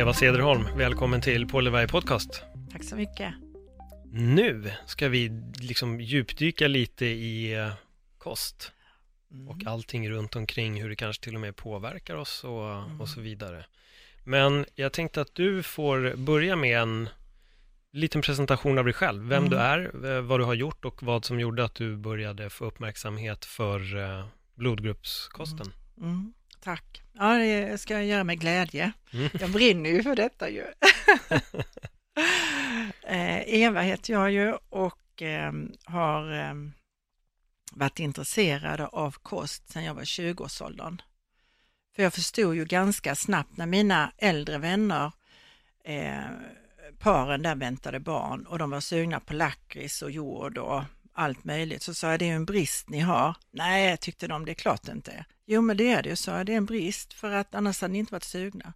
Eva 0.00 0.12
Cederholm, 0.12 0.64
välkommen 0.76 1.20
till 1.20 1.46
Polevaj 1.46 1.88
Podcast. 1.88 2.42
Tack 2.72 2.84
så 2.84 2.96
mycket. 2.96 3.34
Nu 4.12 4.72
ska 4.86 5.08
vi 5.08 5.42
liksom 5.60 6.00
djupdyka 6.00 6.68
lite 6.68 7.06
i 7.06 7.54
eh, 7.54 7.72
kost 8.18 8.72
och 9.48 9.66
allting 9.66 10.10
runt 10.10 10.36
omkring 10.36 10.82
hur 10.82 10.88
det 10.88 10.96
kanske 10.96 11.24
till 11.24 11.34
och 11.34 11.40
med 11.40 11.56
påverkar 11.56 12.14
oss 12.14 12.44
och, 12.44 13.00
och 13.00 13.08
så 13.08 13.20
vidare. 13.20 13.64
Men 14.24 14.66
jag 14.74 14.92
tänkte 14.92 15.20
att 15.20 15.34
du 15.34 15.62
får 15.62 16.16
börja 16.16 16.56
med 16.56 16.82
en 16.82 17.08
liten 17.92 18.22
presentation 18.22 18.78
av 18.78 18.84
dig 18.84 18.94
själv, 18.94 19.28
vem 19.28 19.48
du 19.48 19.56
är, 19.56 20.06
eh, 20.16 20.20
vad 20.22 20.40
du 20.40 20.44
har 20.44 20.54
gjort 20.54 20.84
och 20.84 21.02
vad 21.02 21.24
som 21.24 21.40
gjorde 21.40 21.64
att 21.64 21.74
du 21.74 21.96
började 21.96 22.50
få 22.50 22.64
uppmärksamhet 22.64 23.44
för 23.44 23.96
eh, 23.96 24.26
blodgruppskosten. 24.54 25.72
Mm, 26.00 26.32
tack. 26.60 27.02
Ja, 27.12 27.34
det 27.34 27.80
ska 27.80 27.94
jag 27.94 28.04
göra 28.04 28.24
med 28.24 28.40
glädje. 28.40 28.92
Mm. 29.12 29.28
Jag 29.40 29.50
brinner 29.50 29.90
ju 29.90 30.02
för 30.02 30.16
detta 30.16 30.50
ju. 30.50 30.64
eh, 33.06 33.54
Eva 33.54 33.80
heter 33.80 34.12
jag 34.12 34.30
ju 34.30 34.52
och 34.68 35.22
eh, 35.22 35.52
har 35.84 36.32
eh, 36.32 36.54
varit 37.72 37.98
intresserad 37.98 38.80
av 38.80 39.16
kost 39.22 39.72
sedan 39.72 39.84
jag 39.84 39.94
var 39.94 40.02
20-årsåldern. 40.02 41.02
För 41.96 42.02
jag 42.02 42.14
förstod 42.14 42.54
ju 42.54 42.64
ganska 42.64 43.14
snabbt 43.14 43.56
när 43.56 43.66
mina 43.66 44.12
äldre 44.18 44.58
vänner, 44.58 45.12
eh, 45.84 46.24
paren 46.98 47.42
där 47.42 47.54
väntade 47.54 48.00
barn 48.00 48.46
och 48.46 48.58
de 48.58 48.70
var 48.70 48.80
sugna 48.80 49.20
på 49.20 49.34
lakrits 49.34 50.02
och 50.02 50.10
jord 50.10 50.58
och 50.58 50.82
allt 51.12 51.44
möjligt, 51.44 51.82
så 51.82 51.94
sa 51.94 52.10
jag 52.10 52.18
det 52.18 52.28
är 52.28 52.34
en 52.34 52.44
brist 52.44 52.88
ni 52.88 53.00
har. 53.00 53.36
Nej, 53.50 53.96
tyckte 53.96 54.28
de, 54.28 54.44
det 54.44 54.52
är 54.52 54.54
klart 54.54 54.88
inte. 54.88 55.24
Jo, 55.52 55.60
men 55.60 55.76
det 55.76 55.88
är 55.88 56.02
det 56.02 56.08
ju, 56.08 56.16
sa 56.16 56.36
jag, 56.36 56.46
det 56.46 56.52
är 56.52 56.56
en 56.56 56.64
brist 56.64 57.12
för 57.12 57.30
att 57.30 57.54
annars 57.54 57.80
hade 57.80 57.92
ni 57.92 57.98
inte 57.98 58.12
varit 58.12 58.24
sugna. 58.24 58.72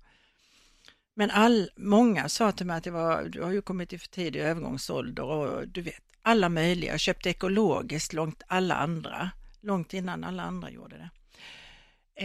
Men 1.14 1.30
all, 1.30 1.70
många 1.76 2.28
sa 2.28 2.52
till 2.52 2.66
mig 2.66 2.76
att 2.76 2.84
det 2.84 2.90
var, 2.90 3.24
du 3.24 3.42
har 3.42 3.50
ju 3.50 3.62
kommit 3.62 3.92
i 3.92 3.98
för 3.98 4.08
tidig 4.08 4.40
övergångsålder 4.40 5.22
och 5.22 5.68
du 5.68 5.82
vet, 5.82 6.02
alla 6.22 6.48
möjliga. 6.48 6.92
Jag 6.92 7.00
köpte 7.00 7.30
ekologiskt 7.30 8.12
långt 8.12 8.42
alla 8.46 8.74
andra, 8.74 9.30
långt 9.60 9.94
innan 9.94 10.24
alla 10.24 10.42
andra 10.42 10.70
gjorde 10.70 10.96
det. 10.96 11.10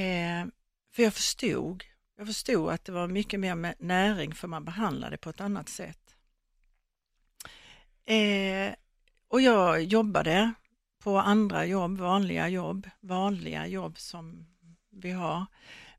Eh, 0.02 0.46
för 0.92 1.04
jag 1.04 1.14
förstod, 1.14 1.84
jag 2.18 2.28
förstod 2.28 2.70
att 2.70 2.86
det 2.86 2.92
var 2.92 3.08
mycket 3.08 3.40
mer 3.40 3.56
med 3.56 3.76
näring 3.80 4.36
för 4.36 4.48
man 4.48 4.66
behandlade 4.66 5.18
på 5.18 5.30
ett 5.30 5.42
annat 5.42 5.70
sätt. 5.70 6.16
Eh, 8.06 8.74
och 9.28 9.42
jag 9.42 9.84
jobbade 9.84 10.54
på 11.04 11.18
andra 11.20 11.66
jobb, 11.66 11.98
vanliga 12.00 12.48
jobb, 12.50 12.90
vanliga 13.02 13.68
jobb 13.68 14.00
som 14.00 14.46
vi 14.92 15.12
har. 15.12 15.46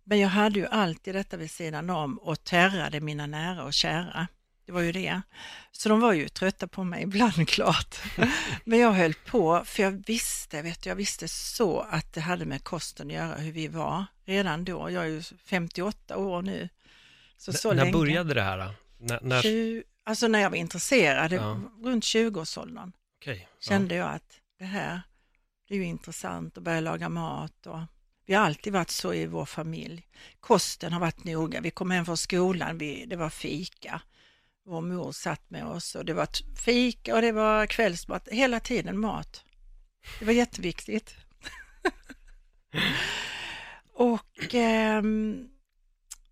Men 0.04 0.18
jag 0.18 0.28
hade 0.28 0.58
ju 0.60 0.66
alltid 0.66 1.14
detta 1.14 1.36
vid 1.36 1.50
sidan 1.50 1.90
om 1.90 2.18
och 2.18 2.44
terrade 2.44 3.00
mina 3.00 3.26
nära 3.26 3.64
och 3.64 3.74
kära. 3.74 4.26
Det 4.66 4.72
var 4.72 4.80
ju 4.80 4.92
det. 4.92 5.20
Så 5.72 5.88
de 5.88 6.00
var 6.00 6.12
ju 6.12 6.28
trötta 6.28 6.66
på 6.68 6.84
mig 6.84 7.02
ibland 7.06 7.48
klart. 7.48 7.96
Men 8.64 8.78
jag 8.78 8.92
höll 8.92 9.14
på 9.14 9.62
för 9.64 9.82
jag 9.82 10.06
visste, 10.06 10.62
vet 10.62 10.82
du, 10.82 10.88
jag 10.90 10.96
visste 10.96 11.28
så 11.28 11.80
att 11.90 12.12
det 12.12 12.20
hade 12.20 12.44
med 12.44 12.64
kosten 12.64 13.06
att 13.06 13.12
göra, 13.12 13.34
hur 13.34 13.52
vi 13.52 13.68
var 13.68 14.04
redan 14.24 14.64
då. 14.64 14.90
Jag 14.90 15.04
är 15.04 15.08
ju 15.08 15.22
58 15.22 16.16
år 16.16 16.42
nu. 16.42 16.68
Så, 17.36 17.52
så 17.52 17.70
N- 17.70 17.76
när 17.76 17.84
länge. 17.84 17.96
började 17.98 18.34
det 18.34 18.42
här? 18.42 18.58
Då? 18.58 18.72
När, 18.98 19.20
när... 19.22 19.42
20, 19.42 19.82
alltså 20.04 20.28
när 20.28 20.40
jag 20.40 20.50
var 20.50 20.56
intresserad, 20.56 21.32
Ja. 21.32 21.60
runt 21.84 22.04
20-årsåldern 22.04 22.92
Okej, 23.20 23.48
ja. 23.50 23.56
kände 23.68 23.94
jag 23.94 24.10
att 24.10 24.39
det 24.60 24.66
här, 24.66 25.00
det 25.68 25.74
är 25.74 25.78
ju 25.78 25.84
intressant 25.84 26.58
att 26.58 26.64
börja 26.64 26.80
laga 26.80 27.08
mat 27.08 27.66
och 27.66 27.80
vi 28.26 28.34
har 28.34 28.44
alltid 28.44 28.72
varit 28.72 28.90
så 28.90 29.14
i 29.14 29.26
vår 29.26 29.44
familj. 29.44 30.06
Kosten 30.40 30.92
har 30.92 31.00
varit 31.00 31.24
noga. 31.24 31.60
Vi 31.60 31.70
kom 31.70 31.90
hem 31.90 32.04
från 32.04 32.16
skolan, 32.16 32.78
vi, 32.78 33.06
det 33.06 33.16
var 33.16 33.30
fika. 33.30 34.02
Vår 34.64 34.80
mor 34.80 35.12
satt 35.12 35.50
med 35.50 35.66
oss 35.66 35.94
och 35.94 36.04
det 36.04 36.14
var 36.14 36.28
fika 36.64 37.14
och 37.14 37.22
det 37.22 37.32
var 37.32 37.66
kvällsmat. 37.66 38.28
Hela 38.28 38.60
tiden 38.60 38.98
mat. 38.98 39.44
Det 40.18 40.24
var 40.24 40.32
jätteviktigt. 40.32 41.14
och 43.94 44.54
eh, 44.54 45.02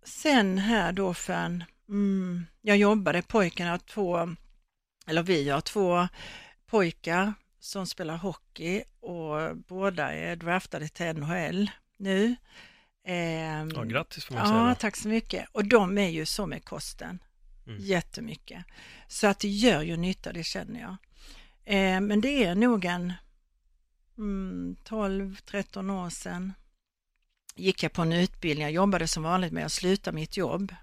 sen 0.03 0.57
här 0.57 0.91
då 0.91 1.13
för 1.13 1.33
en, 1.33 1.63
mm, 1.89 2.45
jag 2.61 2.77
jobbade, 2.77 3.21
pojkarna 3.21 3.71
har 3.71 3.77
två, 3.77 4.35
eller 5.07 5.23
vi 5.23 5.49
har 5.49 5.61
två 5.61 6.07
pojkar 6.65 7.33
som 7.59 7.87
spelar 7.87 8.17
hockey 8.17 8.83
och 8.99 9.57
båda 9.57 10.13
är 10.13 10.35
draftade 10.35 10.87
till 10.87 11.05
NHL 11.15 11.71
nu. 11.97 12.35
Ehm, 13.05 13.71
ja, 13.75 13.83
grattis 13.83 14.25
får 14.25 14.35
man 14.35 14.43
Ja, 14.43 14.65
säga. 14.65 14.75
tack 14.75 14.95
så 14.95 15.07
mycket. 15.07 15.47
Och 15.51 15.65
de 15.67 15.97
är 15.97 16.09
ju 16.09 16.25
så 16.25 16.45
med 16.45 16.65
kosten. 16.65 17.19
Mm. 17.67 17.79
Jättemycket. 17.81 18.65
Så 19.07 19.27
att 19.27 19.39
det 19.39 19.47
gör 19.49 19.81
ju 19.81 19.97
nytta, 19.97 20.33
det 20.33 20.43
känner 20.43 20.79
jag. 20.79 20.95
Eh, 21.65 22.01
men 22.01 22.21
det 22.21 22.43
är 22.45 22.55
nog 22.55 22.85
en 22.85 23.13
mm, 24.17 24.75
12-13 24.85 26.05
år 26.05 26.09
sedan 26.09 26.53
gick 27.55 27.83
jag 27.83 27.93
på 27.93 28.01
en 28.01 28.13
utbildning. 28.13 28.63
Jag 28.63 28.71
jobbade 28.71 29.07
som 29.07 29.23
vanligt 29.23 29.53
med 29.53 29.65
att 29.65 29.71
sluta 29.71 30.11
mitt 30.11 30.37
jobb 30.37 30.75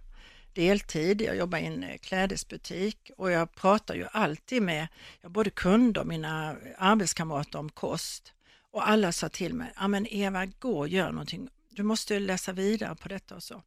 deltid. 0.57 1.21
Jag 1.23 1.37
jobbar 1.37 1.59
i 1.59 1.67
en 1.67 1.85
eh, 1.85 1.99
klädesbutik 1.99 3.11
och 3.17 3.31
jag 3.31 3.55
pratar 3.55 3.95
ju 3.95 4.07
alltid 4.13 4.63
med 4.63 4.89
jag 5.21 5.31
både 5.31 5.51
kunder 5.51 6.01
och 6.01 6.07
mina 6.07 6.57
arbetskamrater 6.79 7.59
om 7.59 7.69
kost. 7.69 8.33
Och 8.71 8.89
alla 8.89 9.13
sa 9.13 9.29
till 9.29 9.55
mig, 9.55 9.73
ja 9.77 9.89
men 9.89 10.07
Eva, 10.07 10.47
gå 10.47 10.79
och 10.79 10.89
gör 10.89 11.11
någonting. 11.11 11.49
Du 11.71 11.83
måste 11.83 12.19
läsa 12.19 12.53
vidare 12.53 12.95
på 12.95 13.09
detta 13.09 13.35
och 13.35 13.43
så. 13.43 13.63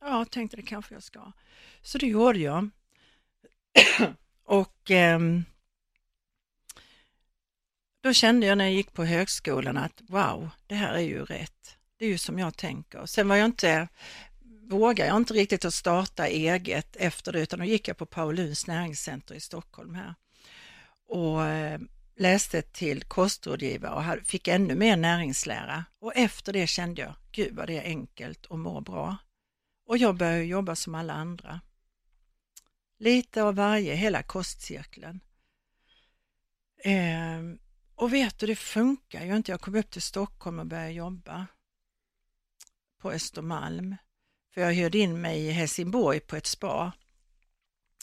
Ja, 0.00 0.24
tänkte 0.24 0.56
det 0.56 0.62
kanske 0.62 0.94
jag 0.94 1.02
ska. 1.02 1.32
Så 1.82 1.98
det 1.98 2.06
gjorde 2.06 2.38
jag. 2.38 2.70
och 4.44 4.90
eh, 4.90 5.20
då 8.02 8.12
kände 8.12 8.46
jag 8.46 8.58
när 8.58 8.64
jag 8.64 8.74
gick 8.74 8.92
på 8.92 9.04
högskolan 9.04 9.76
att 9.76 10.02
wow, 10.08 10.50
det 10.66 10.74
här 10.74 10.94
är 10.94 11.00
ju 11.00 11.24
rätt. 11.24 11.76
Det 11.98 12.04
är 12.04 12.08
ju 12.08 12.18
som 12.18 12.38
jag 12.38 12.56
tänker. 12.56 13.06
Sen 13.06 13.28
var 13.28 13.36
jag 13.36 13.44
inte, 13.44 13.88
vågade 14.68 15.08
jag 15.08 15.16
inte 15.16 15.34
riktigt 15.34 15.64
att 15.64 15.74
starta 15.74 16.26
eget 16.26 16.96
efter 16.96 17.32
det, 17.32 17.40
utan 17.40 17.58
då 17.58 17.64
gick 17.64 17.88
jag 17.88 17.96
på 17.96 18.06
Pauluns 18.06 18.66
näringscenter 18.66 19.34
i 19.34 19.40
Stockholm 19.40 19.94
här. 19.94 20.14
Och 21.08 21.44
eh, 21.44 21.80
läste 22.16 22.62
till 22.62 23.02
kostrådgivare 23.02 24.20
och 24.20 24.26
fick 24.26 24.48
ännu 24.48 24.74
mer 24.74 24.96
näringslära. 24.96 25.84
Och 25.98 26.16
efter 26.16 26.52
det 26.52 26.66
kände 26.66 27.02
jag, 27.02 27.14
gud 27.32 27.56
vad 27.56 27.66
det 27.66 27.78
är 27.78 27.84
enkelt 27.84 28.46
och 28.46 28.58
mår 28.58 28.80
bra. 28.80 29.16
Och 29.86 29.98
jag 29.98 30.16
började 30.16 30.44
jobba 30.44 30.76
som 30.76 30.94
alla 30.94 31.12
andra. 31.12 31.60
Lite 32.98 33.42
av 33.42 33.54
varje, 33.54 33.94
hela 33.94 34.22
kostcirkeln. 34.22 35.20
Ehm, 36.84 37.58
och 37.94 38.12
vet 38.12 38.38
du, 38.38 38.46
det 38.46 38.56
funkar 38.56 39.24
ju 39.24 39.36
inte. 39.36 39.50
Jag 39.50 39.60
kom 39.60 39.74
upp 39.74 39.90
till 39.90 40.02
Stockholm 40.02 40.58
och 40.58 40.66
började 40.66 40.92
jobba 40.92 41.46
på 42.98 43.12
Östermalm. 43.12 43.96
För 44.54 44.60
jag 44.60 44.72
hyrde 44.72 44.98
in 44.98 45.20
mig 45.20 45.40
i 45.40 45.50
Helsingborg 45.50 46.20
på 46.20 46.36
ett 46.36 46.46
spa 46.46 46.92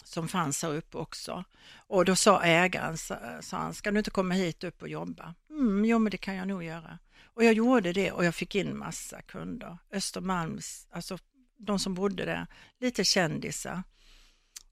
som 0.04 0.28
fanns 0.28 0.64
här 0.64 0.76
uppe 0.76 0.98
också. 0.98 1.44
Och 1.88 2.06
då 2.06 2.16
sa 2.16 2.44
ägaren, 2.44 2.98
sa 2.98 3.18
han, 3.52 3.74
ska 3.74 3.92
du 3.92 3.98
inte 3.98 4.12
komma 4.12 4.34
hit 4.34 4.64
upp 4.64 4.82
och 4.82 4.90
jobba? 4.90 5.36
Mm, 5.50 5.86
jo, 5.86 6.00
men 6.00 6.12
det 6.12 6.18
kan 6.18 6.36
jag 6.36 6.48
nog 6.48 6.64
göra. 6.64 7.00
Och 7.24 7.44
jag 7.44 7.54
gjorde 7.54 7.94
det 7.94 8.12
och 8.12 8.26
jag 8.26 8.36
fick 8.36 8.56
in 8.56 8.78
massa 8.78 9.22
kunder. 9.22 9.78
Östermalms, 9.92 10.88
alltså 10.92 11.18
de 11.58 11.80
som 11.80 11.94
bodde 11.94 12.26
där, 12.26 12.48
lite 12.80 13.04
kändisar. 13.04 13.84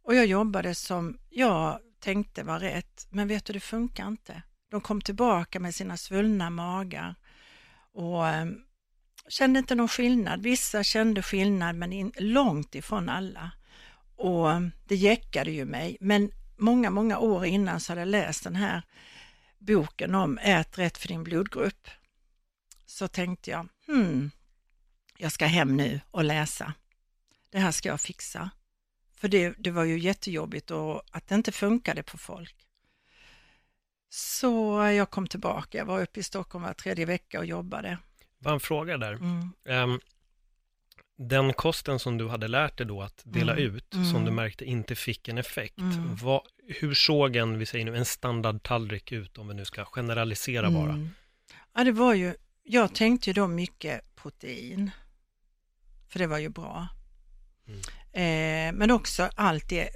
Och 0.04 0.16
jag 0.16 0.26
jobbade 0.26 0.76
som 0.76 1.18
jag 1.30 1.80
tänkte 2.00 2.44
var 2.44 2.60
rätt, 2.60 3.08
men 3.10 3.28
vet 3.28 3.46
du, 3.46 3.54
det 3.54 3.60
funkar 3.60 4.08
inte. 4.08 4.42
De 4.70 4.82
kom 4.82 5.02
tillbaka 5.02 5.60
med 5.60 5.76
sina 5.76 5.98
svullna 5.98 6.50
magar 6.50 7.16
och 7.94 8.28
ehm, 8.28 8.67
kände 9.28 9.60
inte 9.60 9.76
någon 9.76 9.88
skillnad. 9.88 10.42
Vissa 10.42 10.84
kände 10.84 11.22
skillnad, 11.22 11.76
men 11.76 11.94
in, 11.94 12.12
långt 12.18 12.76
ifrån 12.76 13.10
alla. 13.10 13.52
Och 14.16 14.50
det 14.88 14.96
jäckade 14.96 15.52
ju 15.52 15.66
mig, 15.66 15.98
men 16.00 16.32
många, 16.58 16.90
många 16.90 17.20
år 17.20 17.46
innan 17.46 17.80
så 17.80 17.92
hade 17.92 18.02
jag 18.02 18.08
läst 18.08 18.44
den 18.44 18.56
här 18.56 18.82
boken 19.58 20.16
om 20.16 20.38
Ät 20.38 20.78
rätt 20.78 20.98
för 20.98 21.08
din 21.08 21.24
blodgrupp. 21.24 21.88
Så 22.86 23.08
tänkte 23.08 23.52
jag, 23.52 23.68
hmm, 23.88 24.32
jag 25.18 25.32
ska 25.32 25.46
hem 25.46 25.78
nu 25.78 26.02
och 26.12 26.24
läsa. 26.24 26.74
Det 27.50 27.60
här 27.60 27.72
ska 27.72 27.90
jag 27.90 28.02
fixa. 28.02 28.50
För 29.14 29.28
det, 29.28 29.50
det 29.58 29.72
var 29.72 29.84
ju 29.84 30.00
jättejobbigt 30.00 30.72
och 30.72 31.02
att 31.12 31.28
det 31.28 31.36
inte 31.36 31.52
funkade 31.52 32.04
på 32.04 32.18
folk. 32.18 32.56
Så 34.10 34.84
jag 34.84 35.10
kom 35.10 35.28
tillbaka, 35.28 35.78
jag 35.78 35.86
var 35.86 36.02
uppe 36.02 36.20
i 36.20 36.24
Stockholm 36.24 36.64
var 36.64 36.74
tredje 36.74 37.06
vecka 37.06 37.40
och 37.40 37.46
jobbade. 37.46 37.98
Bara 38.40 38.54
en 38.54 38.60
fråga 38.60 38.98
där. 38.98 39.14
Mm. 39.14 39.54
Um, 39.66 40.00
den 41.18 41.54
kosten 41.54 42.00
som 42.00 42.18
du 42.18 42.28
hade 42.28 42.48
lärt 42.48 42.78
dig 42.78 42.86
då 42.88 43.02
att 43.02 43.22
dela 43.26 43.52
Mm. 43.54 43.76
ut, 43.76 43.94
Mm. 43.94 44.12
som 44.12 44.26
du 44.26 44.32
märkte 44.32 44.66
inte 44.66 44.96
fick 44.96 45.28
en 45.28 45.38
effekt. 45.38 45.78
Mm. 45.78 46.16
Vad, 46.16 46.42
hur 46.68 46.94
såg 46.94 47.36
en, 47.36 47.58
vi 47.60 47.66
säger 47.66 47.86
nu, 47.86 47.98
en 47.98 48.06
standardtallrik 48.06 49.12
ut, 49.12 49.38
om 49.38 49.48
vi 49.48 49.54
nu 49.54 49.66
ska 49.66 49.86
generalisera 49.86 50.72
bara? 50.72 50.92
Mm. 50.94 51.10
Ja, 51.76 51.84
det 51.84 51.92
var 51.92 52.14
ju, 52.14 52.34
jag 52.64 52.96
tänkte 52.96 53.30
ju 53.30 53.34
då 53.34 53.48
mycket 53.48 54.16
protein, 54.16 54.92
för 56.08 56.20
det 56.20 56.28
var 56.28 56.38
ju 56.38 56.50
bra. 56.50 56.88
Mm. 57.68 57.80
Eh, 58.14 58.80
men 58.80 58.92
också 58.92 59.30
allt 59.36 59.70
det, 59.70 59.90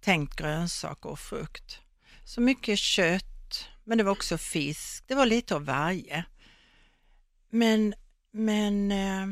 tänkt 0.00 0.36
grönsaker 0.36 1.08
och 1.10 1.18
frukt. 1.18 1.80
Så 2.24 2.40
mycket 2.40 2.78
kött, 2.78 3.68
men 3.84 3.98
det 3.98 4.04
var 4.04 4.12
också 4.12 4.38
fisk, 4.38 5.04
det 5.06 5.14
var 5.14 5.26
lite 5.26 5.54
av 5.54 5.64
varje. 5.64 6.24
Men, 7.50 7.94
men 8.30 8.92
eh, 8.92 9.26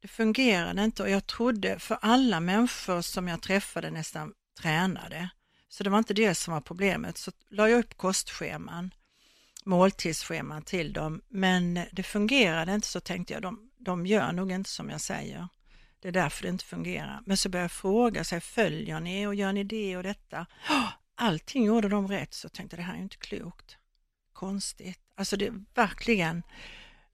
det 0.00 0.08
fungerade 0.08 0.84
inte 0.84 1.02
och 1.02 1.10
jag 1.10 1.26
trodde, 1.26 1.78
för 1.78 1.98
alla 2.02 2.40
människor 2.40 3.00
som 3.00 3.28
jag 3.28 3.42
träffade 3.42 3.90
nästan 3.90 4.32
tränade, 4.60 5.28
så 5.68 5.84
det 5.84 5.90
var 5.90 5.98
inte 5.98 6.14
det 6.14 6.34
som 6.34 6.54
var 6.54 6.60
problemet. 6.60 7.18
Så 7.18 7.32
la 7.48 7.68
jag 7.68 7.78
upp 7.78 7.96
kostscheman 7.96 8.90
måltidsscheman 9.66 10.62
till 10.62 10.92
dem, 10.92 11.22
men 11.28 11.80
det 11.92 12.02
fungerade 12.02 12.74
inte 12.74 12.88
så 12.88 13.00
tänkte 13.00 13.32
jag, 13.34 13.42
de, 13.42 13.70
de 13.78 14.06
gör 14.06 14.32
nog 14.32 14.52
inte 14.52 14.70
som 14.70 14.90
jag 14.90 15.00
säger. 15.00 15.48
Det 16.00 16.08
är 16.08 16.12
därför 16.12 16.42
det 16.42 16.48
inte 16.48 16.64
fungerar. 16.64 17.22
Men 17.26 17.36
så 17.36 17.48
började 17.48 17.64
jag 17.64 17.72
fråga 17.72 18.24
sig, 18.24 18.40
följer 18.40 19.00
ni 19.00 19.26
och 19.26 19.34
gör 19.34 19.52
ni 19.52 19.64
det 19.64 19.96
och 19.96 20.02
detta? 20.02 20.46
Allting 21.14 21.64
gjorde 21.64 21.88
de 21.88 22.08
rätt, 22.08 22.34
så 22.34 22.48
tänkte 22.48 22.76
jag, 22.76 22.80
det 22.80 22.86
här 22.86 22.92
är 22.92 22.96
ju 22.96 23.02
inte 23.02 23.16
klokt. 23.16 23.78
Konstigt. 24.36 25.00
Alltså 25.14 25.36
det 25.36 25.52
verkligen, 25.74 26.42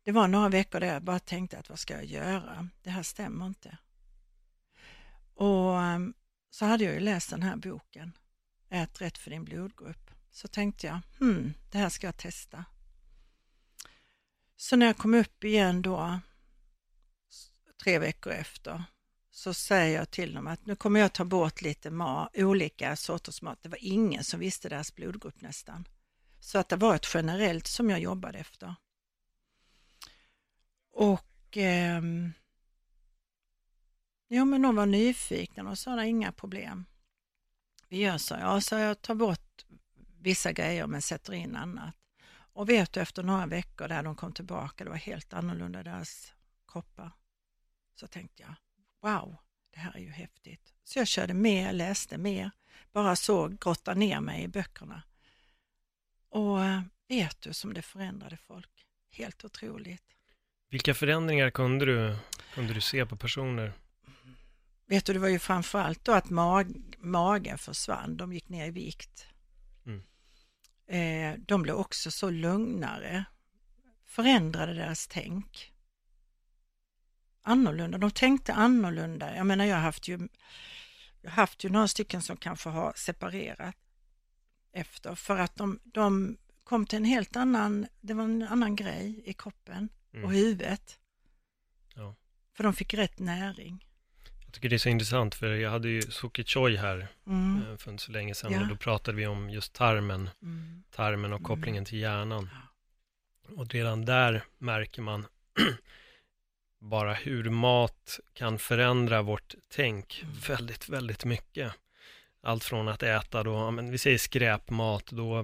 det 0.05 0.13
var 0.13 0.29
några 0.29 0.49
veckor 0.49 0.81
där 0.81 0.87
jag 0.87 1.03
bara 1.03 1.19
tänkte 1.19 1.59
att 1.59 1.69
vad 1.69 1.79
ska 1.79 1.95
jag 1.95 2.05
göra? 2.05 2.69
Det 2.83 2.91
här 2.91 3.03
stämmer 3.03 3.47
inte. 3.47 3.79
Och 5.35 5.83
ehm, 5.83 6.15
så 6.51 6.65
hade 6.65 6.85
jag 6.85 6.95
ju 6.95 7.01
läst 7.01 7.31
den 7.31 7.43
här 7.43 7.57
boken, 7.57 8.13
Ät 8.69 9.01
rätt 9.01 9.19
för 9.19 9.31
din 9.31 9.45
blodgrupp 9.45 10.11
så 10.31 10.49
tänkte 10.49 10.87
jag, 10.87 11.01
hmm, 11.19 11.55
det 11.71 11.79
här 11.79 11.89
ska 11.89 12.07
jag 12.07 12.17
testa. 12.17 12.65
Så 14.57 14.77
när 14.77 14.87
jag 14.87 14.97
kom 14.97 15.15
upp 15.15 15.45
igen 15.45 15.83
då, 15.83 16.21
tre 17.83 17.99
veckor 17.99 18.33
efter, 18.33 18.85
så 19.31 19.55
säger 19.55 19.99
jag 19.99 20.11
till 20.11 20.35
dem 20.35 20.47
att 20.47 20.67
nu 20.67 20.77
kommer 20.77 21.01
jag 21.01 21.13
ta 21.13 21.25
bort 21.25 21.63
lite 21.63 21.91
mat, 21.91 22.31
olika 22.37 22.97
sorters 22.97 23.43
mat. 23.43 23.59
Det 23.63 23.69
var 23.69 23.79
ingen 23.81 24.25
som 24.25 24.41
visste 24.41 24.69
deras 24.69 24.95
blodgrupp 24.95 25.41
nästan. 25.41 25.85
Så 26.43 26.59
att 26.59 26.69
det 26.69 26.77
var 26.77 26.95
ett 26.95 27.15
generellt 27.15 27.67
som 27.67 27.91
jag 27.91 28.01
jobbade 28.01 28.39
efter. 28.39 28.75
Och 30.91 31.57
eh, 31.57 32.03
ja, 34.29 34.45
men 34.45 34.63
de 34.63 34.77
var 34.77 34.87
nyfikna 34.87 35.71
och 35.71 35.79
sa 35.79 35.97
det 35.97 36.07
inga 36.07 36.33
problem. 36.33 36.85
Vi 37.89 37.97
gör 37.97 38.19
så, 38.19 38.35
ja, 38.35 38.61
så 38.61 38.75
jag 38.75 39.03
tar 39.03 39.15
bort 39.15 39.65
vissa 40.21 40.53
grejer 40.53 40.87
men 40.87 41.03
sätter 41.03 41.33
in 41.33 41.57
annat. 41.57 41.95
Och 42.31 42.69
vet 42.69 42.93
du 42.93 43.01
efter 43.01 43.23
några 43.23 43.47
veckor 43.47 43.89
där 43.89 44.03
de 44.03 44.17
kom 44.17 44.33
tillbaka, 44.33 44.85
det 44.85 44.91
var 44.91 44.97
helt 44.97 45.33
annorlunda 45.33 45.83
deras 45.83 46.35
kroppar. 46.69 47.13
Så 47.95 48.07
tänkte 48.07 48.43
jag, 48.43 48.55
wow, 49.03 49.37
det 49.71 49.79
här 49.79 49.97
är 49.97 50.01
ju 50.01 50.11
häftigt. 50.11 50.75
Så 50.85 50.99
jag 50.99 51.09
körde 51.09 51.35
mer, 51.35 51.73
läste 51.73 52.19
mer, 52.19 52.51
bara 52.93 53.17
så 53.17 53.49
grotta 53.49 53.95
ner 53.95 54.21
mig 54.21 54.43
i 54.43 54.49
böckerna. 54.49 55.03
Och 56.33 56.65
eh, 56.65 56.81
vet 57.09 57.41
du 57.41 57.53
som 57.53 57.75
det 57.75 57.83
förändrade 57.83 58.37
folk. 58.37 58.87
Helt 59.11 59.45
otroligt. 59.45 60.05
Vilka 60.71 60.95
förändringar 60.95 61.51
kunde 61.51 61.85
du, 61.85 62.17
kunde 62.55 62.75
du 62.75 62.81
se 62.81 63.07
på 63.07 63.17
personer? 63.17 63.73
Vet 64.87 65.05
du, 65.05 65.13
det 65.13 65.19
var 65.19 65.29
ju 65.29 65.39
framförallt 65.39 66.05
då 66.05 66.13
att 66.13 66.31
mag, 66.31 66.97
magen 66.99 67.59
försvann, 67.59 68.17
de 68.17 68.33
gick 68.33 68.49
ner 68.49 68.67
i 68.67 68.71
vikt. 68.71 69.27
Mm. 69.87 70.03
Eh, 70.87 71.41
de 71.47 71.63
blev 71.63 71.75
också 71.75 72.11
så 72.11 72.31
lugnare, 72.31 73.25
förändrade 74.05 74.75
deras 74.75 75.07
tänk. 75.07 75.73
Annorlunda, 77.43 77.99
de 77.99 78.11
tänkte 78.11 78.53
annorlunda. 78.53 79.37
Jag 79.37 79.47
menar, 79.47 79.65
jag 79.65 79.77
har 79.77 79.83
haft 79.83 80.09
ju, 80.09 80.29
jag 81.21 81.31
haft 81.31 81.65
ju 81.65 81.69
några 81.69 81.89
stycken 81.89 82.23
som 82.23 82.37
kanske 82.37 82.69
har 82.69 82.93
separerat 82.97 83.77
efter 84.73 85.15
för 85.15 85.39
att 85.39 85.57
de, 85.57 85.81
de 85.85 86.37
kom 86.65 86.87
till 86.87 86.97
en 86.97 87.05
helt 87.05 87.37
annan, 87.37 87.87
det 88.01 88.15
var 88.15 88.25
en 88.25 88.43
annan 88.43 88.77
grej 88.77 89.23
i 89.25 89.33
kroppen 89.33 89.89
Mm. 90.15 90.25
och 90.25 90.33
huvudet. 90.33 90.99
Ja. 91.95 92.15
För 92.57 92.65
de 92.65 92.73
fick 92.75 92.95
rätt 92.95 93.19
näring. 93.19 93.87
Jag 94.45 94.53
tycker 94.55 94.69
det 94.69 94.77
är 94.77 94.79
så 94.79 94.89
intressant, 94.89 95.35
för 95.35 95.55
jag 95.55 95.71
hade 95.71 95.89
ju 95.89 96.03
Suki 96.03 96.45
Choi 96.45 96.77
här 96.77 97.09
Mm. 97.27 97.63
eh, 97.71 97.77
för 97.77 97.91
inte 97.91 98.03
så 98.05 98.13
länge 98.13 98.35
sedan 98.35 98.53
Ja. 98.53 98.61
och 98.61 98.69
då 98.69 98.77
pratade 98.77 99.17
vi 99.17 99.27
om 99.27 99.51
just 99.51 99.73
tarmen, 99.73 100.31
Mm. 100.43 100.83
tarmen 100.91 101.33
och 101.33 101.39
Mm. 101.41 101.45
kopplingen 101.45 101.85
till 101.85 101.99
hjärnan. 101.99 102.49
Och 103.57 103.69
redan 103.69 104.05
där 104.05 104.45
märker 104.59 105.03
man 105.03 105.27
bara 106.79 107.15
hur 107.15 107.51
mat 107.51 108.21
kan 108.33 108.59
förändra 108.59 109.23
vårt 109.23 109.55
tänk 109.69 110.21
Mm. 110.23 110.35
väldigt, 110.49 110.89
väldigt 110.89 111.25
mycket. 111.25 111.73
Allt 112.43 112.65
från 112.65 112.89
att 112.89 113.03
äta 113.03 113.43
då, 113.43 113.71
men 113.71 113.91
vi 113.91 113.99
säger 113.99 114.19
skräpmat, 114.19 115.07
då, 115.07 115.43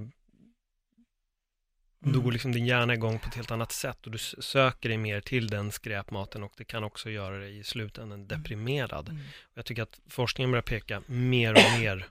då 2.00 2.08
Mm. 2.08 2.22
går 2.22 2.32
liksom 2.32 2.52
din 2.52 2.66
hjärna 2.66 2.94
igång 2.94 3.18
på 3.18 3.28
ett 3.28 3.34
helt 3.34 3.50
annat 3.50 3.72
sätt 3.72 4.06
och 4.06 4.12
du 4.12 4.18
söker 4.18 4.88
dig 4.88 4.98
mer 4.98 5.20
till 5.20 5.48
den 5.48 5.72
skräpmaten 5.72 6.42
och 6.42 6.52
det 6.56 6.64
kan 6.64 6.84
också 6.84 7.10
göra 7.10 7.38
dig 7.38 7.58
i 7.58 7.64
slutändan 7.64 8.26
deprimerad. 8.28 9.08
Mm. 9.08 9.22
Jag 9.54 9.64
tycker 9.64 9.82
att 9.82 10.00
forskningen 10.08 10.50
börjar 10.50 10.62
peka 10.62 11.02
mer 11.06 11.52
och 11.52 11.80
mer 11.80 12.06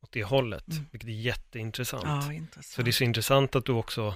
åt 0.00 0.12
det 0.12 0.24
hållet, 0.24 0.68
Mm. 0.68 0.86
vilket 0.90 1.08
är 1.08 1.12
jätteintressant. 1.12 2.04
Ja, 2.26 2.32
intressant. 2.32 2.66
Så 2.66 2.82
det 2.82 2.90
är 2.90 2.92
så 2.92 3.04
intressant 3.04 3.56
att 3.56 3.64
du 3.64 3.72
också 3.72 4.14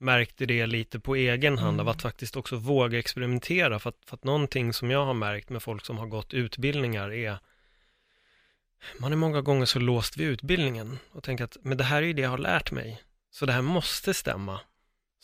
märkte 0.00 0.46
det 0.46 0.66
lite 0.66 1.00
på 1.00 1.14
egen 1.14 1.58
hand 1.58 1.80
av 1.80 1.86
Mm. 1.86 1.96
att 1.96 2.02
faktiskt 2.02 2.36
också 2.36 2.56
våga 2.56 2.98
experimentera. 2.98 3.78
För 3.78 3.90
att, 3.90 3.98
för 4.06 4.16
att 4.16 4.24
någonting 4.24 4.72
som 4.72 4.90
jag 4.90 5.04
har 5.06 5.14
märkt 5.14 5.48
med 5.50 5.62
folk 5.62 5.84
som 5.86 5.98
har 5.98 6.06
gått 6.06 6.34
utbildningar 6.34 7.12
är 7.12 7.38
man 8.98 9.12
är 9.12 9.16
många 9.16 9.40
gånger 9.40 9.66
så 9.66 9.78
låst 9.78 10.16
vid 10.16 10.26
utbildningen 10.28 10.98
och 11.12 11.22
tänker 11.22 11.44
att 11.44 11.56
men 11.62 11.78
det 11.78 11.84
här 11.84 12.02
är 12.02 12.06
ju 12.06 12.12
det 12.12 12.22
jag 12.22 12.30
har 12.30 12.38
lärt 12.38 12.70
mig. 12.70 13.02
Så 13.30 13.46
det 13.46 13.52
här 13.52 13.62
måste 13.62 14.14
stämma. 14.14 14.60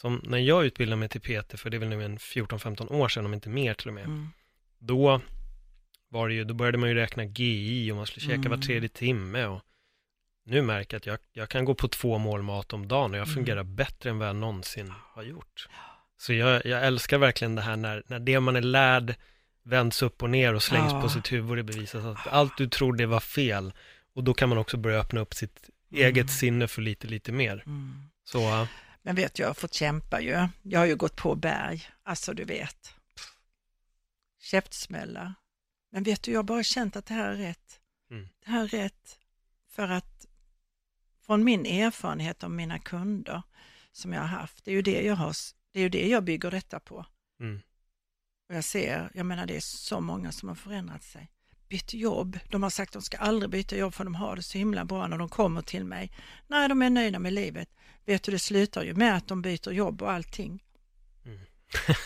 Som 0.01 0.21
när 0.25 0.39
jag 0.39 0.65
utbildade 0.65 0.97
mig 0.97 1.09
till 1.09 1.21
PT, 1.21 1.61
för 1.61 1.71
det 1.71 1.77
är 1.77 1.79
väl 1.79 1.89
nu 1.89 2.05
en 2.05 2.19
14-15 2.19 2.93
år 2.93 3.09
sedan, 3.09 3.25
om 3.27 3.35
inte 3.35 3.49
mer 3.49 3.75
till 3.75 3.89
och 3.89 3.95
med. 3.95 4.05
Mm. 4.05 4.29
Då 4.79 5.21
var 6.09 6.29
det 6.29 6.35
ju, 6.35 6.45
då 6.45 6.55
började 6.55 6.79
man 6.79 6.89
ju 6.89 6.95
räkna 6.95 7.25
GI 7.25 7.93
och 7.93 7.97
man 7.97 8.07
skulle 8.07 8.27
käka 8.27 8.39
var 8.49 8.57
Mm. 8.57 8.61
tredje 8.61 8.89
timme 8.89 9.45
och 9.47 9.63
nu 10.45 10.63
märker 10.63 10.95
jag 10.95 10.99
att 10.99 11.07
jag, 11.07 11.19
jag 11.33 11.49
kan 11.49 11.65
gå 11.65 11.75
på 11.75 11.89
två 11.89 12.19
mål 12.19 12.43
mat 12.43 12.73
om 12.73 12.89
dagen 12.89 13.11
och 13.11 13.17
jag 13.19 13.27
Mm. 13.29 13.35
fungerar 13.35 13.63
bättre 13.63 14.11
än 14.11 14.19
vad 14.19 14.29
jag 14.29 14.37
någonsin 14.37 14.93
har 15.15 15.23
gjort. 15.23 15.69
Så 16.17 16.33
jag, 16.33 16.67
jag 16.67 16.87
älskar 16.87 17.19
verkligen 17.19 17.55
det 17.55 17.63
här 17.63 17.77
när, 17.77 18.03
när 18.07 18.19
det 18.19 18.41
man 18.41 18.57
är 18.57 18.61
lärd 18.63 19.15
vänds 19.71 20.03
upp 20.03 20.23
och 20.23 20.31
ner 20.31 20.55
och 20.55 20.63
slängs 20.63 20.93
Ja. 20.93 21.01
på 21.01 21.09
sitt 21.09 21.33
huvud 21.33 21.51
och 21.51 21.57
det 21.57 21.63
bevisas 21.63 22.05
att 22.05 22.27
allt 22.27 22.57
du 22.57 22.69
trodde 22.69 23.07
var 23.07 23.21
fel 23.21 23.73
och 24.15 24.25
då 24.25 24.35
kan 24.35 24.49
man 24.49 24.59
också 24.59 24.77
börja 24.77 24.99
öppna 25.01 25.21
upp 25.21 25.35
sitt 25.35 25.71
Mm. 25.93 26.05
eget 26.05 26.31
sinne 26.31 26.69
för 26.69 26.83
lite, 26.83 27.07
lite 27.07 27.33
mer. 27.33 27.63
Mm. 27.67 28.03
Så 28.25 28.67
Men 29.03 29.15
vet 29.17 29.35
du, 29.35 29.43
jag 29.43 29.49
har 29.49 29.55
fått 29.55 29.75
kämpa 29.75 30.21
ju. 30.21 30.49
Jag 30.63 30.79
har 30.81 30.87
ju 30.87 30.97
gått 30.97 31.17
på 31.17 31.35
berg, 31.35 31.83
alltså 32.03 32.33
du 32.35 32.45
vet. 32.45 32.95
Käftsmällar. 34.41 35.35
Men 35.93 36.03
vet 36.03 36.23
du, 36.23 36.31
jag 36.33 36.39
har 36.39 36.43
bara 36.45 36.63
känt 36.63 36.97
att 36.97 37.07
det 37.07 37.15
här 37.15 37.29
är 37.33 37.37
rätt. 37.37 37.81
Mm. 38.11 38.29
Det 38.45 38.51
här 38.51 38.63
är 38.65 38.69
rätt 38.69 39.19
för 39.71 39.89
att 39.89 40.27
från 41.27 41.45
min 41.45 41.67
erfarenhet 41.67 42.45
av 42.45 42.51
mina 42.51 42.79
kunder 42.79 43.43
som 43.93 44.13
jag 44.13 44.21
har 44.21 44.29
haft, 44.29 44.65
det 44.65 44.71
är 44.71 44.75
ju 44.75 44.83
det 44.83 45.03
jag, 45.03 45.17
har, 45.17 45.35
det 45.73 45.79
är 45.79 45.83
ju 45.83 45.89
det 45.89 46.09
jag 46.09 46.25
bygger 46.25 46.51
detta 46.51 46.81
på. 46.81 47.07
mm, 47.41 47.61
Och 48.51 48.57
jag 48.57 48.65
ser, 48.65 49.11
jag 49.15 49.27
menar 49.27 49.47
det 49.47 49.57
är 49.57 49.61
så 49.61 50.01
många 50.01 50.33
som 50.33 50.49
har 50.49 50.57
förändrat 50.57 51.03
sig. 51.05 51.31
Bytt 51.69 51.95
jobb, 51.95 52.39
de 52.51 52.63
har 52.63 52.71
sagt 52.71 52.89
att 52.89 52.93
de 52.93 53.03
ska 53.03 53.17
aldrig 53.19 53.51
byta 53.51 53.77
jobb 53.77 53.95
för 53.95 54.05
de 54.05 54.15
har 54.15 54.37
det 54.37 54.43
så 54.43 54.59
himla 54.59 54.85
bra 54.85 55.07
när 55.07 55.19
de 55.19 55.29
kommer 55.29 55.63
till 55.63 55.85
mig. 55.85 56.13
Nej, 56.49 56.69
de 56.69 56.83
är 56.83 56.91
nöjda 56.91 57.19
med 57.19 57.33
livet. 57.33 57.69
Vet 58.05 58.23
du, 58.23 58.33
det 58.33 58.39
slutar 58.39 58.83
ju 58.85 58.95
med 58.95 59.17
att 59.17 59.29
de 59.29 59.43
byter 59.43 59.71
jobb 59.73 60.03
och 60.03 60.11
allting. 60.13 60.63
Mm. 61.25 61.39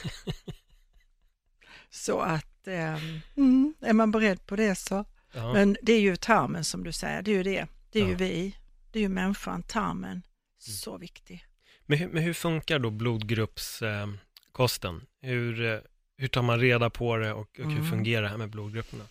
så 1.90 2.20
att, 2.20 2.68
ehm, 2.68 3.20
mm, 3.36 3.74
är 3.80 3.92
man 3.92 4.10
beredd 4.10 4.46
på 4.46 4.56
det 4.56 4.74
så. 4.74 5.04
ja. 5.32 5.52
Men 5.52 5.76
det 5.82 5.92
är 5.92 6.00
ju 6.00 6.16
tarmen 6.16 6.64
som 6.64 6.84
du 6.84 6.92
säger, 6.92 7.22
det 7.22 7.30
är 7.30 7.36
ju 7.36 7.42
det. 7.42 7.66
Det 7.92 7.98
är 7.98 8.02
Ja. 8.02 8.08
ju 8.08 8.14
vi, 8.14 8.56
det 8.92 8.98
är 8.98 9.02
ju 9.02 9.08
människan, 9.08 9.62
tarmen. 9.62 10.22
Så 10.58 10.98
viktig. 10.98 11.44
Men, 11.86 11.98
hur- 11.98 12.08
men 12.08 12.22
hur 12.22 12.34
funkar 12.34 12.78
då 12.78 12.90
blodgruppskosten? 12.90 15.06
Eh, 15.22 15.28
hur, 15.28 15.64
eh, 15.74 15.78
hur 16.16 16.28
tar 16.28 16.42
man 16.42 16.60
reda 16.60 16.90
på 16.90 17.16
det 17.16 17.32
och, 17.32 17.40
och 17.40 17.56
hur 17.56 17.64
Mm. 17.78 17.90
fungerar 17.90 18.22
det 18.22 18.28
här 18.28 18.36
med 18.36 18.50
blodgrupperna? 18.50 19.04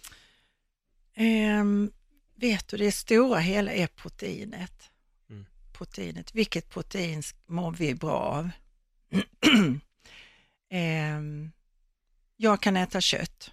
Ehm, 1.15 1.91
vet 2.35 2.67
du, 2.67 2.77
det 2.77 2.91
stora 2.91 3.39
hela 3.39 3.71
är 3.71 3.87
proteinet. 3.87 4.91
Mm. 5.29 5.45
Proteinet, 5.73 6.35
vilket 6.35 6.69
protein 6.69 7.23
mår 7.45 7.71
vi 7.71 7.95
bra 7.95 8.11
av? 8.19 8.49
Ehm, 10.69 11.51
jag 12.37 12.61
kan 12.61 12.77
äta 12.77 13.01
kött 13.01 13.51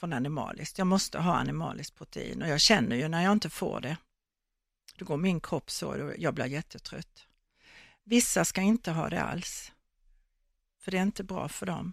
från 0.00 0.12
animaliskt. 0.12 0.78
Jag 0.78 0.86
måste 0.86 1.18
ha 1.18 1.34
animaliskt 1.36 1.94
protein 1.94 2.42
och 2.42 2.48
jag 2.48 2.60
känner 2.60 2.96
ju 2.96 3.08
när 3.08 3.22
jag 3.24 3.32
inte 3.32 3.50
får 3.50 3.80
det. 3.80 3.96
Då 4.98 5.04
går 5.04 5.16
min 5.16 5.40
kropp 5.40 5.70
så, 5.70 5.96
då- 5.96 6.12
jag 6.18 6.34
blir 6.34 6.46
jättetrött. 6.46 7.26
Vissa 8.04 8.44
ska 8.44 8.60
inte 8.60 8.90
ha 8.92 9.08
det 9.08 9.22
alls. 9.22 9.72
För 10.80 10.90
det 10.90 10.98
är 10.98 11.02
inte 11.02 11.24
bra 11.24 11.48
för 11.48 11.66
dem. 11.66 11.92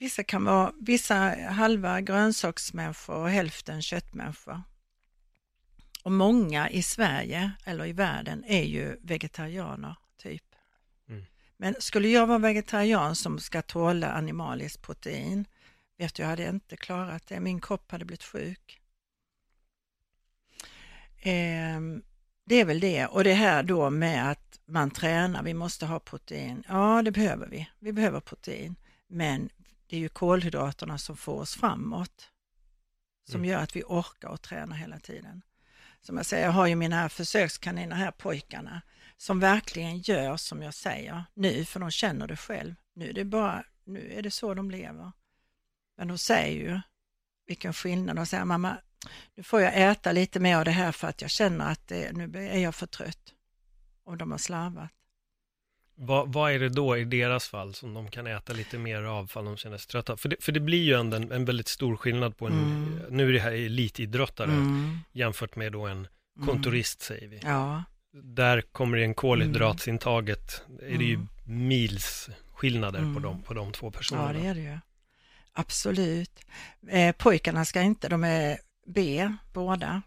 Vissa 0.00 0.24
kan 0.24 0.44
vara, 0.44 0.72
vissa 0.80 1.14
halva 1.48 2.00
grönsaksmänniskor 2.00 3.16
och 3.16 3.30
hälften 3.30 3.82
köttmänniskor. 3.82 4.62
Och 6.02 6.12
många 6.12 6.70
i 6.70 6.82
Sverige 6.82 7.52
eller 7.64 7.86
i 7.86 7.92
världen 7.92 8.44
är 8.44 8.62
ju 8.62 8.96
vegetarianer, 9.02 9.96
typ. 10.16 10.44
Mm. 11.08 11.24
Men 11.56 11.74
skulle 11.78 12.08
jag 12.08 12.26
vara 12.26 12.38
vegetarian 12.38 13.16
som 13.16 13.38
ska 13.38 13.62
tåla 13.62 14.12
animaliskt 14.12 14.82
protein, 14.82 15.44
vet 15.98 16.14
du, 16.14 16.22
jag 16.22 16.30
hade 16.30 16.48
inte 16.48 16.76
klarat 16.76 17.26
det. 17.26 17.40
Min 17.40 17.60
kropp 17.60 17.92
hade 17.92 18.04
blivit 18.04 18.24
sjuk. 18.24 18.80
Ehm, 21.22 22.02
det 22.44 22.54
är 22.54 22.64
väl 22.64 22.80
det. 22.80 23.06
Och 23.06 23.24
det 23.24 23.34
här 23.34 23.62
då 23.62 23.90
med 23.90 24.30
att 24.30 24.60
man 24.66 24.90
tränar, 24.90 25.42
vi 25.42 25.54
måste 25.54 25.86
ha 25.86 26.00
protein. 26.00 26.64
Ja, 26.68 27.02
det 27.02 27.10
behöver 27.10 27.46
vi. 27.46 27.70
Vi 27.78 27.92
behöver 27.92 28.20
protein. 28.20 28.76
Men 29.08 29.50
det 29.90 29.96
är 29.96 30.00
ju 30.00 30.08
kolhydraterna 30.08 30.98
som 30.98 31.16
får 31.16 31.40
oss 31.40 31.54
framåt. 31.54 32.28
Som 33.28 33.40
Mm. 33.40 33.50
gör 33.50 33.58
att 33.58 33.76
vi 33.76 33.82
orkar 33.82 34.28
och 34.28 34.42
träna 34.42 34.74
hela 34.74 34.98
tiden. 34.98 35.42
Som 36.00 36.16
jag 36.16 36.26
säger, 36.26 36.44
jag 36.44 36.52
har 36.52 36.66
ju 36.66 36.76
mina 36.76 37.08
försökskaniner 37.08 37.96
här, 37.96 38.10
pojkarna, 38.10 38.82
som 39.16 39.40
verkligen 39.40 39.98
gör 39.98 40.36
som 40.36 40.62
jag 40.62 40.74
säger 40.74 41.24
nu, 41.34 41.64
för 41.64 41.80
de 41.80 41.90
känner 41.90 42.26
det 42.26 42.36
själv. 42.36 42.74
Nu 42.94 43.08
är 43.08 43.12
det 43.12 43.24
bara, 43.24 43.64
nu 43.84 44.12
är 44.12 44.22
det 44.22 44.30
så 44.30 44.54
de 44.54 44.70
lever. 44.70 45.12
Men 45.96 46.08
de 46.08 46.18
säger 46.18 46.70
ju 46.70 46.80
vilken 47.46 47.72
skillnad. 47.72 48.16
De 48.16 48.26
säger, 48.26 48.44
mamma, 48.44 48.76
nu 49.34 49.42
får 49.42 49.60
jag 49.60 49.90
äta 49.90 50.12
lite 50.12 50.40
mer 50.40 50.56
av 50.56 50.64
det 50.64 50.70
här 50.70 50.92
för 50.92 51.08
att 51.08 51.22
jag 51.22 51.30
känner 51.30 51.72
att 51.72 51.88
det, 51.88 52.12
nu 52.12 52.48
är 52.48 52.58
jag 52.58 52.74
för 52.74 52.86
trött. 52.86 53.34
Och 54.04 54.16
de 54.16 54.30
har 54.30 54.38
slarvat. 54.38 54.90
Vad, 56.02 56.32
vad 56.32 56.52
är 56.52 56.58
det 56.58 56.68
då 56.68 56.96
i 56.98 57.04
deras 57.04 57.48
fall 57.48 57.74
som 57.74 57.94
de 57.94 58.10
kan 58.10 58.26
äta 58.26 58.52
lite 58.52 58.78
mer 58.78 59.02
av 59.02 59.26
fall 59.26 59.44
de 59.44 59.56
känner 59.56 59.78
sig 59.78 59.88
trötta? 59.88 60.16
För 60.16 60.28
det, 60.28 60.36
för 60.44 60.52
det 60.52 60.60
blir 60.60 60.82
ju 60.82 60.94
ändå 60.94 61.16
en, 61.16 61.32
en 61.32 61.44
väldigt 61.44 61.68
stor 61.68 61.96
skillnad 61.96 62.36
på 62.36 62.46
en, 62.46 62.52
Mm. 62.52 62.98
nu 63.16 63.28
är 63.28 63.32
det 63.32 63.40
här 63.40 63.52
elitidrottare 63.52 64.52
Mm. 64.52 64.98
jämfört 65.12 65.56
med 65.56 65.72
då 65.72 65.86
en 65.86 66.08
Mm. 66.36 66.48
kontorist 66.48 67.02
säger 67.02 67.28
vi. 67.28 67.40
Ja, 67.42 67.84
Där 68.12 68.60
kommer 68.60 68.98
det 68.98 69.04
en 69.04 69.14
kolhydratsintaget, 69.14 70.62
är 70.82 70.98
det 70.98 71.04
ju 71.04 71.14
Mm. 71.14 71.28
mils 71.68 72.28
skillnader 72.54 72.98
på, 72.98 73.04
Mm. 73.04 73.22
de, 73.22 73.42
på 73.42 73.54
de 73.54 73.72
två 73.72 73.86
ja 73.86 73.90
personerna. 73.90 74.32
det 74.32 74.46
är 74.46 74.54
det 74.54 74.60
ju. 74.60 74.78
Absolut. 75.52 76.40
Eh, 76.88 77.12
pojkarna 77.16 77.64
ska 77.64 77.82
inte, 77.82 78.08
de 78.08 78.24
är 78.24 78.58
B 78.86 79.32
båda. 79.52 80.02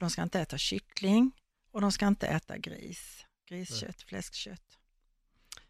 De 0.00 0.10
ska 0.10 0.22
inte 0.22 0.40
äta 0.40 0.58
kyckling 0.58 1.32
och 1.72 1.80
de 1.80 1.92
ska 1.92 2.06
inte 2.06 2.26
äta 2.26 2.58
gris. 2.58 3.24
Griskött, 3.48 4.02
fläskkött. 4.02 4.75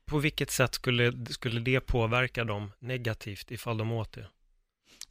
På 0.06 0.18
vilket 0.18 0.50
sätt 0.50 0.74
skulle, 0.74 1.26
skulle 1.30 1.60
det 1.60 1.80
påverka 1.80 2.44
dem 2.44 2.72
negativt 2.78 3.50
ifall 3.50 3.78
de 3.78 3.92
åt 3.92 4.12
det? 4.12 4.28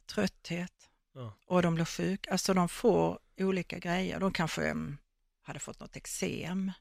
Trötthet. 0.06 0.72
Ja. 1.14 1.34
Och 1.46 1.62
de 1.62 1.74
blir 1.74 1.84
sjuka. 1.84 2.30
Alltså 2.30 2.54
de 2.54 2.68
får 2.68 3.18
olika 3.38 3.78
grejer. 3.78 4.20
De 4.20 4.32
kanske 4.32 4.62
mm, 4.62 4.98
hade 5.42 5.58
fått 5.58 5.80
något 5.80 5.96
eksem. 5.96 6.72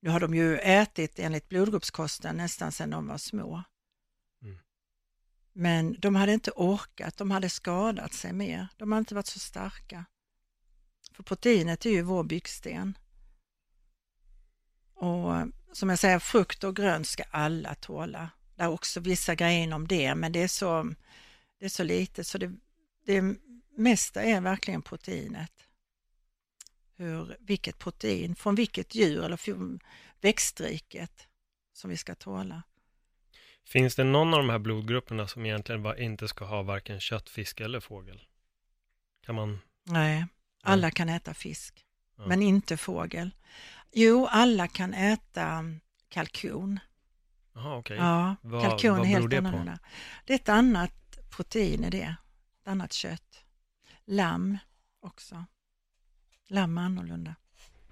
Nu 0.00 0.10
har 0.10 0.20
de 0.20 0.34
ju 0.34 0.58
ätit 0.58 1.18
enligt 1.18 1.48
blodgruppskosten 1.48 2.36
nästan 2.36 2.72
sedan 2.72 2.90
de 2.90 3.08
var 3.08 3.18
små. 3.18 3.62
Mm. 4.42 4.58
Men 5.52 5.96
de 5.98 6.14
hade 6.14 6.32
inte 6.32 6.50
orkat, 6.50 7.16
de 7.16 7.30
hade 7.30 7.48
skadat 7.48 8.12
sig 8.12 8.32
mer. 8.32 8.68
De 8.76 8.92
hade 8.92 8.98
inte 8.98 9.14
varit 9.14 9.26
så 9.26 9.38
starka. 9.38 10.04
För 11.12 11.22
proteinet 11.22 11.86
är 11.86 11.90
ju 11.90 12.02
vår 12.02 12.24
byggsten. 12.24 12.98
Och 14.96 15.32
som 15.72 15.88
jag 15.88 15.98
säger, 15.98 16.18
frukt 16.18 16.64
och 16.64 16.76
grönt 16.76 17.06
ska 17.06 17.22
alla 17.30 17.74
tåla. 17.74 18.30
Det 18.56 18.62
är 18.62 18.68
också 18.68 19.00
vissa 19.00 19.34
grejer 19.34 19.62
inom 19.62 19.88
det, 19.88 20.14
men 20.14 20.32
det 20.32 20.42
är 20.42 20.48
så, 20.48 20.94
det 21.58 21.64
är 21.64 21.68
så 21.68 21.84
lite 21.84 22.24
så 22.24 22.38
det, 22.38 22.52
det 23.06 23.36
mesta 23.76 24.22
är 24.22 24.40
verkligen 24.40 24.82
proteinet. 24.82 25.52
Hur, 26.96 27.36
vilket 27.40 27.78
protein, 27.78 28.36
från 28.36 28.54
vilket 28.54 28.94
djur 28.94 29.24
eller 29.24 29.36
från 29.36 29.80
växtriket 30.20 31.28
som 31.72 31.90
vi 31.90 31.96
ska 31.96 32.14
tåla. 32.14 32.62
Finns 33.64 33.94
det 33.94 34.04
någon 34.04 34.34
av 34.34 34.40
de 34.40 34.50
här 34.50 34.58
blodgrupperna 34.58 35.28
som 35.28 35.46
egentligen 35.46 35.98
inte 35.98 36.28
ska 36.28 36.44
ha 36.44 36.62
varken 36.62 37.00
kött, 37.00 37.28
fisk 37.28 37.60
eller 37.60 37.80
fågel? 37.80 38.22
Kan 39.26 39.34
man... 39.34 39.58
Nej, 39.84 40.26
alla 40.62 40.90
kan 40.90 41.08
äta 41.08 41.34
fisk, 41.34 41.84
Ja. 42.18 42.26
men 42.26 42.42
inte 42.42 42.76
fågel. 42.76 43.30
Jo, 43.98 44.26
alla 44.26 44.68
kan 44.68 44.94
äta 44.94 45.64
kalkon. 46.08 46.80
Jaha, 47.54 47.76
okej. 47.76 47.96
Ja, 47.96 48.36
Vad- 48.42 48.62
kalkon 48.62 48.90
vad 48.90 49.00
är 49.00 49.04
helt 49.04 49.30
det 49.30 49.40
på? 49.42 49.48
annorlunda. 49.48 49.78
Det 50.24 50.32
är 50.32 50.34
ett 50.34 50.48
annat 50.48 51.18
protein 51.30 51.84
i 51.84 51.90
det, 51.90 52.16
ett 52.62 52.68
annat 52.68 52.92
kött. 52.92 53.44
Lamm 54.06 54.58
också. 55.02 55.44
Lamm 56.48 56.78
är 56.78 56.82
annorlunda. 56.82 57.34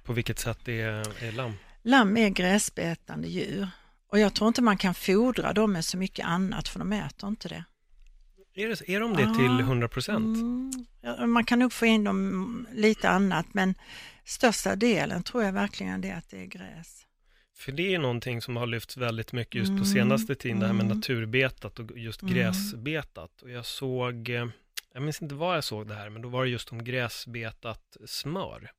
På 0.04 0.12
vilket 0.12 0.38
sätt 0.38 0.68
är, 0.68 1.23
är 1.25 1.32
lamm? 1.32 1.52
Lamm 1.82 2.16
är 2.16 2.28
gräsbetande 2.28 3.28
djur 3.28 3.68
och 4.08 4.18
jag 4.18 4.34
tror 4.34 4.49
inte 4.49 4.62
man 4.62 4.76
kan 4.78 4.94
fodra 4.94 5.52
dem 5.52 5.73
med 5.73 5.84
så 5.84 5.96
mycket 5.96 6.26
annat 6.26 6.68
för 6.68 6.78
de 6.78 6.92
äter 6.92 7.28
inte 7.28 7.49
det. 7.49 7.64
Är, 8.56 8.68
det, 8.68 8.88
är 8.90 9.00
de 9.00 9.12
det 9.12 9.34
till 9.34 9.61
100 9.61 9.88
procent? 9.88 10.37
Mm, 10.37 10.87
ja, 11.00 11.26
man 11.26 11.44
kan 11.44 11.58
nog 11.58 11.73
få 11.73 11.87
in 11.87 12.04
dem 12.04 12.66
lite 12.73 13.11
annat 13.11 13.46
men 13.54 13.75
största 14.25 14.76
delen 14.76 15.23
tror 15.23 15.45
jag 15.45 15.52
verkligen 15.52 16.00
det 16.00 16.09
är 16.09 16.16
att 16.16 16.31
det 16.31 16.40
är 16.40 16.47
gräs. 16.47 17.07
För 17.57 17.73
det 17.73 17.95
är 17.95 17.99
någonting 17.99 18.43
som 18.43 18.57
har 18.57 18.66
lyfts 18.66 18.97
väldigt 18.97 19.33
mycket 19.33 19.54
just 19.54 19.69
på 19.69 19.73
Mm, 19.75 19.85
senaste 19.85 20.35
tiden, 20.35 20.61
det 20.61 20.66
här 20.66 20.73
med 20.73 20.85
mm. 20.85 20.97
naturbetat 20.97 21.78
och 21.78 21.99
just 21.99 22.23
Mm. 22.23 22.35
gräsbetat. 22.35 23.43
Och 23.43 23.50
jag 23.50 23.66
såg, 23.66 24.28
eh, 24.28 24.47
jag 24.93 25.02
minns 25.02 25.23
inte 25.23 25.35
var 25.35 25.54
jag 25.54 25.64
såg 25.64 25.88
det 25.88 25.95
här, 25.95 26.09
men 26.11 26.23
då 26.23 26.28
var 26.28 26.45
det 26.45 26.50
just 26.50 26.73
om 26.73 26.85
gräsbetat 26.85 27.97
smör. 28.07 28.71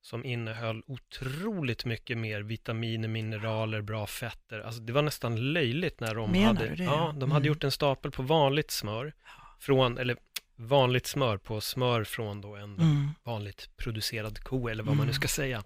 Som 0.00 0.24
innehöll 0.24 0.82
otroligt 0.86 1.84
mycket 1.84 2.18
mer 2.18 2.40
vitaminer, 2.42 3.08
mineraler, 3.08 3.80
bra 3.80 4.06
fetter. 4.06 4.60
Alltså 4.60 4.80
det 4.80 4.92
var 4.92 5.02
nästan 5.02 5.52
löjligt 5.52 6.00
när 6.00 6.14
de 6.14 6.30
Menar 6.32 6.46
hade, 6.54 6.84
ja, 6.84 7.14
de 7.18 7.30
hade 7.30 7.42
Mm. 7.42 7.48
gjort 7.48 7.64
en 7.64 7.70
stapel 7.72 8.10
på 8.10 8.22
vanligt 8.22 8.70
smör. 8.70 9.12
Från, 9.60 9.98
eller 9.98 10.16
vanligt 10.60 11.06
smör 11.06 11.36
på 11.38 11.60
smör 11.60 12.04
från 12.04 12.40
då 12.40 12.56
en 12.56 12.74
Mm. 12.74 13.10
vanligt 13.22 13.70
producerad 13.76 14.38
ko 14.44 14.68
eller 14.68 14.82
vad 14.84 14.96
man 14.96 15.06
nu 15.06 15.10
Mm. 15.12 15.20
ska 15.20 15.28
säga. 15.28 15.64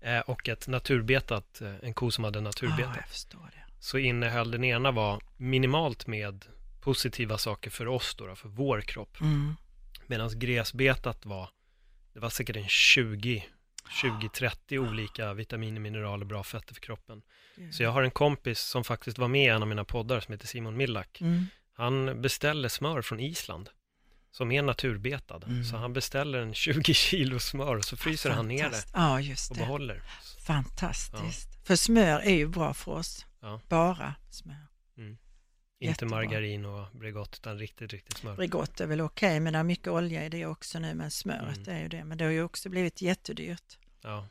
Eh, 0.00 0.18
och 0.20 0.48
ett 0.48 0.68
naturbetat, 0.68 1.60
eh, 1.60 1.74
en 1.82 1.94
ko 1.94 2.10
som 2.10 2.24
hade 2.24 2.40
förstår 3.08 3.50
det. 3.52 3.64
Så 3.80 3.98
innehöll 3.98 4.50
den 4.50 4.64
ena 4.64 4.90
var 4.90 5.20
minimalt 5.36 6.06
med 6.06 6.44
positiva 6.80 7.38
saker 7.38 7.70
för 7.70 7.88
oss 7.88 8.14
då, 8.14 8.26
då 8.26 8.34
för 8.36 8.48
vår 8.48 8.80
kropp. 8.80 9.20
Mm. 9.20 9.54
Medan 10.06 10.38
gräsbetat 10.38 11.26
var, 11.26 11.48
det 12.12 12.20
var 12.20 12.30
säkert 12.30 12.56
en 12.56 12.68
20, 12.68 13.44
20-30 14.02 14.78
olika 14.78 15.34
vitaminer, 15.34 15.80
mineraler, 15.80 16.24
bra 16.26 16.42
fetter 16.44 16.74
för 16.74 16.80
kroppen. 16.80 17.22
Så 17.72 17.82
jag 17.82 17.90
har 17.90 18.02
en 18.02 18.10
kompis 18.10 18.60
som 18.60 18.84
faktiskt 18.84 19.18
var 19.18 19.28
med 19.28 19.44
i 19.44 19.48
en 19.48 19.62
av 19.62 19.68
mina 19.68 19.84
poddar 19.84 20.20
som 20.20 20.32
heter 20.32 20.46
Simon 20.46 20.76
Millack. 20.76 21.20
Mm. 21.20 21.46
Han 21.72 22.22
beställer 22.22 22.68
smör 22.68 23.02
från 23.02 23.20
Island 23.20 23.70
som 24.30 24.52
är 24.52 24.62
naturbetad. 24.62 25.40
Mm. 25.46 25.64
Så 25.64 25.76
han 25.76 25.92
beställer 25.92 26.38
en 26.38 26.54
20 26.54 26.94
kilo 26.94 27.38
smör 27.38 27.76
och 27.76 27.84
så 27.84 27.96
fryser 27.96 28.30
han 28.30 28.48
ner 28.48 28.70
det. 28.70 28.84
Ja, 28.94 29.20
just 29.20 29.50
och 29.50 29.56
det. 29.56 29.62
behåller. 29.62 30.02
Fantastiskt. 30.46 31.66
För 31.66 31.76
smör 31.76 32.20
är 32.20 32.34
ju 32.34 32.46
bra 32.48 32.74
för 32.74 32.92
oss. 32.92 33.26
Ja. 33.40 33.60
Bara 33.68 34.14
smör. 34.30 34.56
Inte 35.82 35.90
Jättebra. 35.90 36.16
margarin 36.16 36.64
och 36.64 36.86
Bregott 36.96 37.36
utan 37.40 37.58
riktigt, 37.58 37.92
riktigt 37.92 38.16
smör. 38.16 38.36
Bregott 38.36 38.80
är 38.80 38.86
väl 38.86 39.00
okej, 39.00 39.40
men 39.40 39.52
det 39.52 39.58
är 39.58 39.62
mycket 39.62 39.88
olja 39.88 40.24
i 40.26 40.28
det 40.28 40.46
också 40.46 40.78
nu, 40.78 40.94
men 40.94 41.10
smöret 41.10 41.56
Mm. 41.56 41.76
är 41.76 41.80
ju 41.82 41.88
det. 41.88 42.04
Men 42.04 42.18
det 42.18 42.24
har 42.24 42.32
ju 42.32 42.42
också 42.42 42.68
blivit 42.68 43.02
jättedyrt. 43.02 43.78
Ja. 44.02 44.28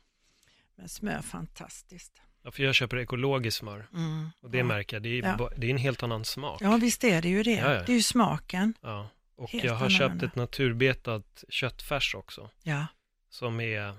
Men 0.76 0.88
smör, 0.88 1.22
fantastiskt. 1.22 2.12
ja, 2.42 2.50
för 2.50 2.62
jag 2.62 2.74
köper 2.74 2.96
ekologiskt 2.98 3.58
smör 3.58 3.88
Mm. 3.94 4.30
och 4.42 4.50
det 4.50 4.58
ja. 4.58 4.64
märker 4.64 4.96
jag, 4.96 5.02
det 5.02 5.08
är, 5.08 5.22
Ja. 5.38 5.50
det 5.56 5.66
är 5.66 5.70
en 5.70 5.76
helt 5.78 6.02
annan 6.02 6.24
smak. 6.24 6.62
Ja, 6.62 6.76
visst 6.76 7.04
är 7.04 7.22
det 7.22 7.28
ju 7.28 7.42
det. 7.42 7.50
Ja, 7.50 7.74
ja. 7.74 7.82
Det 7.82 7.92
är 7.92 7.96
ju 7.96 8.02
smaken. 8.02 8.74
Ja. 8.80 9.08
Och 9.40 9.50
Helt 9.50 9.64
jag 9.64 9.74
har 9.74 9.88
köpt 9.88 10.00
annorlunda. 10.02 10.26
ett 10.26 10.34
naturbetat 10.36 11.44
köttfärs 11.48 12.14
också 12.14 12.50
Ja, 12.62 12.86
som 13.30 13.60
är 13.60 13.94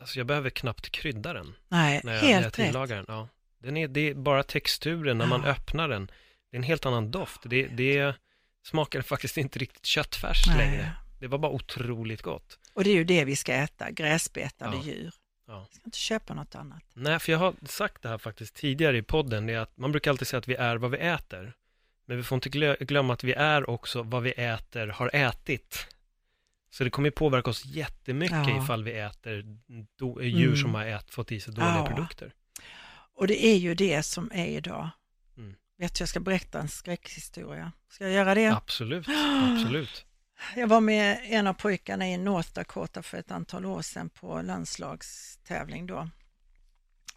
alltså 0.00 0.18
jag 0.18 0.26
behöver 0.26 0.50
knappt 0.50 0.90
krydda 0.90 1.32
den 1.32 1.54
Nej, 1.68 2.00
när 2.04 2.12
jag, 2.14 2.20
helt 2.20 2.30
när 2.30 2.40
jag 2.40 2.46
rätt. 2.46 2.54
tillagar 2.54 2.96
den. 2.96 3.04
Ja. 3.08 3.28
den 3.58 3.76
är, 3.76 3.88
det 3.88 4.00
är 4.00 4.14
bara 4.14 4.42
texturen 4.42 5.18
när 5.18 5.26
man 5.26 5.42
Ja. 5.44 5.48
öppnar 5.48 5.88
den. 5.88 6.06
Det 6.50 6.56
är 6.56 6.58
en 6.58 6.62
helt 6.62 6.86
annan 6.86 7.10
doft. 7.10 7.40
Det, 7.44 7.66
det 7.66 8.14
smakar 8.62 9.02
faktiskt 9.02 9.36
inte 9.36 9.58
riktigt 9.58 9.86
köttfärs 9.86 10.46
Nej. 10.46 10.56
längre. 10.56 10.92
Det 11.20 11.26
var 11.26 11.38
bara 11.38 11.52
otroligt 11.52 12.22
gott. 12.22 12.58
Och 12.72 12.84
det 12.84 12.90
är 12.90 12.94
ju 12.94 13.04
det 13.04 13.24
vi 13.24 13.36
ska 13.36 13.52
äta, 13.52 13.90
gräsbetande 13.90 14.76
Ja. 14.76 14.84
djur. 14.84 15.10
Ja. 15.46 15.66
Vi 15.70 15.76
ska 15.76 15.84
inte 15.84 15.98
köpa 15.98 16.34
något 16.34 16.54
annat. 16.54 16.82
Nej, 16.94 17.18
för 17.18 17.32
jag 17.32 17.38
har 17.38 17.54
sagt 17.66 18.02
det 18.02 18.08
här 18.08 18.18
faktiskt 18.18 18.54
tidigare 18.54 18.98
i 18.98 19.02
podden, 19.02 19.46
det 19.46 19.52
är 19.52 19.58
att 19.58 19.76
man 19.76 19.92
brukar 19.92 20.10
alltid 20.10 20.26
säga 20.28 20.38
att 20.38 20.48
vi 20.48 20.54
är 20.54 20.76
vad 20.76 20.90
vi 20.90 20.98
äter. 20.98 21.54
Men 22.08 22.16
vi 22.16 22.22
får 22.22 22.36
inte 22.36 22.48
glö- 22.48 22.84
glömma 22.84 23.12
att 23.12 23.24
vi 23.24 23.32
är 23.32 23.70
också 23.70 24.02
vad 24.02 24.22
vi 24.22 24.30
äter 24.32 24.86
har 24.86 25.10
ätit. 25.14 25.86
Så 26.70 26.84
det 26.84 26.90
kommer 26.90 27.10
påverka 27.10 27.50
oss 27.50 27.64
jättemycket 27.64 28.48
Ja. 28.48 28.62
ifall 28.64 28.84
vi 28.84 28.92
äter 28.98 29.42
do- 30.00 30.22
djur 30.22 30.46
Mm. 30.46 30.56
som 30.56 30.74
har 30.74 30.84
ät, 30.84 31.10
fått 31.10 31.32
i 31.32 31.40
sig 31.40 31.54
dåliga 31.54 31.74
Ja. 31.76 31.86
produkter. 31.86 32.32
Och 33.14 33.26
det 33.26 33.44
är 33.46 33.56
ju 33.56 33.74
det 33.74 34.02
som 34.02 34.30
är 34.34 34.46
idag. 34.46 34.90
Mm. 35.36 35.54
Vet 35.78 35.94
du, 35.94 36.02
jag 36.02 36.08
ska 36.08 36.20
berätta 36.20 36.60
en 36.60 36.68
skräckhistoria. 36.68 37.72
Ska 37.90 38.04
jag 38.04 38.12
göra 38.12 38.34
det? 38.34 38.46
Absolut, 38.46 39.06
absolut. 39.52 40.04
Jag 40.56 40.66
var 40.68 40.80
med 40.80 41.20
en 41.24 41.46
av 41.46 41.54
pojkarna 41.54 42.08
i 42.08 42.16
North 42.18 42.52
Dakota 42.52 43.02
för 43.02 43.18
ett 43.18 43.30
antal 43.30 43.66
år 43.66 43.82
sedan 43.82 44.08
på 44.10 44.42
landslagstävling 44.42 45.86
då. 45.86 46.08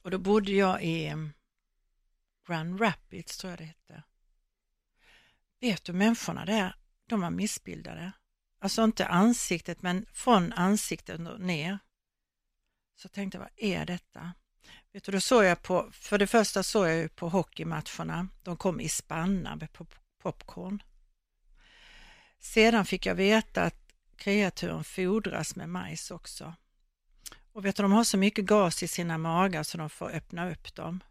Och 0.02 0.12
då 0.12 0.18
bodde 0.18 0.52
jag 0.52 0.84
i 0.84 1.14
Grand 2.48 2.82
Rapids, 2.82 3.38
tror 3.38 3.52
jag 3.52 3.58
det 3.60 3.64
hette. 3.66 4.04
Vet 5.62 5.84
du, 5.84 5.94
människorna 5.94 6.46
där, 6.46 6.76
de 7.06 7.22
var 7.22 7.30
missbildade. 7.30 8.12
Alltså 8.60 8.84
inte 8.84 9.08
ansiktet, 9.08 9.82
men 9.82 10.06
från 10.14 10.54
ansiktet 10.54 11.20
ner. 11.40 11.80
Så 12.96 13.10
tänkte 13.10 13.38
jag, 13.38 13.44
vad 13.44 13.52
är 13.56 13.86
detta? 13.86 14.34
Vet 14.92 15.04
du, 15.04 15.12
då 15.12 15.22
såg 15.22 15.44
jag 15.44 15.62
på, 15.62 15.90
för 15.92 16.18
det 16.18 16.28
första 16.28 16.64
såg 16.64 16.88
jag 16.88 16.96
ju 16.96 17.08
på 17.08 17.30
hockeymatcherna, 17.30 18.28
de 18.44 18.58
kom 18.58 18.80
i 18.80 18.90
spannar 18.90 19.56
med 19.56 19.74
pop- 19.74 20.00
popcorn. 20.22 20.84
Sedan 22.40 22.86
fick 22.86 23.06
jag 23.06 23.16
veta 23.16 23.64
att 23.64 23.94
kreaturen 24.16 24.84
fodras 24.84 25.56
med 25.56 25.70
majs 25.70 26.12
också. 26.12 26.56
Och 27.54 27.66
vet 27.66 27.76
du, 27.76 27.84
de 27.84 27.92
har 27.92 28.04
så 28.04 28.18
mycket 28.18 28.46
gas 28.46 28.84
i 28.84 28.88
sina 28.88 29.18
magar 29.18 29.64
så 29.64 29.78
de 29.78 29.90
får 29.90 30.10
öppna 30.10 30.52
upp 30.52 30.76
dem. 30.76 31.04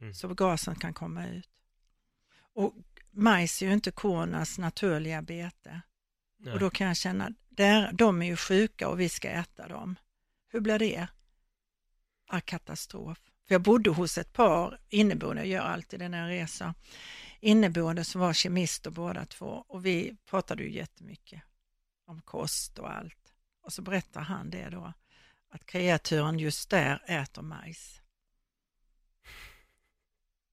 Mm. 0.00 0.14
Så 0.14 0.28
gasen 0.28 0.76
kan 0.76 0.94
komma 0.94 1.26
ut. 1.26 1.50
Och 2.54 2.74
majs 3.12 3.62
är 3.62 3.66
ju 3.66 3.72
inte 3.72 3.90
kornas 3.90 4.58
naturliga 4.58 5.22
bete. 5.22 5.80
Nej. 6.38 6.52
Och 6.54 6.60
då 6.60 6.70
kan 6.70 6.86
jag 6.86 6.96
känna, 6.96 7.30
där, 7.48 7.92
de 7.92 8.22
är 8.22 8.26
ju 8.26 8.36
sjuka 8.36 8.88
och 8.88 9.00
vi 9.00 9.08
ska 9.08 9.28
äta 9.28 9.68
dem. 9.68 9.96
Hur 10.48 10.60
blir 10.60 10.78
det? 10.78 11.08
Ah, 12.26 12.40
katastrof. 12.40 13.18
För 13.46 13.54
jag 13.54 13.62
bodde 13.62 13.90
hos 13.90 14.18
ett 14.18 14.32
par 14.32 14.80
inneboende, 14.88 15.42
jag 15.42 15.48
gör 15.48 15.60
alltid 15.62 16.00
det 16.00 16.08
när 16.08 16.28
jag 16.28 16.42
reser, 16.42 16.74
inneboende 17.40 18.04
som 18.04 18.20
var 18.20 18.32
kemister 18.32 18.90
båda 18.90 19.26
två 19.26 19.64
och 19.68 19.86
vi 19.86 20.16
pratade 20.26 20.62
ju 20.62 20.72
jättemycket 20.72 21.42
om 22.06 22.20
kost 22.20 22.78
och 22.78 22.92
allt. 22.92 23.34
Och 23.62 23.72
så 23.72 23.82
berättar 23.82 24.20
han 24.20 24.50
det 24.50 24.68
då, 24.70 24.92
att 25.48 25.66
kreaturen 25.66 26.38
just 26.38 26.70
där 26.70 27.04
äter 27.06 27.42
majs. 27.42 28.00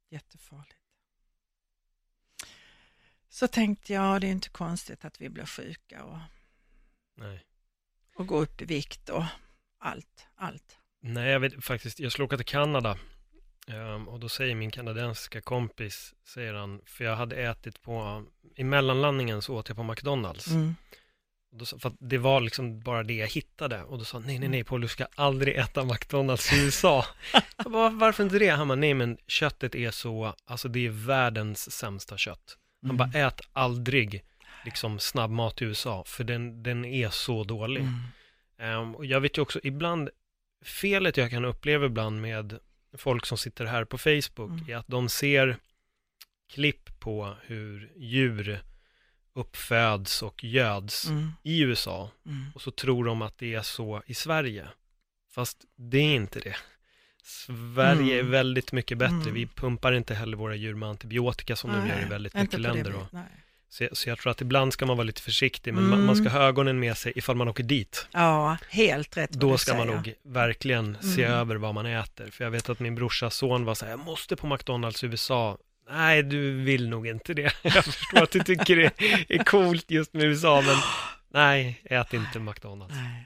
Jättefarligt. 0.10 0.79
Så 3.40 3.48
tänkte 3.48 3.94
jag, 3.94 4.22
det 4.22 4.28
är 4.28 4.32
inte 4.32 4.50
konstigt 4.50 5.06
att 5.06 5.22
vi 5.22 5.30
blir 5.30 5.46
sjuka 5.46 6.04
och, 6.04 6.18
Nej. 7.18 7.46
och 8.16 8.28
går 8.28 8.42
upp 8.42 8.62
i 8.62 8.66
vikt 8.66 9.10
och 9.10 9.24
allt, 9.78 10.28
allt. 10.36 10.78
Nej, 11.02 11.30
jag 11.30 11.40
vet 11.40 11.64
faktiskt, 11.66 12.00
jag 12.00 12.12
skulle 12.12 12.26
åka 12.26 12.38
till 12.38 12.46
Kanada 12.46 12.98
ehm, 13.68 14.08
och 14.08 14.20
då 14.20 14.30
säger 14.30 14.56
min 14.56 14.72
kanadensiska 14.72 15.42
kompis, 15.42 16.14
säger 16.24 16.54
han, 16.54 16.82
för 16.86 17.04
jag 17.04 17.16
hade 17.16 17.36
ätit 17.36 17.82
på, 17.82 18.26
i 18.56 18.64
mellanlandningen 18.64 19.42
så 19.42 19.56
åt 19.56 19.70
jag 19.70 19.78
på 19.78 19.84
McDonalds. 19.84 20.48
Mm. 20.48 20.76
Då, 21.52 21.66
för 21.66 21.94
det 22.00 22.18
var 22.18 22.42
liksom 22.42 22.80
bara 22.80 23.04
det 23.04 23.16
jag 23.16 23.28
hittade. 23.28 23.84
Och 23.84 23.98
då 23.98 24.06
sa 24.06 24.20
nej, 24.20 24.40
nej, 24.40 24.50
nej, 24.50 24.64
Paul, 24.64 24.82
du 24.82 24.88
ska 24.88 25.08
aldrig 25.16 25.56
äta 25.56 25.86
McDonalds 25.86 26.54
i 26.54 26.66
USA. 26.66 27.06
bara, 27.66 27.90
varför 27.90 28.24
inte 28.24 28.40
det? 28.40 28.50
Han 28.50 28.68
bara, 28.68 28.76
nej, 28.76 28.94
men 28.94 29.18
köttet 29.28 29.76
är 29.76 29.92
så, 29.92 30.36
alltså 30.46 30.68
det 30.68 30.86
är 30.86 30.90
världens 30.90 31.72
sämsta 31.72 32.18
kött. 32.18 32.58
Han 32.88 32.98
bara, 32.98 33.12
ät 33.14 33.42
aldrig 33.54 34.24
liksom 34.66 35.00
snabbmat 35.00 35.62
i 35.62 35.66
USA, 35.66 36.04
för 36.08 36.24
den, 36.24 36.64
den 36.64 36.86
är 36.86 37.10
så 37.10 37.44
dålig. 37.44 37.82
Mm. 37.82 38.02
Ehm, 38.60 38.96
och 38.96 39.06
jag 39.06 39.22
vet 39.22 39.38
ju 39.38 39.42
också, 39.42 39.60
ibland, 39.64 40.10
felet 40.66 41.18
jag 41.18 41.30
kan 41.30 41.46
uppleva 41.46 41.86
ibland 41.86 42.22
med 42.22 42.60
folk 42.98 43.26
som 43.26 43.38
sitter 43.38 43.66
här 43.66 43.86
på 43.86 43.98
Facebook 43.98 44.50
Mm. 44.52 44.70
är 44.70 44.76
att 44.76 44.88
de 44.88 45.10
ser 45.10 45.58
klipp 46.54 47.00
på 47.00 47.36
hur 47.42 47.92
djur 47.96 48.62
uppföds 49.34 50.22
och 50.22 50.44
göds 50.44 51.08
Mm. 51.08 51.32
i 51.44 51.60
USA 51.62 52.12
Mm. 52.26 52.46
och 52.56 52.62
så 52.62 52.72
tror 52.72 53.06
de 53.06 53.22
att 53.22 53.38
det 53.38 53.54
är 53.56 53.62
så 53.62 54.04
i 54.06 54.14
Sverige. 54.14 54.68
Fast 55.32 55.66
det 55.76 55.98
är 55.98 56.16
inte 56.16 56.40
det. 56.40 56.56
Sverige 57.30 58.14
Mm. 58.20 58.28
är 58.28 58.32
väldigt 58.32 58.72
mycket 58.72 58.98
bättre. 58.98 59.16
Mm. 59.16 59.34
Vi 59.34 59.48
pumpar 59.48 59.92
inte 59.94 60.14
heller 60.16 60.38
våra 60.38 60.56
djur 60.56 60.76
med 60.76 60.90
antibiotika 60.90 61.56
som 61.56 61.72
de 61.72 61.80
Nej, 61.80 61.90
gör 61.90 62.02
i 62.06 62.10
väldigt 62.10 62.34
mycket 62.34 62.52
det 62.52 62.58
länder. 62.58 62.94
Nej. 63.12 63.24
så, 63.70 63.84
jag- 63.84 63.98
så 63.98 64.10
jag 64.10 64.18
tror 64.20 64.32
att 64.32 64.42
ibland 64.42 64.74
ska 64.74 64.86
man 64.86 64.98
vara 64.98 65.06
lite 65.06 65.22
försiktig, 65.22 65.74
men 65.74 65.84
Mm. 65.84 65.98
man, 65.98 66.06
man 66.06 66.16
ska 66.16 66.30
ha 66.30 66.40
ögonen 66.40 66.80
med 66.80 66.98
sig 66.98 67.14
ifall 67.16 67.36
man 67.36 67.48
åker 67.48 67.64
dit. 67.64 68.08
Ja, 68.12 68.58
helt 68.70 69.18
rätt 69.18 69.32
Då 69.32 69.58
ska 69.58 69.74
man 69.76 69.88
säger. 69.88 69.96
nog 69.98 70.14
verkligen 70.24 70.98
se 71.02 71.24
Mm. 71.24 71.38
över 71.40 71.56
vad 71.56 71.74
man 71.76 71.86
äter. 71.86 72.32
För 72.32 72.44
jag 72.44 72.52
vet 72.52 72.70
att 72.70 72.80
min 72.80 72.96
brorsas 72.96 73.36
son 73.36 73.66
var 73.66 73.76
så 73.76 73.86
här, 73.86 73.92
jag 73.92 74.00
måste 74.00 74.36
på 74.36 74.48
McDonalds 74.48 75.04
i 75.04 75.08
USA. 75.08 75.58
Nej, 75.92 76.24
du 76.24 76.64
vill 76.64 76.90
nog 76.90 77.08
inte 77.08 77.34
det. 77.34 77.54
Jag 77.64 77.86
förstår 77.86 78.24
att 78.24 78.32
du 78.32 78.40
tycker 78.44 78.76
det 78.76 78.92
är 79.30 79.44
coolt 79.44 79.92
just 79.92 80.14
med 80.14 80.24
USA, 80.24 80.62
men 80.66 80.76
nej, 81.34 81.82
ät 81.84 82.14
inte 82.14 82.40
McDonalds. 82.40 82.96
Nej. 82.96 83.26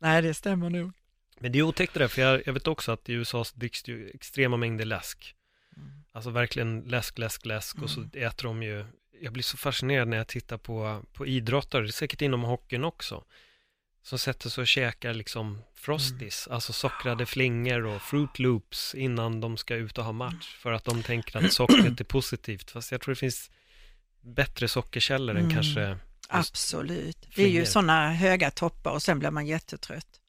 nej, 0.00 0.22
det 0.22 0.34
stämmer 0.34 0.70
nog. 0.70 0.92
Men 1.40 1.52
det 1.52 1.58
är 1.58 1.62
otäckt 1.62 1.94
det 1.94 2.00
där, 2.00 2.08
för 2.08 2.22
jag, 2.22 2.42
jag 2.46 2.52
vet 2.52 2.66
också 2.66 2.92
att 2.92 3.08
i 3.08 3.12
USA 3.12 3.44
så 3.44 3.56
dricks 3.56 3.82
det 3.82 3.92
ju 3.92 4.10
extrema 4.10 4.56
mängder 4.56 4.84
läsk. 4.84 5.34
Mm. 5.76 5.90
Alltså 6.12 6.30
verkligen 6.30 6.80
läsk, 6.80 7.18
läsk, 7.18 7.46
läsk 7.46 7.82
och 7.82 7.90
så 7.90 8.00
Mm. 8.00 8.10
äter 8.14 8.44
de 8.44 8.62
ju, 8.62 8.84
jag 9.20 9.32
blir 9.32 9.42
så 9.42 9.56
fascinerad 9.56 10.08
när 10.08 10.16
jag 10.16 10.26
tittar 10.28 10.58
på, 10.58 11.02
på 11.12 11.26
idrottare, 11.26 11.82
det 11.82 11.88
är 11.88 11.92
säkert 11.92 12.22
inom 12.22 12.42
hockeyn 12.42 12.84
också, 12.84 13.24
som 14.02 14.18
sätter 14.18 14.48
sig 14.50 14.62
och 14.62 14.68
käkar 14.68 15.14
liksom 15.14 15.62
frosties, 15.74 16.48
alltså 16.48 16.72
sockrade 16.72 17.26
flingor 17.26 17.86
och 17.86 18.02
fruit 18.02 18.38
loops 18.38 18.94
innan 18.94 19.40
de 19.40 19.56
ska 19.56 19.74
ut 19.74 19.98
och 19.98 20.04
ha 20.04 20.12
match, 20.12 20.56
för 20.58 20.72
att 20.72 20.84
de 20.84 21.02
tänker 21.02 21.38
att 21.44 21.52
sockret 21.52 22.00
är 22.00 22.04
positivt, 22.04 22.70
fast 22.70 22.92
jag 22.92 23.00
tror 23.00 23.14
det 23.14 23.18
finns 23.18 23.50
bättre 24.20 24.68
sockerkällor 24.68 25.36
än 25.36 25.42
Mm. 25.42 25.54
kanske 25.54 25.98
Absolut. 26.28 27.28
Det 27.36 27.42
är 27.42 27.48
ju 27.48 27.66
sådana 27.66 28.12
höga 28.12 28.50
toppar 28.50 28.90
och 28.90 29.02
sen 29.02 29.18
blir 29.18 29.30
man 29.30 29.46
jättetrött. 29.46 30.20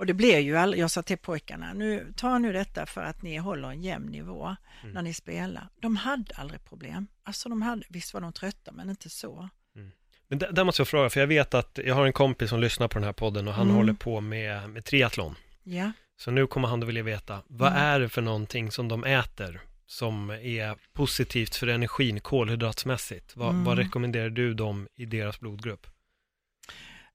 Och 0.00 0.06
det 0.06 0.14
blir 0.14 0.38
ju 0.38 0.56
aldrig, 0.56 0.82
jag 0.82 0.90
sa 0.90 1.02
till 1.02 1.18
pojkarna, 1.18 1.72
nu 1.72 2.12
ta 2.16 2.38
nu 2.38 2.52
detta 2.52 2.86
för 2.86 3.02
att 3.04 3.22
ni 3.22 3.36
håller 3.36 3.68
en 3.68 3.82
jämn 3.82 4.06
nivå 4.06 4.56
Mm. 4.82 4.94
när 4.94 5.02
ni 5.02 5.14
spelar. 5.14 5.68
De 5.80 5.96
hade 5.96 6.34
aldrig 6.34 6.64
problem. 6.64 7.06
Alltså 7.22 7.48
de 7.48 7.62
hade, 7.62 7.82
visst 7.88 8.14
var 8.14 8.20
de 8.20 8.32
trötta 8.32 8.72
men 8.72 8.90
inte 8.90 9.10
så. 9.10 9.48
Men 10.28 10.38
där, 10.38 10.52
där 10.52 10.64
måste 10.64 10.80
jag 10.80 10.88
fråga, 10.88 11.10
för 11.10 11.20
jag 11.20 11.26
vet 11.26 11.54
att 11.54 11.78
jag 11.84 11.94
har 11.94 12.06
en 12.06 12.12
kompis 12.12 12.50
som 12.50 12.60
lyssnar 12.60 12.88
på 12.88 12.98
den 12.98 13.04
här 13.04 13.12
podden 13.12 13.48
och 13.48 13.54
han 13.54 13.64
Mm. 13.66 13.76
håller 13.76 13.92
på 13.92 14.20
med, 14.20 14.70
med 14.70 14.84
triathlon. 14.84 15.34
Ja, 15.62 15.92
Så 16.16 16.30
nu 16.30 16.46
kommer 16.46 16.68
han 16.68 16.80
då 16.80 16.86
vilja 16.86 17.02
veta, 17.02 17.42
vad 17.46 17.68
Mm. 17.72 17.82
är 17.82 18.00
det 18.00 18.08
för 18.08 18.22
någonting 18.22 18.70
som 18.70 18.88
de 18.88 19.04
äter 19.04 19.60
som 19.86 20.30
är 20.30 20.76
positivt 20.92 21.56
för 21.56 21.66
energin 21.66 22.20
kolhydratsmässigt? 22.20 23.36
Vad, 23.36 23.50
Mm. 23.50 23.64
vad 23.64 23.78
rekommenderar 23.78 24.30
du 24.30 24.54
dem 24.54 24.88
i 24.96 25.04
deras 25.06 25.40
blodgrupp? 25.40 25.86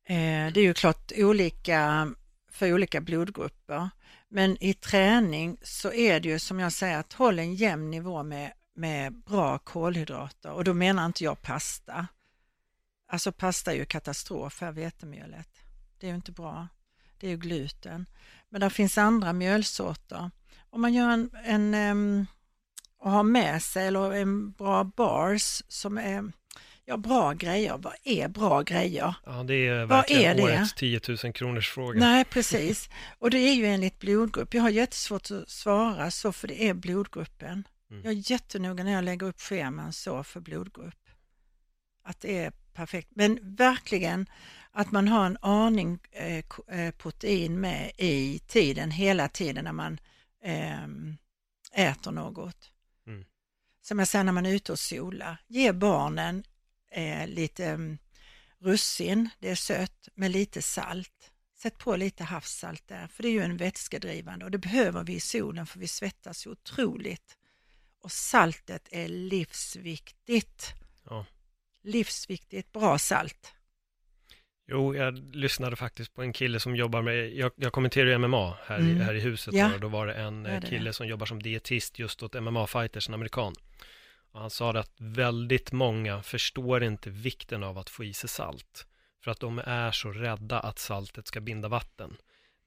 eh, 0.07 0.53
det 0.53 0.57
är 0.59 0.63
ju 0.63 0.73
klart 0.73 1.11
olika 1.17 2.07
för 2.55 2.73
olika 2.73 3.01
blodgrupper. 3.01 3.89
Men 4.29 4.63
i 4.63 4.73
träning 4.73 5.57
så 5.61 5.93
är 5.93 6.19
det 6.19 6.29
ju 6.29 6.39
som 6.39 6.59
jag 6.59 6.73
säger 6.73 6.97
att 6.97 7.13
håll 7.13 7.39
en 7.39 7.55
jämn 7.55 7.91
nivå 7.91 8.23
med, 8.23 8.51
med 8.75 9.13
bra 9.13 9.57
kolhydrater 9.57 10.51
och 10.51 10.63
då 10.63 10.73
menar 10.73 11.05
inte 11.05 11.23
jag 11.23 11.41
pasta. 11.41 12.07
Alltså 13.07 13.31
pasta 13.31 13.71
är 13.71 13.75
ju 13.75 13.85
katastrof 13.85 14.53
för 14.53 14.71
vetemjölet. 14.71 15.49
Det 15.99 16.07
är 16.07 16.09
ju 16.09 16.15
inte 16.15 16.31
bra. 16.31 16.67
Det 17.19 17.27
är 17.27 17.31
ju 17.31 17.37
gluten. 17.37 18.05
Men 18.49 18.61
det 18.61 18.69
finns 18.69 18.97
andra 18.97 19.33
mjölsorter. 19.33 20.31
Om 20.69 20.81
man 20.81 20.93
gör 20.93 21.09
en, 21.09 21.29
en 21.43 21.73
um, 21.73 22.25
och 22.97 23.11
har 23.11 23.23
med 23.23 23.63
sig 23.63 23.87
eller 23.87 24.11
en 24.13 24.51
bra 24.51 24.83
bars 24.83 25.63
som 25.67 25.97
är 25.97 26.31
ja, 26.85 26.97
bra 26.97 27.33
grejer. 27.33 27.77
Vad 27.77 27.93
är 28.03 28.27
bra 28.27 28.61
grejer? 28.61 29.15
Ja, 29.25 29.43
det 29.43 29.67
är 29.67 29.79
Vad 29.79 29.89
verkligen 29.89 30.31
är 30.31 30.35
det? 30.35 30.43
årets 30.43 30.73
10 30.73 30.99
000 31.23 31.33
kronors 31.33 31.69
fråga. 31.69 31.99
Nej, 31.99 32.25
precis. 32.25 32.89
Och 33.19 33.29
det 33.29 33.37
är 33.37 33.53
ju 33.53 33.65
enligt 33.65 33.99
blodgrupp. 33.99 34.53
Jag 34.53 34.61
har 34.61 34.69
jättesvårt 34.69 35.31
att 35.31 35.49
svara 35.49 36.11
så 36.11 36.31
för 36.31 36.47
det 36.47 36.67
är 36.69 36.73
blodgruppen. 36.73 37.67
Mm. 37.91 38.03
Jag 38.03 38.13
är 38.13 38.31
jättenoga 38.31 38.83
när 38.83 38.91
jag 38.91 39.03
lägger 39.03 39.27
upp 39.27 39.41
scheman 39.41 39.93
så 39.93 40.23
för 40.23 40.39
blodgrupp. 40.39 41.09
Att 42.03 42.21
det 42.21 42.37
är 42.37 42.51
perfekt. 42.73 43.09
Men 43.15 43.39
verkligen 43.41 44.29
att 44.71 44.91
man 44.91 45.07
har 45.07 45.25
en 45.25 45.37
aning 45.41 45.99
eh, 46.11 46.43
eh, 46.79 46.91
protein 46.91 47.59
med 47.59 47.91
i 47.97 48.39
tiden, 48.47 48.91
hela 48.91 49.27
tiden 49.27 49.63
när 49.63 49.71
man 49.71 49.99
eh, 50.43 50.85
äter 51.87 52.11
något. 52.11 52.71
Mm. 53.07 53.25
Som 53.81 53.99
jag 53.99 54.07
säger 54.07 54.23
när 54.23 54.31
man 54.31 54.45
är 54.45 54.53
ute 54.53 54.71
och 54.71 54.79
solar, 54.79 55.37
ge 55.47 55.71
barnen 55.71 56.43
eh, 56.91 57.27
lite 57.27 57.65
mm, 57.65 57.97
russin, 58.59 59.29
det 59.39 59.49
är 59.49 59.55
sött, 59.55 60.07
med 60.15 60.31
lite 60.31 60.61
salt. 60.61 61.31
Sätt 61.57 61.77
på 61.77 61.95
lite 61.95 62.23
havssalt 62.23 62.87
där, 62.87 63.07
för 63.07 63.23
det 63.23 63.29
är 63.29 63.33
ju 63.33 63.41
en 63.41 63.57
vätskedrivande 63.57 64.45
och 64.45 64.51
det 64.51 64.57
behöver 64.57 65.03
vi 65.03 65.13
i 65.13 65.19
solen 65.19 65.65
för 65.65 65.79
vi 65.79 65.87
svettas 65.87 66.39
så 66.39 66.51
otroligt. 66.51 67.37
Och 68.01 68.11
saltet 68.11 68.87
är 68.91 69.07
livsviktigt. 69.07 70.73
Ja. 71.05 71.25
Livsviktigt, 71.83 72.71
bra 72.71 72.97
salt. 72.97 73.53
Jo, 74.67 74.95
jag 74.95 75.35
lyssnade 75.35 75.75
faktiskt 75.75 76.13
på 76.13 76.21
en 76.21 76.33
kille 76.33 76.59
som 76.59 76.75
jobbar 76.75 77.01
med, 77.01 77.33
jag, 77.33 77.51
jag 77.55 77.73
kommenterar 77.73 78.09
ju 78.09 78.17
MMA 78.17 78.57
här, 78.65 78.79
i, 78.79 78.91
Mm. 78.91 79.01
här 79.01 79.13
i 79.15 79.19
huset 79.19 79.53
Ja. 79.53 79.73
och 79.73 79.79
då 79.79 79.87
var 79.87 80.07
det 80.07 80.13
en 80.13 80.45
eh, 80.45 80.61
det 80.61 80.67
kille 80.67 80.93
som 80.93 81.07
jobbar 81.07 81.25
som 81.25 81.43
dietist 81.43 81.99
just 81.99 82.23
åt 82.23 82.33
MMA-fighters, 82.35 83.07
en 83.09 83.13
amerikan. 83.13 83.53
Och 84.35 84.41
han 84.41 84.49
sa 84.49 84.69
att 84.79 84.91
väldigt 84.97 85.71
många 85.71 86.21
förstår 86.23 86.83
inte 86.83 87.09
vikten 87.09 87.63
av 87.63 87.77
att 87.77 87.89
få 87.89 88.03
i 88.03 88.13
sig 88.13 88.29
salt. 88.29 88.87
För 89.23 89.31
att 89.31 89.39
de 89.39 89.59
är 89.65 89.91
så 89.91 90.11
rädda 90.11 90.59
att 90.59 90.79
saltet 90.79 91.27
ska 91.27 91.41
binda 91.41 91.67
vatten. 91.67 92.17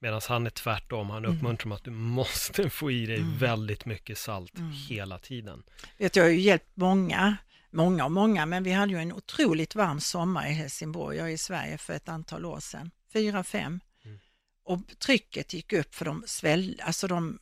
Medan 0.01 0.21
han 0.27 0.45
är 0.45 0.49
tvärtom, 0.49 1.09
han 1.09 1.25
Mm. 1.25 1.37
uppmuntrar 1.37 1.63
dem 1.63 1.71
att 1.71 1.83
du 1.83 1.91
måste 1.91 2.69
få 2.69 2.91
i 2.91 3.05
dig 3.05 3.17
Mm. 3.17 3.37
väldigt 3.37 3.85
mycket 3.85 4.17
salt 4.17 4.57
Mm. 4.57 4.71
hela 4.71 5.19
tiden. 5.19 5.63
Vet, 5.97 6.15
jag 6.15 6.23
har 6.23 6.29
ju 6.29 6.39
hjälpt 6.39 6.71
många, 6.73 7.37
många 7.71 8.05
och 8.05 8.11
många, 8.11 8.45
men 8.45 8.63
vi 8.63 8.71
hade 8.71 8.91
ju 8.93 8.99
en 8.99 9.13
otroligt 9.13 9.75
varm 9.75 9.99
sommar 9.99 10.47
i 10.47 10.51
Helsingborg, 10.53 11.17
jag 11.17 11.29
är 11.29 11.33
i 11.33 11.37
Sverige 11.37 11.77
för 11.77 11.93
ett 11.93 12.09
antal 12.09 12.45
år 12.45 12.59
sedan, 12.59 12.91
fyra, 13.13 13.43
fem. 13.43 13.79
Mm. 14.05 14.19
Och 14.63 14.79
trycket 14.99 15.53
gick 15.53 15.73
upp 15.73 15.95
för 15.95 16.05
de 16.05 16.23
svällde, 16.27 16.83
alltså 16.83 17.07
de 17.07 17.39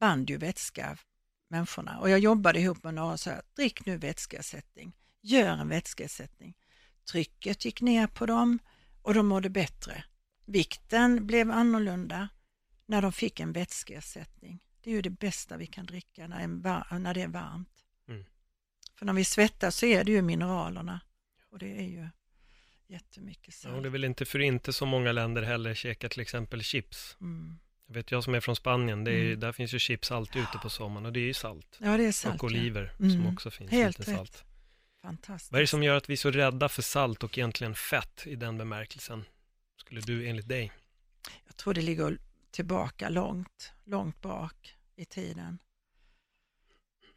band 0.00 0.30
ju 0.30 0.36
vätska, 0.36 0.96
människorna. 1.48 1.98
Och 1.98 2.10
jag 2.10 2.18
jobbade 2.18 2.60
ihop 2.60 2.84
med 2.84 2.94
några 2.94 3.12
och 3.12 3.20
sa, 3.20 3.42
drick 3.56 3.86
nu 3.86 3.96
vätskeersättning, 3.96 4.92
gör 5.22 5.48
en 5.48 5.68
vätskeersättning. 5.68 6.54
Trycket 7.10 7.64
gick 7.64 7.80
ner 7.80 8.06
på 8.06 8.26
dem 8.26 8.58
och 9.02 9.14
de 9.14 9.26
mådde 9.26 9.50
bättre. 9.50 10.04
Vikten 10.44 11.26
blev 11.26 11.50
annorlunda 11.50 12.28
när 12.86 13.02
de 13.02 13.12
fick 13.12 13.40
en 13.40 13.52
vätskeersättning. 13.52 14.62
Det 14.80 14.90
är 14.90 14.94
ju 14.94 15.02
det 15.02 15.10
bästa 15.10 15.56
vi 15.56 15.66
kan 15.66 15.86
dricka 15.86 16.26
när, 16.28 16.98
när 16.98 17.14
det 17.14 17.22
är 17.22 17.28
varmt. 17.28 17.84
Mm. 18.08 18.24
För 18.98 19.06
när 19.06 19.12
vi 19.12 19.24
svettas 19.24 19.76
så 19.76 19.86
är 19.86 20.04
det 20.04 20.12
ju 20.12 20.22
mineralerna 20.22 21.00
och 21.50 21.58
det 21.58 21.78
är 21.78 21.86
ju 21.88 22.08
jättemycket 22.86 23.54
Ja, 23.64 23.68
och 23.68 23.72
salt. 23.74 23.82
det 23.82 23.88
är 23.88 23.90
väl 23.90 24.04
inte 24.04 24.24
för 24.24 24.38
inte 24.38 24.72
så 24.72 24.86
många 24.86 25.12
länder 25.12 25.42
heller 25.42 25.74
käkar 25.74 26.08
till 26.08 26.20
exempel 26.20 26.62
chips. 26.62 27.16
Mm. 27.20 27.58
Jag 27.86 27.94
vet 27.94 28.10
jag 28.10 28.24
som 28.24 28.34
är 28.34 28.40
från 28.40 28.56
Spanien, 28.56 29.04
det 29.04 29.10
är, 29.12 29.26
Mm. 29.26 29.40
där 29.40 29.52
finns 29.52 29.72
ju 29.74 29.78
chips 29.78 30.10
alltid 30.10 30.42
ute 30.42 30.58
på 30.62 30.70
sommaren 30.70 31.06
och 31.06 31.12
det 31.12 31.20
är 31.20 31.24
ju 31.26 31.34
salt. 31.34 31.78
Ja, 31.80 31.96
det 31.96 32.04
är 32.04 32.12
salt. 32.12 32.42
och 32.42 32.50
ja. 32.52 32.56
oliver 32.56 32.92
Mm. 32.98 33.10
som 33.10 33.32
också 33.34 33.50
finns 33.50 33.70
Helt 33.70 33.98
lite 33.98 34.10
rätt. 34.10 34.16
salt. 34.18 34.44
Fantastiskt. 35.02 35.52
Vad 35.52 35.58
är 35.58 35.62
det 35.62 35.66
som 35.66 35.82
gör 35.82 35.96
att 35.96 36.08
vi 36.08 36.12
är 36.12 36.16
så 36.16 36.30
rädda 36.30 36.68
för 36.68 36.82
salt 36.82 37.22
och 37.22 37.38
egentligen 37.38 37.74
fett 37.74 38.22
i 38.26 38.36
den 38.36 38.58
bemärkelsen? 38.58 39.24
Skulle 39.76 40.00
du 40.00 40.28
enligt 40.28 40.48
dig? 40.48 40.72
Jag 41.46 41.56
tror 41.56 41.74
det 41.74 41.80
ligger 41.82 42.18
tillbaka 42.50 43.08
långt, 43.08 43.72
långt 43.84 44.20
bak 44.22 44.74
i 44.96 45.04
tiden. 45.04 45.58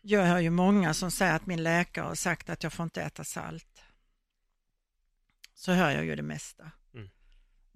Jag 0.01 0.25
hör 0.25 0.39
ju 0.39 0.49
många 0.49 0.93
som 0.93 1.11
säger 1.11 1.35
att 1.35 1.45
min 1.45 1.63
läkare 1.63 2.05
har 2.05 2.15
sagt 2.15 2.49
att 2.49 2.63
jag 2.63 2.73
får 2.73 2.83
inte 2.83 3.01
äta 3.01 3.23
salt. 3.23 3.83
Så 5.53 5.71
hör 5.71 5.91
jag 5.91 6.05
ju 6.05 6.15
det 6.15 6.21
mesta. 6.23 6.71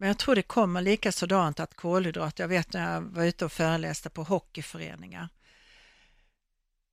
Men 0.04 0.08
jag 0.08 0.18
tror 0.18 0.36
det 0.36 0.42
kommer 0.42 0.82
lika 0.82 1.12
sådant 1.12 1.60
att 1.60 1.74
kolhydrat, 1.74 2.40
jag 2.40 2.48
vet 2.48 2.74
när 2.74 2.94
jag 2.94 3.02
var 3.02 3.24
ute 3.24 3.46
och 3.46 3.52
föreläste 3.52 4.10
på 4.10 4.24
hockeyföreningar, 4.24 5.30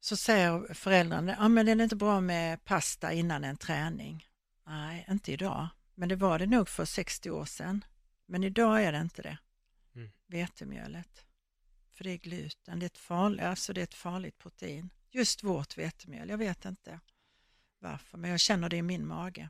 så 0.00 0.16
säger 0.16 0.74
föräldrarna, 0.74 1.36
ja 1.38 1.48
men 1.48 1.68
är 1.68 1.74
det 1.74 1.82
inte 1.84 1.96
bra 1.96 2.20
med 2.20 2.64
pasta 2.64 3.12
innan 3.12 3.44
en 3.44 3.56
träning? 3.56 4.28
Nej, 4.66 5.06
inte 5.10 5.32
idag, 5.32 5.68
men 5.94 6.08
det 6.08 6.16
var 6.16 6.38
det 6.38 6.46
nog 6.46 6.68
för 6.68 6.84
60 6.84 7.30
år 7.30 7.44
sedan. 7.44 7.84
Men 8.26 8.44
idag 8.44 8.82
är 8.84 8.92
det 8.92 9.00
inte 9.00 9.22
det. 9.22 9.38
Mm. 9.94 10.10
Vetemjölet. 10.26 11.24
För 11.94 12.04
det 12.04 12.10
är 12.10 12.18
gluten, 12.18 12.78
det 12.78 12.84
är, 12.84 12.86
ett 12.86 12.98
farligt, 12.98 13.44
alltså 13.44 13.72
det 13.72 13.80
är 13.80 13.84
ett 13.84 13.94
farligt 13.94 14.38
protein. 14.38 14.90
Just 15.10 15.44
vårt 15.44 15.78
vetemjöl, 15.78 16.28
jag 16.28 16.38
vet 16.38 16.64
inte 16.64 17.00
varför, 17.78 18.18
men 18.18 18.30
jag 18.30 18.40
känner 18.40 18.68
det 18.68 18.76
i 18.76 18.82
min 18.82 19.06
mage. 19.06 19.48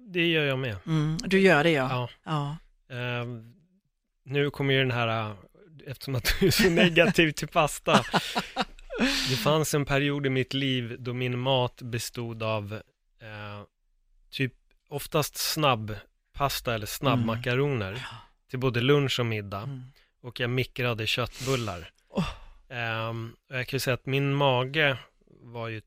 Det 0.00 0.26
gör 0.26 0.44
jag 0.44 0.58
med. 0.58 0.76
Mm, 0.86 1.16
du 1.16 1.40
gör 1.40 1.64
det 1.64 1.70
ja. 1.70 1.88
Ja. 1.90 2.08
ja. 2.22 2.56
Eh, 2.88 3.26
nu 4.24 4.50
kommer 4.50 4.74
ju 4.74 4.80
den 4.80 4.90
här, 4.90 5.30
eh, 5.30 5.36
eftersom 5.86 6.14
att 6.14 6.36
du 6.40 6.46
är 6.46 6.50
så 6.50 6.70
negativ 6.70 7.30
till 7.30 7.48
pasta. 7.48 8.04
Det 9.30 9.36
fanns 9.36 9.74
en 9.74 9.84
period 9.84 10.26
i 10.26 10.30
mitt 10.30 10.54
liv 10.54 10.96
då 10.98 11.12
min 11.12 11.38
mat 11.38 11.82
bestod 11.82 12.42
av 12.42 12.72
eh, 13.20 13.62
typ 14.30 14.54
oftast 14.88 15.36
snabb 15.36 15.96
pasta 16.32 16.74
eller 16.74 16.86
snabbmakaroner 16.86 18.06
till 18.50 18.58
både 18.58 18.80
lunch 18.80 19.20
och 19.20 19.26
middag. 19.26 19.62
Mm. 19.62 19.82
och 20.20 20.40
jag 20.40 20.50
mikrade 20.50 21.06
köttbullar. 21.06 21.90
Åh. 22.08 22.28
Ehm, 22.68 23.36
och 23.50 23.56
jag 23.56 23.66
kan 23.66 23.76
ju 23.76 23.80
säga 23.80 23.94
att 23.94 24.06
min 24.06 24.34
mage 24.34 24.98
var 25.40 25.68
ju 25.68 25.80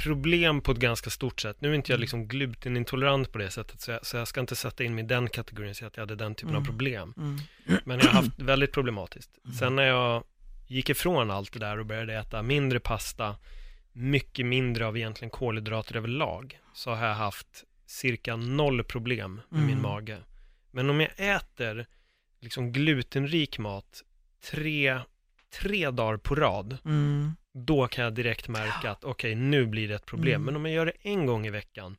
problem 0.00 0.60
på 0.60 0.72
ett 0.72 0.78
ganska 0.78 1.10
stort 1.10 1.40
sätt. 1.40 1.56
Nu 1.60 1.70
är 1.70 1.74
inte 1.74 1.92
jag 1.92 1.96
Mm. 1.96 2.00
liksom 2.00 2.28
glutenintolerant 2.28 3.32
på 3.32 3.38
det 3.38 3.50
sättet, 3.50 3.80
så 3.80 3.90
jag, 3.90 4.06
så 4.06 4.16
jag 4.16 4.28
ska 4.28 4.40
inte 4.40 4.56
sätta 4.56 4.84
in 4.84 4.94
mig 4.94 5.04
i 5.04 5.06
den 5.06 5.28
kategorin 5.28 5.70
och 5.70 5.76
säga 5.76 5.86
att 5.88 5.96
jag 5.96 6.02
hade 6.02 6.16
den 6.16 6.34
typen 6.34 6.48
av 6.54 6.60
Mm. 6.62 6.66
problem. 6.66 7.14
Mm. 7.16 7.38
Men 7.84 7.98
jag 7.98 8.06
har 8.06 8.12
haft 8.12 8.38
väldigt 8.38 8.72
problematiskt. 8.72 9.30
Mm. 9.44 9.56
Sen 9.56 9.76
när 9.76 9.82
jag 9.86 10.24
gick 10.66 10.88
ifrån 10.90 11.30
allt 11.30 11.52
det 11.52 11.58
där 11.58 11.78
och 11.78 11.86
började 11.86 12.14
äta 12.14 12.42
mindre 12.42 12.80
pasta, 12.80 13.36
mycket 13.92 14.46
mindre 14.46 14.86
av 14.86 14.96
egentligen 14.96 15.30
kolhydrater 15.30 15.96
överlag, 15.96 16.58
så 16.74 16.90
har 16.94 17.06
jag 17.06 17.14
haft 17.14 17.64
cirka 17.86 18.36
noll 18.36 18.84
problem 18.84 19.40
med 19.48 19.60
min 19.60 19.70
Mm. 19.70 19.82
mage. 19.82 20.18
Men 20.70 20.90
om 20.90 21.00
jag 21.00 21.10
äter 21.16 21.86
liksom 22.40 22.72
glutenrik 22.72 23.58
mat 23.58 24.02
tre, 24.50 25.00
tre 25.60 25.90
dagar 25.90 26.16
på 26.16 26.34
rad, 26.34 26.78
Mm. 26.84 27.32
Då 27.52 27.88
kan 27.88 28.04
jag 28.04 28.14
direkt 28.14 28.48
märka 28.48 28.90
att 28.90 29.04
okej, 29.04 29.34
nu 29.34 29.66
blir 29.66 29.88
det 29.88 29.94
ett 29.94 30.06
problem. 30.06 30.34
Mm. 30.34 30.44
Men 30.44 30.56
om 30.56 30.66
jag 30.66 30.74
gör 30.74 30.86
det 30.86 30.92
en 31.02 31.26
gång 31.26 31.46
i 31.46 31.50
veckan, 31.50 31.96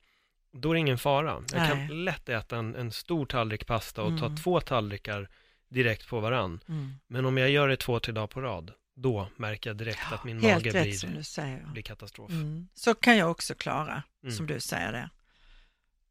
då 0.53 0.69
är 0.69 0.73
det 0.73 0.79
ingen 0.79 0.97
fara. 0.97 1.43
Jag 1.51 1.59
Nej. 1.59 1.69
kan 1.87 2.03
lätt 2.05 2.29
äta 2.29 2.57
en, 2.57 2.75
en 2.75 2.91
stor 2.91 3.25
tallrik 3.25 3.65
pasta 3.65 4.01
och 4.03 4.19
ta 4.19 4.25
Mm. 4.25 4.37
två 4.37 4.61
tallrikar 4.61 5.29
direkt 5.69 6.07
på 6.07 6.19
varann. 6.19 6.59
Mm. 6.67 6.93
Men 7.07 7.25
om 7.25 7.37
jag 7.37 7.49
gör 7.49 7.67
det 7.67 7.77
två, 7.77 7.99
tre 7.99 8.13
dagar 8.13 8.27
på 8.27 8.41
rad, 8.41 8.71
då 8.95 9.27
märker 9.35 9.69
jag 9.69 9.77
direkt 9.77 10.11
att 10.11 10.23
min 10.23 10.35
mage 10.41 10.69
rätt 10.69 11.01
blir, 11.01 11.71
blir 11.73 11.83
katastrof. 11.83 12.31
Mm. 12.31 12.67
Så 12.73 12.93
kan 12.95 13.17
jag 13.17 13.31
också 13.31 13.55
klara, 13.55 14.03
Mm. 14.23 14.35
som 14.35 14.47
du 14.47 14.59
säger 14.59 14.91
det. 14.91 15.09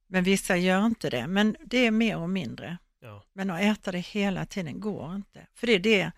Men 0.07 0.24
vissa 0.24 0.57
gör 0.57 0.87
inte 0.87 1.11
det, 1.11 1.26
men 1.26 1.57
det 1.64 1.87
är 1.87 1.90
mer 1.90 2.16
och 2.18 2.31
mindre. 2.31 2.79
Ja. 3.00 3.24
Men 3.33 3.50
att 3.50 3.61
äta 3.61 3.92
det 3.92 3.98
hela 3.98 4.46
tiden 4.46 4.81
går 4.81 5.14
inte. 5.14 5.46
För 5.55 5.66
det 5.66 5.72
är 5.72 5.79
det, 5.79 6.11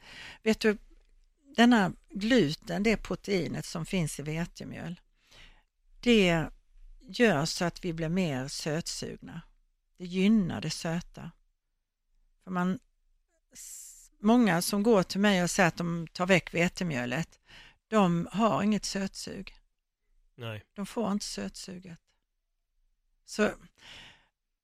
vet 0.43 0.61
du, 0.61 0.77
denna 1.57 1.93
gluten, 2.11 2.83
det 2.83 2.97
proteinet 2.97 3.67
som 3.67 3.87
finns 3.87 4.21
i 4.21 4.23
vetemjöl, 4.23 5.01
det 6.01 6.47
gör 7.01 7.45
så 7.45 7.65
att 7.65 7.85
vi 7.85 7.93
blir 7.93 8.09
mer 8.09 8.49
sötsugna. 8.49 9.43
Det 9.97 10.05
gynnar 10.05 10.61
det 10.61 10.71
söta. 10.71 11.31
För 12.45 12.51
man, 12.51 12.79
många 14.21 14.63
som 14.63 14.83
går 14.83 15.03
till 15.03 15.21
mig 15.21 15.43
och 15.43 15.51
säger 15.51 15.69
att 15.69 15.77
de 15.77 16.07
tar 16.13 16.27
väck 16.27 16.55
vetemjölet, 16.55 17.41
de 17.89 18.29
har 18.33 18.63
inget 18.63 18.85
sötsug. 18.85 19.55
Nej. 20.35 20.63
De 20.75 20.87
får 20.87 21.13
inte 21.13 21.25
sötsuget. 21.25 21.99
Så 23.25 23.51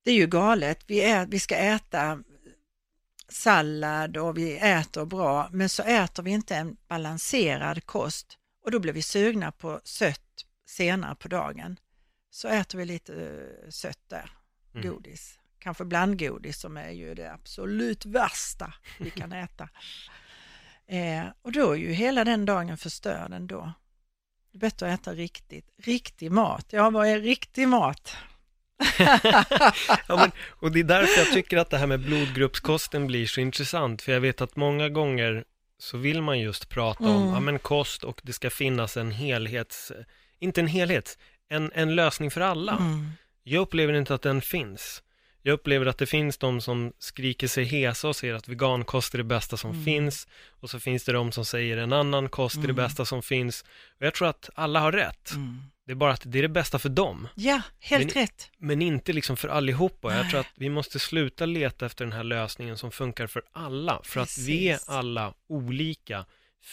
det 0.03 0.11
är 0.11 0.15
ju 0.15 0.27
galet. 0.27 0.83
Vi, 0.87 1.01
ä, 1.01 1.27
vi 1.29 1.39
ska 1.39 1.55
äta 1.55 2.23
sallad 3.29 4.17
och 4.17 4.37
vi 4.37 4.57
äter 4.57 5.05
bra, 5.05 5.49
men 5.51 5.69
så 5.69 5.83
äter 5.83 6.23
vi 6.23 6.31
inte 6.31 6.55
en 6.55 6.77
balanserad 6.87 7.85
kost 7.85 8.37
och 8.65 8.71
då 8.71 8.79
blir 8.79 8.93
vi 8.93 9.01
sugna 9.01 9.51
på 9.51 9.81
sött 9.83 10.45
senare 10.67 11.15
på 11.15 11.27
dagen. 11.27 11.79
Så 12.29 12.47
äter 12.47 12.77
vi 12.77 12.85
lite 12.85 13.13
eh, 13.13 13.69
sött 13.69 13.99
där, 14.07 14.31
Mm. 14.75 14.89
godis. 14.89 15.39
Kanske 15.59 15.85
blandgodis 15.85 16.59
som 16.59 16.77
är 16.77 16.91
ju 16.91 17.13
det 17.15 17.31
absolut 17.33 18.05
värsta 18.05 18.73
vi 18.99 19.09
kan 19.09 19.31
äta. 19.33 19.69
Eh, 20.91 21.25
och 21.41 21.51
då 21.51 21.71
är 21.71 21.75
ju 21.75 21.91
hela 21.91 22.23
den 22.23 22.45
dagen 22.45 22.77
förstörd 22.77 23.33
ändå. 23.33 23.73
Det 24.51 24.57
är 24.57 24.59
bättre 24.59 24.93
att 24.93 24.99
äta 25.01 25.13
riktigt, 25.13 25.69
riktig 25.77 26.31
mat. 26.31 26.65
Ja, 26.69 26.89
vad 26.89 27.07
är 27.07 27.19
riktig 27.19 27.67
mat? 27.67 28.15
ja, 30.07 30.15
men, 30.15 30.31
och 30.59 30.71
det 30.71 30.79
är 30.79 30.83
därför 30.83 31.19
jag 31.19 31.33
tycker 31.33 31.57
att 31.57 31.69
det 31.69 31.77
här 31.77 31.87
med 31.87 31.99
blodgruppskosten 31.99 33.07
blir 33.07 33.27
så 33.27 33.41
intressant, 33.41 34.01
för 34.01 34.11
jag 34.11 34.19
vet 34.19 34.41
att 34.41 34.55
många 34.55 34.89
gånger 34.89 35.43
så 35.79 35.97
vill 35.97 36.21
man 36.21 36.39
just 36.39 36.69
prata 36.69 37.03
om 37.03 37.21
Mm. 37.21 37.33
ja, 37.33 37.39
men 37.39 37.59
kost 37.59 38.03
och 38.03 38.21
det 38.23 38.33
ska 38.33 38.49
finnas 38.49 38.97
en 38.97 39.11
helhets, 39.11 39.91
inte 40.39 40.61
en 40.61 40.67
helhet, 40.67 41.17
en, 41.49 41.71
en 41.75 41.95
lösning 41.95 42.31
för 42.31 42.41
alla. 42.41 42.71
Mm. 42.71 43.11
Jag 43.43 43.61
upplever 43.61 43.93
inte 43.93 44.15
att 44.15 44.21
den 44.21 44.41
finns. 44.41 45.03
Jag 45.41 45.53
upplever 45.53 45.85
att 45.85 45.97
det 45.97 46.05
finns 46.05 46.37
de 46.37 46.61
som 46.61 46.93
skriker 46.99 47.47
sig 47.47 47.63
hesa 47.63 48.07
och 48.07 48.15
säger 48.15 48.33
att 48.33 48.47
vegankost 48.47 49.13
är 49.13 49.17
det 49.17 49.23
bästa 49.23 49.57
som 49.57 49.71
Mm. 49.71 49.85
finns. 49.85 50.27
Och 50.49 50.69
så 50.69 50.79
finns 50.79 51.03
det 51.03 51.11
de 51.11 51.31
som 51.31 51.45
säger 51.45 51.77
en 51.77 51.93
annan 51.93 52.29
kost 52.29 52.55
är 52.55 52.59
det 52.61 52.65
Mm. 52.65 52.75
bästa 52.75 53.05
som 53.05 53.21
finns. 53.23 53.61
Och 53.99 54.05
jag 54.05 54.13
tror 54.13 54.27
att 54.27 54.49
alla 54.55 54.79
har 54.79 54.91
rätt. 54.91 55.31
Mm. 55.31 55.61
Det 55.85 55.91
är 55.91 55.95
bara 55.95 56.11
att 56.13 56.21
det 56.25 56.37
är 56.37 56.41
det 56.41 56.47
bästa 56.49 56.79
för 56.79 56.89
dem. 56.89 57.27
Ja, 57.35 57.61
helt 57.79 58.15
Men- 58.15 58.23
rätt. 58.23 58.49
Men 58.57 58.81
inte 58.81 59.13
liksom 59.13 59.37
för 59.37 59.47
allihopa. 59.47 60.15
Jag 60.17 60.29
tror 60.29 60.39
att 60.39 60.47
vi 60.55 60.69
måste 60.69 60.99
sluta 60.99 61.45
leta 61.45 61.85
efter 61.85 62.05
den 62.05 62.11
här 62.13 62.23
lösningen 62.23 62.77
som 62.77 62.91
funkar 62.91 63.27
för 63.27 63.43
alla. 63.51 64.01
För 64.03 64.21
att 64.21 64.37
vi 64.37 64.69
är 64.69 64.73
Precis. 64.73 64.89
alla 64.89 65.33
olika. 65.47 66.25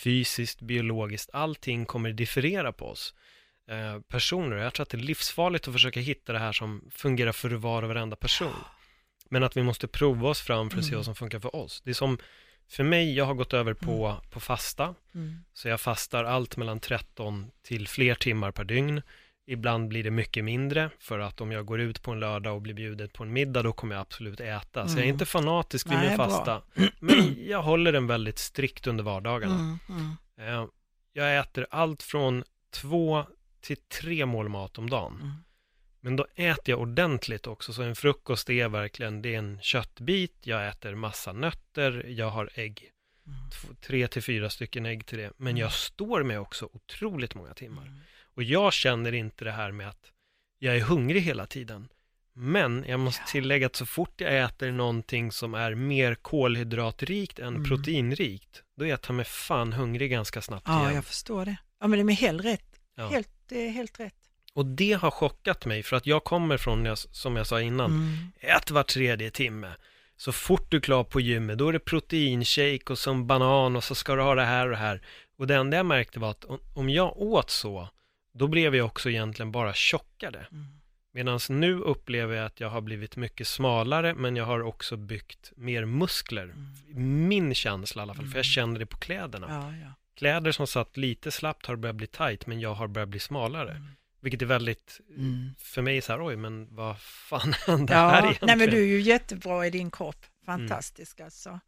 Fysiskt, 0.04 0.60
biologiskt, 0.60 1.30
allting 1.32 1.86
kommer 1.86 2.12
differera 2.12 2.72
på 2.72 2.86
oss. 2.86 3.14
Eh, 3.68 4.00
personer. 4.08 4.56
Jag 4.56 4.74
tror 4.74 4.82
att 4.82 4.90
det 4.90 4.96
är 4.96 5.02
livsfarligt 5.02 5.68
att 5.68 5.74
försöka 5.74 6.00
hitta 6.00 6.32
det 6.32 6.38
här 6.38 6.52
som 6.52 6.90
fungerar 6.90 7.32
för 7.32 7.50
var 7.50 7.82
och 7.82 7.88
varenda 7.88 8.16
person. 8.16 8.54
Men 9.30 9.42
att 9.42 9.56
vi 9.56 9.62
måste 9.62 9.88
prova 9.88 10.28
oss 10.28 10.40
fram 10.40 10.70
för 10.70 10.78
att 10.78 10.84
se 10.84 10.88
Mm. 10.88 10.98
vad 10.98 11.04
som 11.04 11.14
funkar 11.14 11.38
för 11.40 11.56
oss. 11.56 11.82
Det 11.84 11.90
är 11.90 11.94
som, 11.94 12.18
för 12.68 12.84
mig, 12.84 13.16
jag 13.16 13.24
har 13.24 13.34
gått 13.34 13.52
över 13.54 13.74
på, 13.74 14.16
på 14.30 14.40
fasta. 14.40 14.94
Mm. 15.14 15.38
Så 15.52 15.68
jag 15.68 15.80
fastar 15.80 16.24
allt 16.24 16.56
mellan 16.56 16.80
13 16.80 17.50
till 17.62 17.88
fler 17.88 18.14
timmar 18.14 18.50
per 18.50 18.64
dygn. 18.64 19.02
Ibland 19.48 19.88
blir 19.88 20.04
det 20.04 20.10
mycket 20.10 20.44
mindre 20.44 20.90
för 20.98 21.18
att 21.18 21.40
om 21.40 21.52
jag 21.52 21.66
går 21.66 21.80
ut 21.80 22.02
på 22.02 22.10
en 22.12 22.20
lördag 22.20 22.54
och 22.54 22.62
blir 22.62 22.74
bjuden 22.74 23.08
på 23.08 23.22
en 23.22 23.32
middag 23.32 23.62
då 23.62 23.72
kommer 23.72 23.94
jag 23.94 24.00
absolut 24.02 24.40
äta. 24.40 24.88
Så 24.88 24.92
jag 24.92 24.98
är 24.98 25.02
Mm. 25.02 25.12
inte 25.14 25.26
fanatisk 25.26 25.86
vid 25.86 25.92
Nej, 25.98 26.08
min 26.08 26.16
bra. 26.16 26.28
fasta. 26.28 26.62
Men 27.00 27.36
jag 27.48 27.62
håller 27.62 27.92
den 27.92 28.06
väldigt 28.06 28.38
strikt 28.38 28.86
under 28.86 29.04
vardagarna. 29.04 29.54
Mm. 29.54 29.78
Mm. 30.38 30.62
Eh, 30.62 30.66
Jag 31.12 31.38
äter 31.38 31.66
allt 31.70 32.02
från 32.02 32.44
två 32.70 33.24
till 33.60 33.76
tre 33.76 34.26
mål 34.26 34.48
mat 34.48 34.78
om 34.78 34.90
dagen. 34.90 35.14
Mm. 35.22 35.32
Men 36.00 36.16
då 36.16 36.26
äter 36.34 36.70
jag 36.70 36.80
ordentligt 36.80 37.46
också, 37.46 37.72
så 37.72 37.82
en 37.82 37.96
frukost 37.96 38.50
är 38.50 38.68
verkligen, 38.68 39.22
det 39.22 39.34
är 39.34 39.38
en 39.38 39.60
köttbit, 39.60 40.36
jag 40.42 40.68
äter 40.68 40.94
massa 40.94 41.32
nötter, 41.32 42.04
jag 42.08 42.30
har 42.30 42.50
ägg. 42.54 42.90
Mm. 43.26 43.50
Två- 43.50 43.74
Tre 43.80 44.08
till 44.08 44.22
fyra 44.22 44.50
stycken 44.50 44.86
ägg 44.86 45.06
till 45.06 45.18
det. 45.18 45.32
Men 45.36 45.56
jag 45.56 45.72
står 45.72 46.22
med 46.22 46.40
också 46.40 46.68
otroligt 46.72 47.34
många 47.34 47.54
timmar. 47.54 47.82
Mm. 47.86 47.98
Och 48.34 48.42
jag 48.42 48.72
känner 48.72 49.12
inte 49.12 49.44
det 49.44 49.52
här 49.52 49.72
med 49.72 49.88
att 49.88 50.12
jag 50.58 50.76
är 50.76 50.80
hungrig 50.80 51.20
hela 51.20 51.46
tiden. 51.46 51.88
Men 52.32 52.84
jag 52.88 53.00
måste 53.00 53.22
Ja. 53.26 53.30
tillägga 53.32 53.66
att 53.66 53.76
så 53.76 53.86
fort 53.86 54.20
jag 54.20 54.38
äter 54.44 54.70
någonting 54.72 55.32
som 55.32 55.54
är 55.54 55.74
mer 55.74 56.14
kolhydratrikt 56.14 57.38
än 57.38 57.48
Mm. 57.48 57.64
proteinrikt, 57.64 58.62
då 58.76 58.84
är 58.84 58.88
jag 58.88 59.00
ta 59.02 59.12
mig 59.12 59.24
fan 59.24 59.72
hungrig 59.72 60.10
ganska 60.10 60.42
snabbt 60.42 60.66
Ja, 60.68 60.82
igen. 60.82 60.94
jag 60.94 61.04
förstår 61.04 61.44
det. 61.44 61.56
Ja, 61.80 61.86
men 61.86 62.06
det 62.06 62.12
är 62.12 62.16
helt 62.16 62.44
rätt. 62.44 62.75
Ja. 62.96 63.08
Helt, 63.08 63.28
det 63.48 63.66
är 63.66 63.70
helt 63.70 64.00
rätt. 64.00 64.14
Och 64.54 64.66
det 64.66 64.92
har 64.92 65.10
chockat 65.10 65.66
mig 65.66 65.82
för 65.82 65.96
att 65.96 66.06
jag 66.06 66.24
kommer 66.24 66.56
från, 66.56 66.96
som 66.96 67.36
jag 67.36 67.46
sa 67.46 67.60
innan, 67.60 67.90
Mm. 67.90 68.32
ät 68.40 68.70
var 68.70 68.82
tredje 68.82 69.30
timme. 69.30 69.72
Så 70.16 70.32
fort 70.32 70.70
du 70.70 70.76
är 70.76 70.80
klar 70.80 71.04
på 71.04 71.20
gymmet, 71.20 71.58
då 71.58 71.68
är 71.68 71.72
det 71.72 71.78
proteinshake 71.78 72.82
och 72.92 72.98
som 72.98 73.26
banan 73.26 73.76
och 73.76 73.84
så 73.84 73.94
ska 73.94 74.14
du 74.14 74.22
ha 74.22 74.34
det 74.34 74.44
här 74.44 74.64
och 74.64 74.70
det 74.70 74.76
här. 74.76 75.02
Och 75.38 75.46
det 75.46 75.54
enda 75.56 75.76
jag 75.76 75.86
märkte 75.86 76.18
var 76.20 76.30
att 76.30 76.44
om- 76.74 76.90
jag 76.90 77.16
åt 77.18 77.50
så, 77.50 77.88
då 78.34 78.46
blev 78.48 78.74
jag 78.74 78.86
också 78.86 79.10
egentligen 79.10 79.52
bara 79.52 79.74
tjockare. 79.74 80.46
Mm. 80.52 80.66
Medan 81.12 81.40
nu 81.48 81.78
upplever 81.80 82.36
jag 82.36 82.46
att 82.46 82.60
jag 82.60 82.68
har 82.70 82.80
blivit 82.80 83.16
mycket 83.16 83.48
smalare, 83.48 84.14
men 84.14 84.36
jag 84.36 84.44
har 84.44 84.60
också 84.62 84.96
byggt 84.96 85.52
mer 85.56 85.84
muskler. 85.84 86.42
Mm. 86.42 87.28
Min 87.28 87.54
känsla 87.54 88.00
i 88.00 88.02
alla 88.02 88.14
fall, 88.14 88.24
för 88.24 88.30
jag 88.38 88.44
Mm. 88.44 88.44
känner 88.44 88.78
det 88.80 88.86
på 88.86 88.96
kläderna. 88.96 89.46
Ja, 89.50 89.76
ja. 89.86 89.92
Kläder 90.16 90.52
som 90.52 90.66
satt 90.66 90.96
lite 90.96 91.30
slappt 91.30 91.66
har 91.66 91.76
börjat 91.76 91.96
bli 91.96 92.06
tight, 92.06 92.46
men 92.46 92.60
jag 92.60 92.74
har 92.74 92.88
börjat 92.88 93.08
bli 93.08 93.20
smalare. 93.20 93.70
Mm. 93.70 93.86
Vilket 94.20 94.42
är 94.42 94.46
väldigt, 94.46 95.00
Mm. 95.16 95.50
för 95.58 95.82
mig 95.82 96.00
så 96.02 96.12
här, 96.12 96.26
oj, 96.26 96.36
men 96.36 96.74
vad 96.74 97.00
fan 97.00 97.52
hände 97.66 97.94
här 97.94 98.02
Ja, 98.12 98.18
egentligen? 98.22 98.46
nej 98.46 98.56
men 98.66 98.70
du 98.76 98.82
är 98.82 98.86
ju 98.86 99.00
jättebra 99.00 99.66
i 99.66 99.70
din 99.70 99.90
kropp. 99.90 100.26
Fantastisk 100.46 101.20
alltså. 101.20 101.60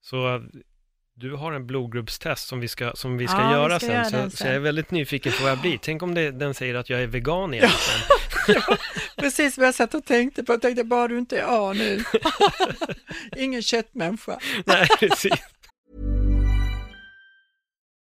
Så 0.00 0.34
äh, 0.34 0.40
du 1.14 1.32
har 1.34 1.52
en 1.52 1.66
blodgruppstest 1.66 2.48
som 2.48 2.60
vi 2.60 2.68
ska, 2.68 2.92
som 2.94 3.16
vi 3.18 3.26
ska 3.28 3.36
Ja, 3.40 3.48
vi 3.48 3.54
göra 3.54 3.78
ska 3.78 3.86
sen, 3.86 3.94
göra 3.96 4.04
så, 4.04 4.16
den 4.16 4.30
så 4.30 4.36
sen. 4.36 4.46
jag 4.46 4.56
är 4.56 4.60
väldigt 4.60 4.90
nyfiken 4.90 5.32
på 5.32 5.42
vad 5.42 5.50
jag 5.52 5.60
blir. 5.60 5.78
Tänk 5.82 6.02
om 6.02 6.14
det, 6.14 6.30
den 6.30 6.54
säger 6.54 6.74
att 6.74 6.90
jag 6.90 7.02
är 7.02 7.06
vegan 7.06 7.54
egentligen. 7.54 8.00
Precis 9.16 9.58
vad 9.58 9.66
jag 9.66 9.74
satt 9.74 9.94
och 9.94 10.04
tänkte 10.04 10.44
på. 10.44 10.52
Jag 10.52 10.62
tänkte 10.62 10.84
bara 10.84 11.08
du 11.08 11.18
inte 11.18 11.38
är 11.40 11.44
A 11.70 11.72
nu. 11.72 12.04
Ingen 13.36 13.62
köttmänniska. 13.62 14.38
Nej, 14.66 14.88
precis. 15.00 15.32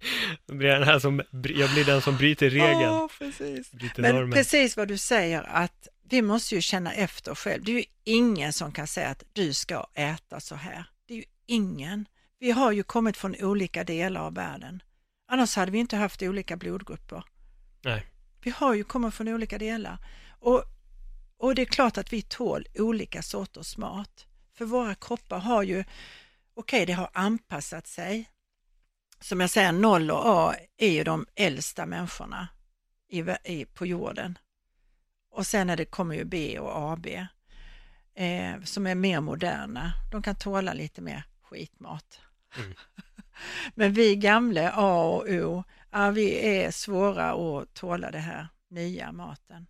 ACAST. 0.00 0.42
Jag 0.46 0.56
blir 0.56 0.68
den, 0.68 0.82
här 0.82 0.98
som, 0.98 1.22
jag 1.32 1.70
blir 1.70 1.84
den 1.84 2.02
som 2.02 2.16
bryter 2.16 2.50
regeln. 2.50 2.80
Ja, 2.80 3.08
precis. 3.18 3.72
Bryter 3.72 4.02
Men 4.02 4.14
normen. 4.14 4.32
precis 4.32 4.76
vad 4.76 4.88
du 4.88 4.98
säger 4.98 5.42
att 5.42 5.88
vi 6.10 6.22
måste 6.22 6.54
ju 6.54 6.60
känna 6.60 6.92
efter 6.92 7.34
själv. 7.34 7.64
Det 7.64 7.72
är 7.72 7.76
ju 7.76 7.84
ingen 8.04 8.52
som 8.52 8.72
kan 8.72 8.86
säga 8.86 9.08
att 9.08 9.24
du 9.32 9.52
ska 9.52 9.86
äta 9.94 10.40
så 10.40 10.54
här. 10.54 10.84
Det 11.06 11.14
är 11.14 11.18
ju 11.18 11.24
ingen. 11.46 12.08
Vi 12.38 12.50
har 12.50 12.72
ju 12.72 12.82
kommit 12.82 13.16
från 13.16 13.34
olika 13.40 13.84
delar 13.84 14.20
av 14.20 14.34
världen. 14.34 14.82
Annars 15.28 15.56
hade 15.56 15.72
vi 15.72 15.78
inte 15.78 15.96
haft 15.96 16.22
olika 16.22 16.56
blodgrupper. 16.56 17.24
Nej. 17.82 18.06
Vi 18.42 18.50
har 18.50 18.74
ju 18.74 18.84
kommit 18.84 19.14
från 19.14 19.28
olika 19.28 19.58
delar. 19.58 19.98
Och, 20.40 20.64
och 21.36 21.54
det 21.54 21.62
är 21.62 21.66
klart 21.66 21.98
att 21.98 22.12
vi 22.12 22.22
tål 22.22 22.66
olika 22.78 23.22
sorters 23.22 23.76
mat. 23.76 24.26
För 24.54 24.64
våra 24.64 24.94
kroppar 24.94 25.38
har 25.38 25.62
ju, 25.62 25.84
okej 26.54 26.86
det 26.86 26.92
har 26.92 27.10
anpassat 27.12 27.86
sig. 27.86 28.30
Som 29.20 29.40
jag 29.40 29.50
säger, 29.50 29.72
0 29.72 30.10
och 30.10 30.22
A 30.24 30.54
är 30.76 30.90
ju 30.90 31.04
de 31.04 31.26
äldsta 31.34 31.86
människorna 31.86 32.48
i, 33.08 33.24
i, 33.44 33.64
på 33.64 33.86
jorden. 33.86 34.38
Och 35.30 35.46
sen 35.46 35.70
är 35.70 35.76
det, 35.76 35.84
kommer 35.84 36.14
ju 36.14 36.24
B 36.24 36.58
och 36.58 36.92
AB 36.92 37.06
eh, 38.14 38.62
som 38.64 38.86
är 38.86 38.94
mer 38.94 39.20
moderna. 39.20 39.92
De 40.12 40.22
kan 40.22 40.34
tåla 40.34 40.72
lite 40.72 41.02
mer 41.02 41.24
skitmat. 41.42 42.20
Mm. 42.56 42.74
Men 43.74 43.92
vi 43.92 44.16
gamla 44.16 44.72
A 44.74 45.02
och 45.02 45.28
O, 45.28 45.64
ja, 45.90 46.10
vi 46.10 46.56
är 46.56 46.70
svåra 46.70 47.32
att 47.32 47.74
tåla 47.74 48.10
det 48.10 48.18
här 48.18 48.48
nya 48.68 49.12
maten. 49.12 49.66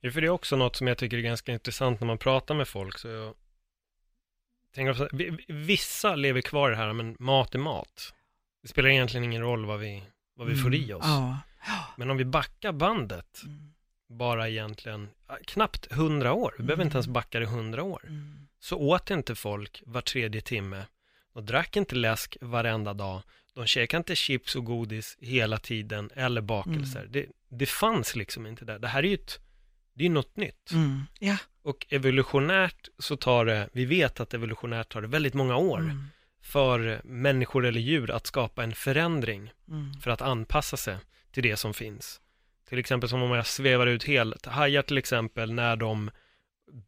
Ja, 0.00 0.10
för 0.10 0.20
det 0.20 0.26
är 0.26 0.30
också 0.30 0.56
något 0.56 0.76
som 0.76 0.86
jag 0.86 0.98
tycker 0.98 1.16
är 1.16 1.22
ganska 1.22 1.52
intressant 1.52 2.00
när 2.00 2.06
man 2.06 2.18
pratar 2.18 2.54
med 2.54 2.68
folk. 2.68 2.98
Så 2.98 3.08
jag 3.08 3.34
tänker 4.74 5.52
vissa 5.52 6.14
lever 6.14 6.40
kvar 6.40 6.70
i 6.70 6.74
det 6.74 6.76
här, 6.76 6.92
men 6.92 7.16
mat 7.18 7.54
är 7.54 7.58
mat. 7.58 8.14
Det 8.66 8.70
spelar 8.70 8.88
egentligen 8.88 9.24
ingen 9.24 9.42
roll 9.42 9.64
vad 9.66 9.78
vi, 9.80 10.02
vad 10.34 10.46
vi 10.46 10.56
får 10.56 10.74
i 10.74 10.92
oss. 10.92 11.04
Mm. 11.04 11.34
Ja. 11.66 11.94
Men 11.96 12.10
om 12.10 12.16
vi 12.16 12.24
backar 12.24 12.72
bandet, 12.72 13.42
Mm. 13.44 13.72
bara 14.08 14.48
egentligen 14.48 15.08
knappt 15.46 15.92
hundra 15.92 16.32
år, 16.32 16.54
vi 16.58 16.64
behöver 16.64 16.84
inte 16.84 16.96
ens 16.96 17.06
backa 17.06 17.40
det 17.40 17.46
hundra 17.46 17.82
år, 17.82 18.00
Mm. 18.08 18.46
så 18.60 18.76
åt 18.78 19.10
inte 19.10 19.34
folk 19.34 19.82
var 19.86 20.00
tredje 20.00 20.40
timme. 20.40 20.86
De 21.34 21.46
drack 21.46 21.76
inte 21.76 21.94
läsk 21.94 22.36
varenda 22.40 22.94
dag. 22.94 23.22
De 23.54 23.66
käkade 23.66 23.98
inte 23.98 24.16
chips 24.16 24.56
och 24.56 24.64
godis 24.64 25.16
hela 25.20 25.58
tiden 25.58 26.10
eller 26.14 26.40
bakelser. 26.40 27.00
Mm. 27.00 27.12
Det, 27.12 27.26
det 27.48 27.66
fanns 27.66 28.16
liksom 28.16 28.46
inte 28.46 28.64
där. 28.64 28.78
Det 28.78 28.88
här 28.88 29.02
är 29.02 29.08
ju 29.08 29.14
ett, 29.14 29.38
det 29.94 30.06
är 30.06 30.10
något 30.10 30.36
nytt. 30.36 30.70
Mm. 30.72 31.02
Ja. 31.18 31.36
Och 31.62 31.86
evolutionärt 31.90 32.88
så 32.98 33.16
tar 33.16 33.44
det, 33.44 33.68
vi 33.72 33.84
vet 33.84 34.20
att 34.20 34.34
evolutionärt 34.34 34.88
tar 34.88 35.02
det 35.02 35.08
väldigt 35.08 35.34
många 35.34 35.56
år 35.56 35.78
Mm. 35.78 36.04
För 36.46 37.00
människor 37.04 37.66
eller 37.66 37.80
djur 37.80 38.10
att 38.10 38.26
skapa 38.26 38.64
en 38.64 38.74
förändring 38.74 39.52
Mm. 39.68 39.92
för 40.00 40.10
att 40.10 40.22
anpassa 40.22 40.76
sig 40.76 40.96
till 41.32 41.42
det 41.42 41.56
som 41.56 41.74
finns. 41.74 42.20
Till 42.68 42.78
exempel 42.78 43.08
som 43.08 43.22
om 43.22 43.30
jag 43.30 43.46
svävar 43.46 43.86
ut 43.86 44.04
helt. 44.04 44.46
Hajar 44.46 44.82
till 44.82 44.98
exempel 44.98 45.52
när 45.52 45.76
de 45.76 46.10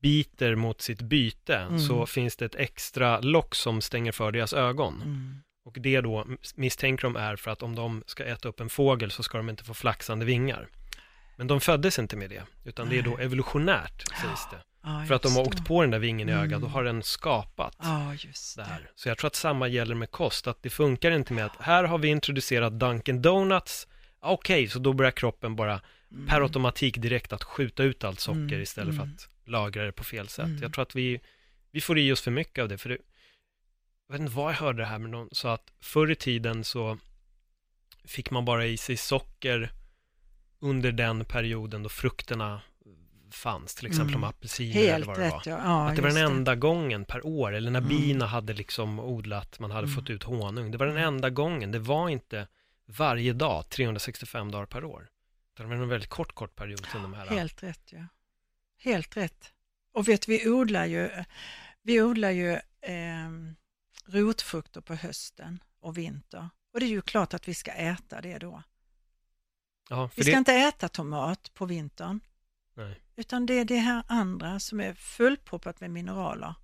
biter 0.03 0.55
mot 0.55 0.81
sitt 0.81 1.03
byte 1.03 1.57
Mm. 1.57 1.79
så 1.79 2.07
finns 2.07 2.37
det 2.37 2.44
ett 2.44 2.55
extra 2.55 3.21
lock 3.21 3.55
som 3.55 3.81
stänger 3.81 4.12
för 4.12 4.33
deras 4.33 4.53
ögon. 4.53 4.94
Mm. 5.03 5.37
Och 5.64 5.77
det 5.81 6.01
då 6.01 6.27
misstänker 6.55 7.03
de 7.03 7.16
är 7.16 7.37
för 7.37 7.51
att 7.51 7.62
om 7.62 7.75
de 7.75 8.03
ska 8.07 8.25
äta 8.25 8.49
upp 8.49 8.61
en 8.61 8.68
fågel 8.68 9.11
så 9.11 9.23
ska 9.23 9.38
de 9.38 9.49
inte 9.51 9.64
få 9.64 9.75
flaxande 9.75 10.25
vingar. 10.25 10.68
Men 11.37 11.47
de 11.47 11.61
föddes 11.61 11.99
inte 11.99 12.16
med 12.16 12.31
det, 12.31 12.42
utan 12.64 12.88
det 12.88 12.99
är 12.99 13.03
då 13.03 13.18
evolutionärt, 13.18 14.03
sägs 14.23 14.49
det. 14.51 14.62
Ja, 14.83 15.05
För 15.09 15.14
att 15.14 15.23
de 15.23 15.33
har 15.33 15.41
åkt 15.43 15.57
det. 15.59 15.64
på 15.64 15.81
den 15.83 15.91
där 15.91 15.99
vingen 15.99 16.29
i 16.29 16.33
ögat, 16.33 16.49
Mm. 16.49 16.61
då 16.61 16.67
har 16.69 16.85
den 16.85 17.03
skapat 17.03 17.77
Ja, 17.83 18.14
just 18.14 18.57
det 18.57 18.64
här. 18.64 18.91
Så 18.95 19.09
jag 19.09 19.19
tror 19.19 19.27
att 19.29 19.35
samma 19.37 19.69
gäller 19.69 19.95
med 19.95 20.11
kost, 20.11 20.47
att 20.47 20.62
det 20.62 20.71
funkar 20.71 21.11
inte 21.11 21.33
med 21.33 21.45
att 21.47 21.57
här 21.61 21.85
har 21.85 21.99
vi 21.99 22.09
introducerat 22.09 22.73
Dunkin 22.73 23.23
Donuts, 23.23 23.88
okej, 24.21 24.69
så 24.69 24.79
då 24.79 24.93
börjar 24.93 25.11
kroppen 25.11 25.57
bara 25.57 25.81
per 26.29 26.41
automatik 26.41 26.97
direkt 26.97 27.33
att 27.33 27.45
skjuta 27.45 27.83
ut 27.83 28.05
allt 28.05 28.21
socker 28.21 28.38
Mm, 28.41 28.62
istället 28.62 28.95
för 28.97 29.03
mm. 29.03 29.14
att 29.14 29.29
lagra 29.49 29.85
det 29.85 29.93
på 29.93 30.05
fel 30.05 30.29
sätt. 30.29 30.45
Mm. 30.45 30.62
Jag 30.62 30.73
tror 30.73 30.83
att 30.83 30.95
vi, 30.97 31.21
vi 31.71 31.81
får 31.81 31.99
i 31.99 32.12
oss 32.12 32.21
för 32.21 32.31
mycket 32.31 32.62
av 32.62 32.69
det, 32.69 32.79
för 32.79 32.88
det, 32.88 32.99
jag 34.07 34.12
vet 34.12 34.21
inte 34.21 34.33
vad 34.33 34.53
jag 34.53 34.57
hörde 34.59 34.79
det 34.83 34.87
här, 34.87 34.99
men 34.99 35.11
någon 35.11 35.29
sa 35.33 35.53
att 35.55 35.73
förr 35.81 36.11
i 36.11 36.14
tiden 36.14 36.64
så 36.64 36.99
fick 38.05 38.31
man 38.31 38.45
bara 38.45 38.67
i 38.67 38.77
sig 38.77 38.97
socker 38.97 39.73
under 40.61 40.93
den 40.93 41.25
perioden 41.25 41.83
då 41.83 41.88
frukterna 41.88 42.61
fanns, 43.31 43.75
till 43.75 43.87
exempel 43.87 44.14
Mm. 44.14 44.25
om 44.25 44.31
apelsiner 44.31 44.81
eller 44.81 44.93
Helt 44.93 45.07
vad 45.07 45.19
det 45.19 45.29
var. 45.31 45.38
rätt, 45.38 45.47
ja. 45.47 45.59
ja 45.64 45.88
Att 45.88 45.97
det 45.97 46.03
var 46.03 46.09
den 46.09 46.33
enda 46.33 46.55
gången 46.55 47.05
per 47.05 47.27
år, 47.27 47.53
eller 47.53 47.71
när 47.71 47.81
Mm. 47.81 47.88
bina 47.88 48.27
hade 48.27 48.53
liksom 48.53 49.01
odlat, 49.01 49.59
man 49.59 49.71
hade 49.71 49.85
Mm. 49.87 49.95
fått 49.97 50.11
ut 50.11 50.23
honung. 50.23 50.71
Det 50.71 50.79
var 50.79 50.87
den 50.87 50.97
enda 50.97 51.31
gången, 51.31 51.71
det 51.73 51.79
var 51.79 52.09
inte 52.09 52.47
varje 52.87 53.33
dag, 53.33 53.69
365 53.69 54.51
dagar 54.51 54.67
per 54.67 54.85
år. 54.85 55.09
Det 55.57 55.64
var 55.64 55.75
en 55.75 55.88
väldigt 55.88 56.11
kort, 56.11 56.35
kort 56.35 56.57
period 56.57 56.87
sedan 56.93 57.03
de 57.03 57.14
här... 57.14 57.27
Helt 57.27 57.62
rätt, 57.62 57.93
ja. 57.93 58.05
Helt 58.79 59.17
rätt. 59.17 59.53
Och 59.93 60.09
vet 60.09 60.29
vi 60.29 60.49
odlar 60.49 60.85
ju, 60.85 61.11
vi 61.83 62.03
odlar 62.03 62.31
ju 62.31 62.53
eh, 62.81 63.29
rotfrukter 64.07 64.81
på 64.81 64.95
hösten 64.95 65.59
och 65.81 65.99
vinter. 65.99 66.49
Och 66.73 66.81
det 66.81 66.87
är 66.87 66.91
ju 66.91 67.01
klart 67.03 67.35
att 67.35 67.49
vi 67.49 67.55
ska 67.55 67.71
äta 67.73 68.21
det 68.21 68.38
då. 68.38 68.62
Ja, 69.91 70.11
Vi 70.17 70.23
ska 70.23 70.33
det... 70.33 70.38
inte 70.38 70.55
äta 70.55 70.88
tomat 70.88 71.51
på 71.55 71.67
vintern. 71.67 72.21
Nej. 72.75 73.01
Utan 73.18 73.46
det 73.46 73.59
är 73.59 73.64
det 73.64 73.76
här 73.76 74.02
andra 74.07 74.61
som 74.61 74.81
är 74.81 74.94
fullproppat 74.94 75.81
med 75.81 75.90
mineraler. 75.90 76.54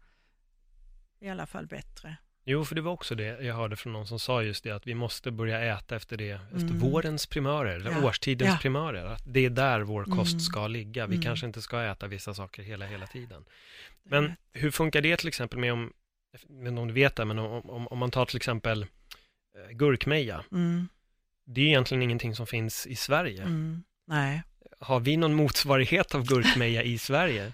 I 1.20 1.28
alla 1.28 1.46
fall 1.46 1.66
bättre. 1.66 2.16
Jo, 2.44 2.64
för 2.64 2.74
det 2.74 2.80
var 2.80 2.92
också 2.92 3.14
det 3.14 3.24
jag 3.44 3.54
hörde 3.54 3.76
från 3.76 3.92
någon 3.92 4.06
som 4.06 4.18
sa 4.18 4.42
just 4.42 4.64
det, 4.64 4.70
att 4.70 4.86
vi 4.86 4.94
måste 4.94 5.30
börja 5.30 5.76
äta 5.78 5.96
efter 5.96 6.16
det, 6.16 6.30
efter 6.30 6.58
Mm. 6.58 6.78
vårens 6.78 7.26
primörer, 7.26 7.74
eller 7.76 7.90
Ja, 7.90 8.04
årstidens 8.04 8.50
ja. 8.50 8.58
primörer. 8.60 9.04
Att 9.06 9.22
det 9.26 9.40
är 9.46 9.50
där 9.50 9.80
vår 9.80 10.04
kost 10.04 10.32
Mm. 10.32 10.40
ska 10.40 10.66
ligga. 10.66 11.06
Vi 11.06 11.14
Mm. 11.14 11.24
kanske 11.24 11.46
inte 11.46 11.62
ska 11.62 11.82
äta 11.82 12.06
vissa 12.06 12.34
saker 12.34 12.62
hela, 12.62 12.86
hela 12.86 13.06
tiden. 13.06 13.44
Men 14.02 14.32
hur 14.52 14.70
funkar 14.70 15.00
det 15.00 15.16
till 15.16 15.28
exempel 15.28 15.58
med 15.58 15.72
om, 15.72 15.92
jag 16.32 16.40
vet 16.40 16.68
inte 16.68 16.80
om 16.80 16.88
du 16.88 16.94
vet 16.94 17.16
det, 17.16 17.24
men 17.24 17.38
om, 17.38 17.70
om, 17.70 17.88
om 17.88 17.98
man 17.98 18.10
tar 18.10 18.26
till 18.26 18.36
exempel 18.36 18.82
eh, 18.82 19.70
gurkmeja. 19.76 20.44
Mm, 20.52 20.88
Det 21.44 21.60
är 21.60 21.66
egentligen 21.66 22.02
ingenting 22.02 22.34
som 22.36 22.46
finns 22.46 22.86
i 22.86 22.96
Sverige. 22.96 23.42
mm, 23.42 23.82
nej. 24.06 24.42
Har 24.84 25.00
vi 25.00 25.16
någon 25.16 25.34
motsvarighet 25.34 26.14
av 26.14 26.26
gurkmeja 26.26 26.82
i 26.82 26.98
Sverige? 26.98 27.52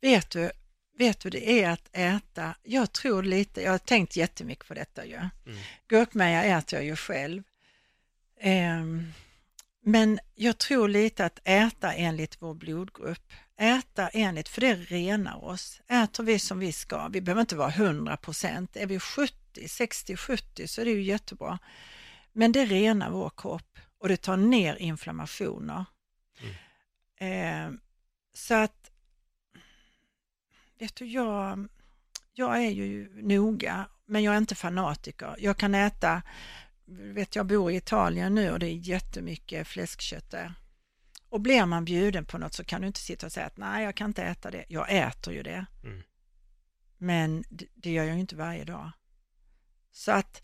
Vet 0.00 0.30
du, 0.30 0.50
vet 0.98 1.20
du, 1.20 1.30
det 1.30 1.62
är 1.62 1.70
att 1.70 1.88
äta, 1.92 2.54
jag 2.62 2.92
tror 2.92 3.22
lite, 3.22 3.62
jag 3.62 3.70
har 3.70 3.78
tänkt 3.78 4.16
jättemycket 4.16 4.68
på 4.68 4.74
detta 4.74 5.06
ju. 5.06 5.16
Mm. 5.16 5.30
Gurkmeja 5.88 6.44
äter 6.44 6.78
jag 6.78 6.86
ju 6.86 6.96
själv. 6.96 7.42
Ehm, 8.40 9.12
men 9.84 10.18
jag 10.34 10.58
tror 10.58 10.88
lite 10.88 11.24
att 11.24 11.40
äta 11.44 11.92
enligt 11.92 12.36
vår 12.42 12.54
blodgrupp, 12.54 13.32
äta 13.60 14.08
enligt, 14.08 14.48
för 14.48 14.60
det 14.60 14.74
renar 14.74 15.44
oss. 15.44 15.80
Äter 15.88 16.24
vi 16.24 16.38
som 16.38 16.58
vi 16.58 16.72
ska, 16.72 17.08
vi 17.08 17.20
behöver 17.20 17.40
inte 17.40 17.56
vara 17.56 17.70
100 17.70 18.16
procent, 18.16 18.76
är 18.76 18.86
vi 18.86 19.00
70, 19.00 19.68
60, 19.68 20.16
70 20.16 20.68
så 20.68 20.80
är 20.80 20.84
det 20.84 20.90
ju 20.90 21.02
jättebra. 21.02 21.58
Men 22.32 22.52
det 22.52 22.64
renar 22.64 23.10
vår 23.10 23.30
kropp 23.36 23.78
och 23.98 24.08
det 24.08 24.16
tar 24.16 24.36
ner 24.36 24.76
inflammationer. 24.76 25.84
Ehm, 27.20 27.80
så 28.32 28.54
att, 28.54 28.90
vet 30.78 30.96
du, 30.96 31.06
jag, 31.06 31.68
jag 32.32 32.56
är 32.56 32.70
ju 32.70 33.22
noga, 33.22 33.88
men 34.06 34.22
jag 34.22 34.34
är 34.34 34.38
inte 34.38 34.54
fanatiker. 34.54 35.34
Jag 35.38 35.56
kan 35.56 35.74
äta, 35.74 36.22
vet 36.86 37.36
jag 37.36 37.46
bor 37.46 37.70
i 37.70 37.76
Italien 37.76 38.34
nu 38.34 38.50
och 38.50 38.58
det 38.58 38.66
är 38.66 38.88
jättemycket 38.88 39.68
fläskkött 39.68 40.30
där. 40.30 40.54
Och 41.28 41.40
blir 41.40 41.66
man 41.66 41.84
bjuden 41.84 42.24
på 42.24 42.38
något 42.38 42.54
så 42.54 42.64
kan 42.64 42.80
du 42.80 42.86
inte 42.86 43.00
sitta 43.00 43.26
och 43.26 43.32
säga 43.32 43.46
att 43.46 43.56
nej, 43.56 43.84
jag 43.84 43.94
kan 43.94 44.10
inte 44.10 44.22
äta 44.22 44.50
det. 44.50 44.64
Jag 44.68 44.86
äter 44.90 45.34
ju 45.34 45.42
det. 45.42 45.66
Mm. 45.84 46.02
Men 46.98 47.44
det, 47.48 47.66
det 47.74 47.90
gör 47.90 48.04
jag 48.04 48.14
ju 48.14 48.20
inte 48.20 48.36
varje 48.36 48.64
dag. 48.64 48.90
Så 49.92 50.12
att 50.12 50.42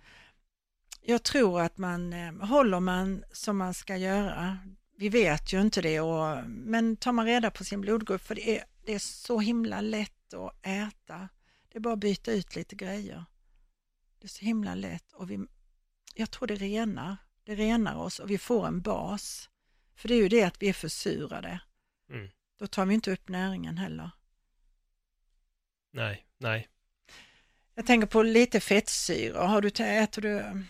jag 1.01 1.23
tror 1.23 1.61
att 1.61 1.79
man 1.79 2.13
eh, 2.13 2.33
håller 2.33 2.81
man 2.81 3.25
som 3.33 3.57
man 3.57 3.75
ska 3.75 3.97
göra. 3.97 4.59
Vi 4.99 5.09
vet 5.09 5.53
ju 5.53 5.61
inte 5.61 5.83
det, 5.83 6.01
och, 6.01 6.45
men 6.49 6.97
tar 6.97 7.13
man 7.13 7.27
reda 7.27 7.51
på 7.51 7.65
sin 7.65 7.81
blodgrupp, 7.81 8.23
för 8.23 8.35
det 8.35 8.59
är, 8.59 8.65
det 8.85 8.95
är 8.95 8.99
så 8.99 9.41
himla 9.41 9.81
lätt 9.81 10.35
att 10.35 10.67
äta. 10.67 11.29
Det 11.69 11.79
är 11.79 11.81
bara 11.81 11.95
att 11.95 12.01
byta 12.01 12.33
ut 12.33 12.57
lite 12.57 12.77
grejer. 12.77 13.25
Det 14.19 14.27
är 14.27 14.29
så 14.29 14.45
himla 14.45 14.75
lätt 14.75 15.13
och 15.13 15.31
vi, 15.31 15.47
jag 16.15 16.31
tror 16.31 16.47
det 16.47 16.55
renar. 16.55 17.17
Det 17.45 17.55
renar 17.55 17.97
oss 17.97 18.19
och 18.19 18.31
vi 18.31 18.39
får 18.39 18.67
en 18.67 18.81
bas. 18.81 19.51
För 19.95 20.09
det 20.09 20.15
är 20.15 20.23
ju 20.23 20.29
det 20.29 20.43
att 20.43 20.63
vi 20.63 20.69
är 20.69 20.73
försurade. 20.73 21.61
Mm. 22.11 22.31
Då 22.59 22.67
tar 22.67 22.87
vi 22.87 22.95
inte 22.95 23.13
upp 23.13 23.29
näringen 23.29 23.79
heller. 23.79 24.11
Nej, 25.93 26.27
nej. 26.39 26.69
Jag 27.75 27.87
tänker 27.87 28.07
på 28.07 28.23
lite 28.23 28.61
fettsyror. 28.61 29.47
Har 29.47 29.63
du, 29.63 29.69
äter 29.85 30.23
du, 30.23 30.65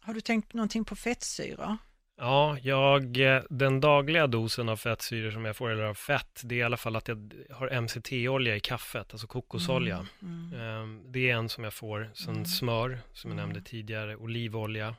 har 0.00 0.14
du 0.14 0.20
tänkt 0.20 0.52
någonting 0.52 0.84
på 0.84 0.96
fettsyror? 0.96 1.76
Ja, 2.24 2.58
jag, 2.62 3.16
eh, 3.36 3.42
den 3.50 3.80
dagliga 3.80 4.26
dosen 4.26 4.68
av 4.68 4.76
fettsyror 4.76 5.30
som 5.30 5.44
jag 5.44 5.56
får, 5.56 5.70
eller 5.70 5.82
av 5.82 5.94
fett, 5.94 6.40
det 6.44 6.54
är 6.54 6.58
i 6.58 6.62
alla 6.62 6.76
fall 6.76 6.96
att 6.96 7.08
jag 7.08 7.32
har 7.50 7.68
MCT-olja 7.80 8.56
i 8.56 8.60
kaffet, 8.60 9.12
alltså 9.12 9.26
kokosolja. 9.26 10.06
Mm. 10.22 10.52
Ehm, 10.60 11.02
Det 11.12 11.30
är 11.30 11.34
en 11.36 11.48
som 11.48 11.64
jag 11.64 11.74
får, 11.74 12.10
sen 12.14 12.34
Mm. 12.34 12.44
smör, 12.46 12.98
som 13.12 13.30
jag 13.30 13.38
Mm. 13.38 13.44
nämnde 13.48 13.68
tidigare, 13.70 14.16
olivolja. 14.16 14.96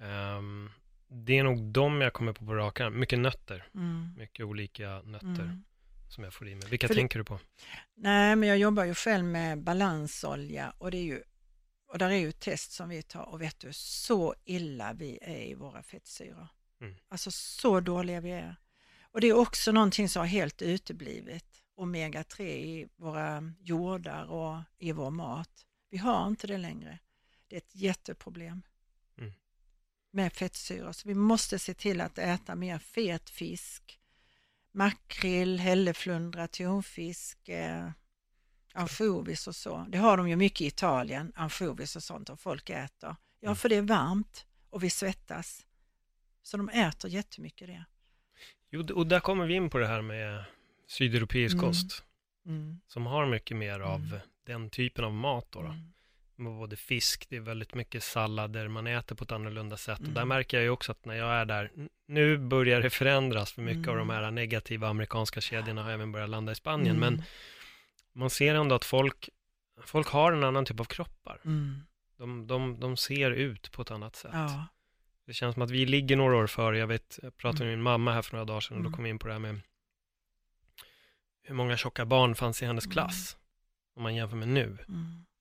Ehm, 0.00 0.70
Det 1.10 1.38
är 1.38 1.44
nog 1.44 1.62
de 1.62 2.00
jag 2.00 2.12
kommer 2.12 2.32
på 2.32 2.44
på 2.46 2.54
rak 2.54 2.80
arm. 2.80 2.98
Mycket 3.00 3.18
nötter, 3.18 3.64
Mm. 3.74 4.14
mycket 4.18 4.46
olika 4.46 5.00
nötter 5.04 5.26
Mm. 5.26 5.64
som 6.08 6.24
jag 6.24 6.34
får 6.34 6.48
i 6.48 6.54
mig. 6.54 6.68
Vilka 6.68 6.86
För 6.88 6.94
det- 6.94 7.00
tänker 7.00 7.18
du 7.18 7.24
på? 7.24 7.38
Nej, 7.96 8.36
men 8.36 8.48
jag 8.48 8.58
jobbar 8.58 8.84
ju 8.84 8.94
själv 8.94 9.24
med 9.24 9.58
balansolja 9.62 10.72
och 10.78 10.90
det 10.90 10.96
är 10.98 11.02
ju 11.04 11.22
och 11.88 11.98
där 11.98 12.10
är 12.10 12.16
ju 12.16 12.28
ett 12.28 12.40
test 12.40 12.72
som 12.72 12.88
vi 12.88 13.02
tar 13.02 13.22
och 13.22 13.42
vet 13.42 13.58
du 13.60 13.72
så 13.72 14.34
illa 14.44 14.92
vi 14.92 15.18
är 15.22 15.42
i 15.42 15.54
våra 15.54 15.82
fettsyror. 15.82 16.48
Mm. 16.80 16.94
Alltså 17.08 17.30
så 17.30 17.80
dåliga 17.80 18.20
vi 18.20 18.30
är. 18.30 18.56
Och 19.02 19.20
det 19.20 19.26
är 19.26 19.36
också 19.36 19.72
någonting 19.72 20.08
som 20.08 20.20
har 20.20 20.26
helt 20.26 20.62
uteblivit. 20.62 21.62
Omega-3 21.76 22.42
i 22.42 22.88
våra 22.96 23.52
jordar 23.58 24.24
och 24.24 24.56
i 24.78 24.92
vår 24.92 25.10
mat. 25.10 25.66
Vi 25.90 25.98
har 25.98 26.26
inte 26.28 26.46
det 26.46 26.58
längre. 26.58 26.98
Det 27.48 27.56
är 27.56 27.60
ett 27.60 27.74
jätteproblem 27.74 28.62
Mm. 29.18 29.32
med 30.10 30.32
fettsyror. 30.32 30.92
Så 30.92 31.08
vi 31.08 31.14
måste 31.14 31.58
se 31.58 31.74
till 31.74 32.00
att 32.00 32.18
äta 32.18 32.54
mer 32.54 32.78
fet 32.78 33.30
fisk, 33.30 34.00
makrill, 34.72 35.60
hälleflundra, 35.60 36.48
tonfisk, 36.48 37.48
eh, 37.48 37.90
ansjovis 38.74 39.46
och 39.48 39.54
så. 39.56 39.86
Det 39.88 39.98
har 39.98 40.16
de 40.16 40.28
ju 40.28 40.36
mycket 40.36 40.60
i 40.60 40.66
Italien, 40.66 41.32
ansjovis 41.36 41.96
och 41.96 42.02
sånt 42.02 42.28
och 42.30 42.40
folk 42.40 42.70
äter. 42.70 43.16
Ja, 43.40 43.48
Mm. 43.48 43.56
för 43.56 43.68
det 43.68 43.76
är 43.76 43.82
varmt 43.82 44.46
och 44.70 44.82
vi 44.82 44.90
svettas. 44.90 45.66
Så 46.42 46.56
de 46.56 46.68
äter 46.68 47.10
jättemycket 47.10 47.68
det. 47.68 47.84
Jo, 48.70 48.86
och 48.94 49.06
där 49.06 49.20
kommer 49.20 49.46
vi 49.46 49.54
in 49.54 49.70
på 49.70 49.78
det 49.78 49.86
här 49.86 50.02
med 50.02 50.44
sydeuropeisk 50.86 51.54
Mm. 51.54 51.66
kost, 51.66 52.04
Mm. 52.46 52.80
som 52.88 53.06
har 53.06 53.26
mycket 53.26 53.56
mer 53.56 53.80
av 53.80 54.00
Mm. 54.00 54.18
den 54.46 54.70
typen 54.70 55.04
av 55.04 55.12
mat. 55.12 55.46
Då, 55.50 55.62
då. 55.62 55.68
Mm. 55.68 56.58
Både 56.58 56.76
fisk, 56.76 57.26
det 57.28 57.36
är 57.36 57.40
väldigt 57.40 57.74
mycket 57.74 58.02
sallader, 58.02 58.68
man 58.68 58.86
äter 58.86 59.14
på 59.16 59.24
ett 59.24 59.32
annorlunda 59.32 59.76
sätt. 59.76 59.98
Och 59.98 60.04
där 60.04 60.16
Mm. 60.22 60.28
märker 60.28 60.56
jag 60.56 60.64
ju 60.64 60.70
också 60.70 60.92
att 60.92 61.04
när 61.04 61.14
jag 61.14 61.34
är 61.34 61.44
där, 61.44 61.70
nu 62.06 62.38
börjar 62.38 62.80
det 62.82 62.90
förändras, 62.90 63.52
för 63.52 63.62
mycket 63.62 63.88
av 63.88 63.96
de 63.96 64.10
här 64.10 64.30
negativa 64.30 64.88
amerikanska 64.88 65.40
kedjorna 65.40 65.82
har 65.82 65.90
även 65.90 66.12
börjat 66.12 66.30
landa 66.30 66.52
i 66.52 66.54
Spanien. 66.54 66.98
Men. 66.98 67.22
Man 68.12 68.30
ser 68.30 68.54
ändå 68.54 68.74
att 68.74 68.84
folk, 68.84 69.28
folk 69.84 70.08
har 70.08 70.32
en 70.32 70.44
annan 70.44 70.64
typ 70.64 70.80
av 70.80 70.84
kroppar. 70.84 71.40
Mm. 71.44 71.80
De, 72.18 72.46
de, 72.46 72.80
de 72.80 72.96
ser 72.96 73.30
ut 73.30 73.72
på 73.72 73.82
ett 73.82 73.90
annat 73.90 74.16
sätt. 74.16 74.30
Ja. 74.34 74.66
Det 75.26 75.32
känns 75.34 75.54
som 75.54 75.62
att 75.62 75.70
vi 75.70 75.86
ligger 75.86 76.16
några 76.16 76.36
år 76.36 76.46
före. 76.46 76.78
Jag 76.78 76.86
vet, 76.86 77.18
jag 77.22 77.36
pratade 77.36 77.64
med 77.64 77.68
Mm. 77.72 77.78
min 77.78 77.82
mamma 77.84 78.12
här 78.12 78.22
för 78.22 78.32
några 78.32 78.44
dagar 78.44 78.60
sedan 78.60 78.76
och 78.76 78.82
då 78.82 78.86
Mm. 78.88 78.96
kom 78.96 79.04
vi 79.04 79.10
in 79.10 79.18
på 79.18 79.26
det 79.26 79.32
här 79.32 79.40
med 79.40 79.60
hur 81.42 81.54
många 81.54 81.76
tjocka 81.76 82.04
barn 82.06 82.34
fanns 82.34 82.62
i 82.62 82.66
hennes 82.66 82.84
Mm. 82.84 82.92
klass. 82.92 83.36
Om 83.96 84.02
man 84.02 84.14
jämför 84.14 84.36
med 84.36 84.48
nu. 84.48 84.78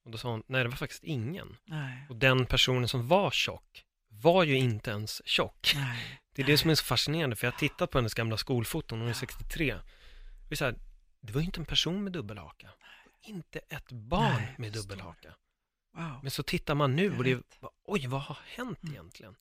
Och 0.05 0.11
då 0.11 0.17
sa 0.17 0.29
hon, 0.29 0.43
nej 0.47 0.63
det 0.63 0.69
var 0.69 0.75
faktiskt 0.77 1.03
ingen. 1.03 1.57
Nej. 1.65 2.05
Och 2.09 2.15
den 2.15 2.45
personen 2.45 2.87
som 2.87 3.07
var 3.07 3.31
tjock 3.31 3.83
var 4.09 4.43
ju 4.43 4.55
inte 4.57 4.91
ens 4.91 5.27
tjock. 5.27 5.71
Nej. 5.75 6.21
Det 6.35 6.41
är 6.41 6.45
det 6.45 6.57
som 6.57 6.69
är 6.69 6.75
så 6.75 6.83
fascinerande, 6.85 7.35
för 7.35 7.47
jag 7.47 7.51
har 7.51 7.59
tittat 7.59 7.91
på 7.91 7.97
hennes 7.97 8.13
gamla 8.13 8.37
skolfoton, 8.37 8.99
hon 8.99 9.07
är 9.07 9.11
Ja. 9.11 9.15
63. 9.19 9.75
Det, 10.49 10.53
är 10.53 10.55
så 10.55 10.65
här, 10.65 10.75
det 11.27 11.33
var 11.33 11.41
ju 11.41 11.45
inte 11.45 11.59
en 11.59 11.65
person 11.65 12.03
med 12.03 12.13
dubbelhaka. 12.13 12.69
Inte 13.21 13.59
ett 13.59 13.91
barn 13.91 14.33
Nej, 14.35 14.55
med 14.57 14.73
dubbelhaka. 14.73 15.29
Wow. 15.95 16.19
Men 16.21 16.31
så 16.31 16.43
tittar 16.43 16.75
man 16.75 16.95
nu 16.95 17.17
och 17.17 17.23
det 17.23 17.31
är, 17.31 17.41
oj 17.85 18.07
vad 18.07 18.21
har 18.21 18.37
hänt 18.45 18.79
Mm. 18.83 18.93
egentligen? 18.95 19.35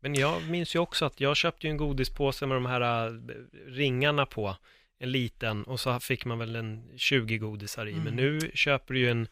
Men 0.00 0.14
jag 0.14 0.42
minns 0.48 0.74
ju 0.74 0.78
också 0.78 1.04
att 1.04 1.20
jag 1.20 1.36
köpte 1.36 1.66
ju 1.66 1.70
en 1.70 1.76
godispåse 1.76 2.46
med 2.46 2.56
de 2.56 2.66
här 2.66 3.06
äh, 3.06 3.12
ringarna 3.66 4.26
på, 4.26 4.56
en 4.98 5.10
liten, 5.12 5.64
och 5.64 5.80
så 5.80 6.00
fick 6.00 6.24
man 6.24 6.38
väl 6.38 6.56
en 6.56 6.98
20 6.98 7.38
godisar 7.38 7.86
i. 7.88 7.94
Men 7.94 8.00
Mm. 8.06 8.16
nu 8.16 8.50
köper 8.54 8.94
du 8.94 9.00
ju 9.00 9.10
en, 9.10 9.28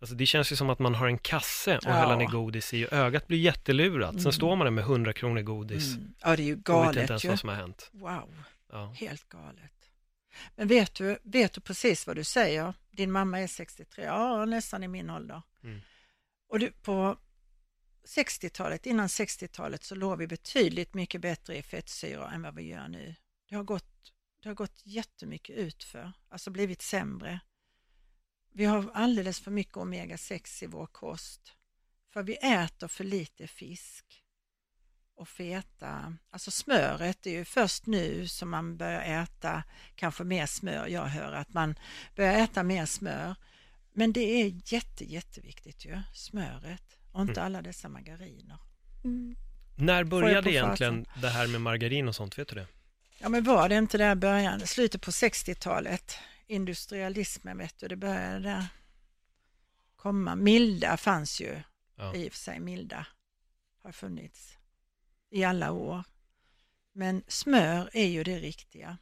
alltså 0.00 0.14
det 0.16 0.26
känns 0.26 0.52
ju 0.52 0.56
som 0.56 0.70
att 0.70 0.78
man 0.78 0.94
har 0.94 1.06
en 1.06 1.18
kasse 1.18 1.76
och 1.76 1.84
Ja. 1.84 1.90
häller 1.92 2.16
ner 2.16 2.26
godis 2.26 2.74
i, 2.74 2.86
och 2.86 2.92
ögat 2.92 3.26
blir 3.26 3.38
jättelurat. 3.38 4.12
Sen 4.12 4.20
Mm. 4.20 4.32
står 4.32 4.56
man 4.56 4.64
där 4.64 4.70
med 4.70 4.84
100 4.84 5.12
kronor 5.12 5.40
godis 5.42 5.94
Mm. 5.96 6.14
Ja, 6.22 6.36
det 6.36 6.42
är 6.42 6.44
ju 6.44 6.52
och 6.52 6.56
vet 6.58 6.58
inte 6.58 6.72
galet 6.72 7.10
ens 7.10 7.24
ju. 7.24 7.28
vad 7.28 7.38
som 7.38 7.48
har 7.48 7.56
hänt. 7.56 7.90
Wow, 7.92 8.34
Ja. 8.72 8.94
helt 8.96 9.28
galet. 9.28 9.70
Men 10.56 10.68
vet 10.68 10.94
du, 10.94 11.18
vet 11.22 11.52
du 11.52 11.60
precis 11.60 12.06
vad 12.06 12.16
du 12.16 12.24
säger? 12.24 12.74
Din 12.90 13.12
mamma 13.12 13.40
är 13.40 13.46
63, 13.46 14.04
ja 14.04 14.44
nästan 14.44 14.84
i 14.84 14.88
min 14.88 15.10
ålder. 15.10 15.42
Mm. 15.62 15.80
Och 16.48 16.58
du, 16.58 16.70
på 16.70 17.18
60-talet, 18.04 18.86
innan 18.86 19.06
60-talet 19.06 19.84
så 19.84 19.94
låg 19.94 20.18
vi 20.18 20.26
betydligt 20.26 20.94
mycket 20.94 21.20
bättre 21.20 21.56
i 21.56 21.62
fettsyror 21.62 22.28
än 22.28 22.42
vad 22.42 22.54
vi 22.54 22.62
gör 22.62 22.88
nu. 22.88 23.14
Det 23.48 23.54
har 23.54 23.64
gått, 23.64 24.12
det 24.42 24.48
har 24.48 24.54
gått 24.54 24.80
jättemycket 24.84 25.56
utför, 25.56 26.12
alltså 26.28 26.50
blivit 26.50 26.82
sämre. 26.82 27.40
Vi 28.52 28.64
har 28.64 28.90
alldeles 28.94 29.40
för 29.40 29.50
mycket 29.50 29.76
omega-6 29.76 30.64
i 30.64 30.66
vår 30.66 30.86
kost. 30.86 31.52
För 32.08 32.22
vi 32.22 32.34
äter 32.34 32.88
för 32.88 33.04
lite 33.04 33.46
fisk 33.46 34.23
och 35.16 35.28
feta. 35.28 36.16
Alltså 36.30 36.50
smöret 36.50 37.26
är 37.26 37.30
ju 37.30 37.44
först 37.44 37.86
nu 37.86 38.28
som 38.28 38.50
man 38.50 38.76
börjar 38.76 39.22
äta 39.22 39.62
kanske 39.94 40.24
mer 40.24 40.46
smör. 40.46 40.86
Jag 40.86 41.04
hör 41.04 41.32
att 41.32 41.52
man 41.54 41.78
börjar 42.16 42.34
äta 42.34 42.62
mer 42.62 42.86
smör. 42.86 43.34
Men 43.92 44.12
det 44.12 44.20
är 44.20 44.60
jätte, 44.64 45.04
jätteviktigt 45.04 45.84
ju, 45.84 46.00
smöret 46.14 46.98
och 47.12 47.22
inte 47.22 47.42
alla 47.42 47.62
dessa 47.62 47.88
margariner. 47.88 48.58
När 49.76 49.96
jag 49.96 50.08
började 50.08 50.50
egentligen 50.50 51.06
det 51.22 51.28
här 51.28 51.46
med 51.46 51.60
margarin 51.60 52.08
och 52.08 52.14
sånt, 52.14 52.38
vet 52.38 52.48
du 52.48 52.54
det? 52.54 52.66
Ja 53.18 53.28
men 53.28 53.44
var 53.44 53.68
det 53.68 53.74
inte 53.74 53.98
där 53.98 54.14
början, 54.14 54.60
slutet 54.60 55.02
på 55.02 55.10
60-talet, 55.10 56.18
industrialismen 56.46 57.58
vet 57.58 57.78
du, 57.78 57.88
det 57.88 57.96
började 57.96 58.38
där 58.38 58.66
komma. 59.96 60.34
Milda 60.34 60.96
fanns 60.96 61.40
ju 61.40 61.60
Ja. 61.96 62.14
i 62.14 62.28
och 62.28 62.32
för 62.32 62.38
sig, 62.38 62.60
milda 62.60 63.06
har 63.82 63.92
funnits 63.92 64.56
i 65.34 65.44
alla 65.44 65.72
år. 65.72 66.04
Men 66.92 67.22
smör 67.28 67.90
är 67.92 68.06
ju 68.06 68.24
det 68.24 68.38
riktiga, 68.38 68.98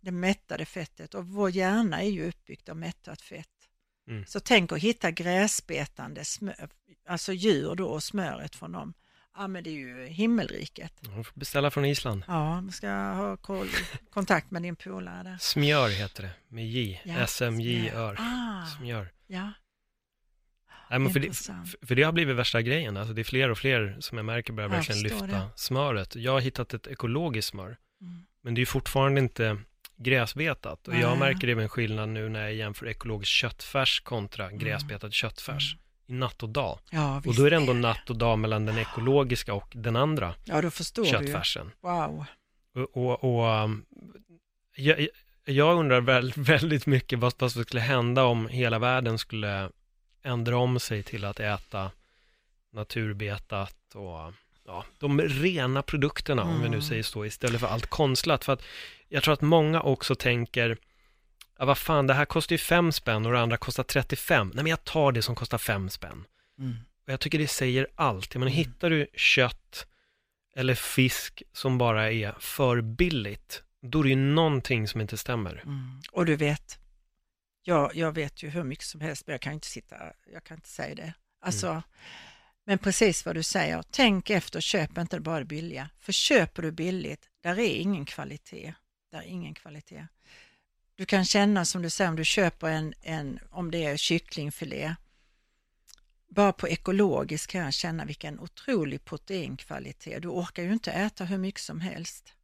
det 0.00 0.10
mättade 0.10 0.64
fettet 0.64 1.14
och 1.14 1.26
vår 1.26 1.50
hjärna 1.50 2.02
är 2.02 2.08
ju 2.08 2.28
uppbyggd 2.28 2.70
av 2.70 2.76
mättat 2.76 3.22
fett. 3.22 3.68
Mm. 4.08 4.26
Så 4.26 4.40
tänk 4.40 4.72
att 4.72 4.78
hitta 4.78 5.10
gräsbetande 5.10 6.24
smör, 6.24 6.68
alltså 7.08 7.32
djur 7.32 7.74
då 7.74 7.88
och 7.88 8.02
smöret 8.02 8.56
från 8.56 8.72
dem. 8.72 8.94
Ja 9.36 9.48
men 9.48 9.64
det 9.64 9.70
är 9.70 9.74
ju 9.74 10.06
himmelriket. 10.06 10.92
Man 11.06 11.24
får 11.24 11.40
beställa 11.40 11.70
från 11.70 11.84
Island. 11.84 12.24
Ja, 12.26 12.60
man 12.60 12.72
ska 12.72 12.90
ha 12.90 13.36
koll, 13.36 13.68
kontakt 14.10 14.50
med 14.50 14.62
din 14.62 14.76
polare 14.76 15.22
där. 15.22 15.38
Smjör 15.40 15.88
heter 15.88 16.22
det, 16.22 16.30
med 16.48 16.68
J. 16.68 17.00
Ja, 17.04 17.26
SMJ-ör. 17.26 18.16
Ah, 18.18 18.66
Smjör. 18.66 19.12
ja. 19.26 19.52
Nej, 20.90 20.98
men 20.98 21.12
för, 21.12 21.20
det, 21.20 21.32
för 21.86 21.94
det 21.94 22.02
har 22.02 22.12
blivit 22.12 22.36
värsta 22.36 22.62
grejen. 22.62 22.96
Alltså 22.96 23.14
det 23.14 23.22
är 23.22 23.24
fler 23.24 23.50
och 23.50 23.58
fler 23.58 23.96
som 24.00 24.18
jag 24.18 24.24
märker 24.24 24.52
börjar 24.52 24.70
Jag 24.70 24.76
verkligen 24.76 25.02
lyfta 25.02 25.26
det. 25.26 25.40
smöret. 25.56 26.16
Jag 26.16 26.32
har 26.32 26.40
hittat 26.40 26.74
ett 26.74 26.86
ekologiskt 26.86 27.48
smör, 27.50 27.76
Mm. 28.00 28.22
men 28.42 28.54
det 28.54 28.60
är 28.62 28.66
fortfarande 28.66 29.20
inte 29.20 29.56
gräsbetat. 29.96 30.88
Och 30.88 30.94
jag 30.94 31.10
Nej. 31.10 31.18
märker 31.18 31.48
även 31.48 31.68
skillnad 31.68 32.08
nu 32.08 32.28
när 32.28 32.40
jag 32.40 32.54
jämför 32.54 32.86
ekologisk 32.88 33.32
köttfärs 33.32 34.00
kontra 34.00 34.52
gräsbetad 34.52 35.10
köttfärs. 35.12 35.76
I 36.06 36.12
natt 36.12 36.42
och 36.42 36.48
dag. 36.48 36.78
Ja, 36.90 37.22
Och 37.26 37.34
då 37.34 37.44
är 37.44 37.50
det 37.50 37.56
ändå 37.56 37.72
är 37.72 37.76
natt 37.76 38.10
och 38.10 38.16
dag 38.18 38.38
mellan 38.38 38.66
den 38.66 38.78
ekologiska 38.78 39.54
och 39.54 39.72
den 39.74 39.96
andra 39.96 40.34
Ja, 40.44 40.62
då 40.62 40.70
förstår 40.70 41.02
du 41.02 41.08
köttfärsen. 41.08 41.70
Wow. 41.80 42.24
Och, 42.74 42.96
och, 42.96 43.24
och 43.24 43.64
um, 43.64 43.84
jag, 44.76 45.08
jag 45.44 45.78
undrar 45.78 46.00
väl, 46.00 46.32
väldigt 46.36 46.86
mycket 46.86 47.18
vad, 47.18 47.34
vad 47.38 47.52
som 47.52 47.62
skulle 47.64 47.80
hända 47.80 48.24
om 48.24 48.48
hela 48.48 48.78
världen 48.78 49.18
skulle 49.18 49.70
ändra 50.22 50.56
om 50.58 50.80
sig 50.80 51.02
till 51.02 51.24
att 51.24 51.40
äta 51.40 51.90
naturbetat 52.72 53.94
och 53.94 54.32
ja, 54.66 54.84
de 54.98 55.20
rena 55.20 55.82
produkterna, 55.82 56.42
om 56.42 56.54
vi 56.62 56.68
nu 56.68 56.76
Mm. 56.76 56.82
säger 56.82 57.02
så, 57.02 57.24
istället 57.26 57.60
för 57.60 57.66
allt 57.66 57.86
konstlat. 57.86 58.44
För 58.44 58.52
att 58.52 58.62
jag 59.08 59.22
tror 59.22 59.34
att 59.34 59.40
många 59.40 59.80
också 59.80 60.14
tänker, 60.14 60.76
ja 61.58 61.64
vad 61.64 61.78
fan, 61.78 62.06
det 62.06 62.14
här 62.14 62.24
kostar 62.24 62.54
ju 62.54 62.58
fem 62.58 62.92
spänn 62.92 63.26
och 63.26 63.32
det 63.32 63.40
andra 63.40 63.56
kostar 63.56 63.82
35. 63.82 64.52
Nej 64.54 64.64
men 64.64 64.70
jag 64.70 64.84
tar 64.84 65.12
det 65.12 65.22
som 65.22 65.34
kostar 65.34 65.58
fem 65.58 65.90
spänn. 65.90 66.24
Mm. 66.58 66.76
Och 67.06 67.12
jag 67.12 67.20
tycker 67.20 67.38
det 67.38 67.48
säger 67.48 67.86
allt. 67.94 68.34
Jag 68.34 68.40
menar, 68.40 68.52
hittar 68.52 68.90
du 68.90 69.06
kött 69.14 69.86
eller 70.56 70.74
fisk 70.74 71.42
som 71.52 71.78
bara 71.78 72.12
är 72.12 72.34
för 72.38 72.80
billigt, 72.80 73.62
då 73.82 73.98
är 73.98 74.02
det 74.02 74.08
ju 74.08 74.16
någonting 74.16 74.88
som 74.88 75.00
inte 75.00 75.16
stämmer. 75.16 75.62
Mm. 75.64 76.00
Och 76.12 76.26
du 76.26 76.36
vet, 76.36 76.78
jag, 77.68 77.96
jag 77.96 78.12
vet 78.12 78.42
ju 78.42 78.48
hur 78.48 78.64
mycket 78.64 78.84
som 78.84 79.00
helst, 79.00 79.26
men 79.26 79.32
jag 79.32 79.40
kan 79.40 79.52
inte 79.52 79.66
sitta, 79.66 79.96
jag 80.32 80.44
kan 80.44 80.56
inte 80.56 80.68
säga 80.68 80.94
det. 80.94 81.12
Alltså, 81.40 81.68
Mm. 81.68 81.82
men 82.64 82.78
precis 82.78 83.26
vad 83.26 83.34
du 83.34 83.42
säger, 83.42 83.82
tänk 83.90 84.30
efter, 84.30 84.60
köp 84.60 84.98
inte 84.98 85.20
bara 85.20 85.38
det 85.38 85.44
billiga. 85.44 85.90
För 85.98 86.12
köper 86.12 86.62
du 86.62 86.72
billigt, 86.72 87.28
där 87.42 87.58
är 87.58 87.74
ingen 87.74 88.04
kvalitet. 88.04 88.74
Där 89.10 89.18
är 89.18 89.26
ingen 89.26 89.54
kvalitet. 89.54 90.06
Du 90.94 91.06
kan 91.06 91.24
känna 91.24 91.64
som 91.64 91.82
du 91.82 91.90
säger, 91.90 92.10
om 92.10 92.16
du 92.16 92.24
köper 92.24 92.68
en, 92.68 92.94
en 93.02 93.40
om 93.50 93.70
det 93.70 93.84
är 93.84 93.96
kycklingfilé, 93.96 94.94
bara 96.28 96.52
på 96.52 96.68
ekologiskt 96.68 97.50
kan 97.50 97.60
jag 97.60 97.74
känna 97.74 98.04
vilken 98.04 98.40
otrolig 98.40 99.04
proteinkvalitet. 99.04 100.22
Du 100.22 100.28
orkar 100.28 100.62
ju 100.62 100.72
inte 100.72 100.92
äta 100.92 101.24
hur 101.24 101.38
mycket 101.38 101.60
som 101.60 101.80
helst. 101.80 102.34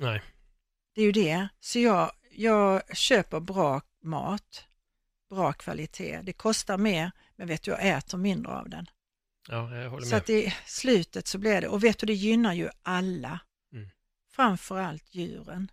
Nej. 0.00 0.22
Det 0.94 1.00
är 1.00 1.04
ju 1.04 1.12
det. 1.12 1.48
Så 1.60 1.78
jag, 1.78 2.12
jag 2.30 2.96
köper 2.96 3.40
bra 3.40 3.80
mat, 4.02 4.64
bra 5.30 5.52
kvalitet. 5.52 6.20
Det 6.22 6.32
kostar 6.32 6.78
mer, 6.78 7.10
men 7.36 7.48
vet 7.48 7.62
du, 7.62 7.70
jag 7.70 7.86
äter 7.88 8.18
mindre 8.18 8.52
av 8.52 8.68
den. 8.68 8.86
Ja, 9.48 9.76
jag 9.76 9.90
håller 9.90 10.06
Så 10.06 10.10
med. 10.10 10.18
att 10.18 10.30
i 10.30 10.54
slutet 10.66 11.26
så 11.26 11.38
blir 11.38 11.60
det, 11.60 11.68
och 11.68 11.84
vet 11.84 11.98
du, 11.98 12.06
det 12.06 12.14
gynnar 12.14 12.52
ju 12.54 12.68
alla. 12.82 13.40
Mm. 13.72 13.88
Framförallt 14.30 15.14
djuren. 15.14 15.70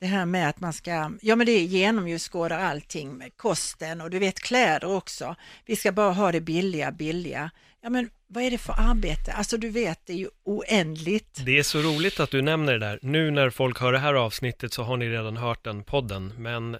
Det 0.00 0.06
här 0.06 0.26
med 0.26 0.48
att 0.48 0.60
man 0.60 0.72
ska, 0.72 1.12
ja 1.22 1.36
men 1.36 1.46
det 1.46 1.64
genomskådar 1.64 2.58
allting 2.58 3.12
med 3.12 3.36
kosten 3.36 4.00
och 4.00 4.10
du 4.10 4.18
vet 4.18 4.40
kläder 4.40 4.88
också. 4.88 5.36
Vi 5.64 5.76
ska 5.76 5.92
bara 5.92 6.12
ha 6.12 6.32
det 6.32 6.40
billiga, 6.40 6.92
billiga. 6.92 7.50
Ja 7.80 7.90
men 7.90 8.10
vad 8.32 8.42
är 8.44 8.50
det 8.50 8.58
för 8.58 8.74
arbete? 8.78 9.32
Alltså 9.32 9.56
du 9.56 9.70
vet, 9.70 10.06
det 10.06 10.12
är 10.12 10.16
ju 10.16 10.28
oändligt. 10.44 11.42
Det 11.46 11.58
är 11.58 11.62
så 11.62 11.78
roligt 11.78 12.20
att 12.20 12.30
du 12.30 12.42
nämner 12.42 12.72
det 12.72 12.78
där. 12.78 12.98
Nu 13.02 13.30
när 13.30 13.50
folk 13.50 13.80
hör 13.80 13.92
det 13.92 13.98
här 13.98 14.14
avsnittet 14.14 14.72
så 14.72 14.82
har 14.82 14.96
ni 14.96 15.08
redan 15.08 15.36
hört 15.36 15.64
den 15.64 15.84
podden, 15.84 16.32
men 16.36 16.76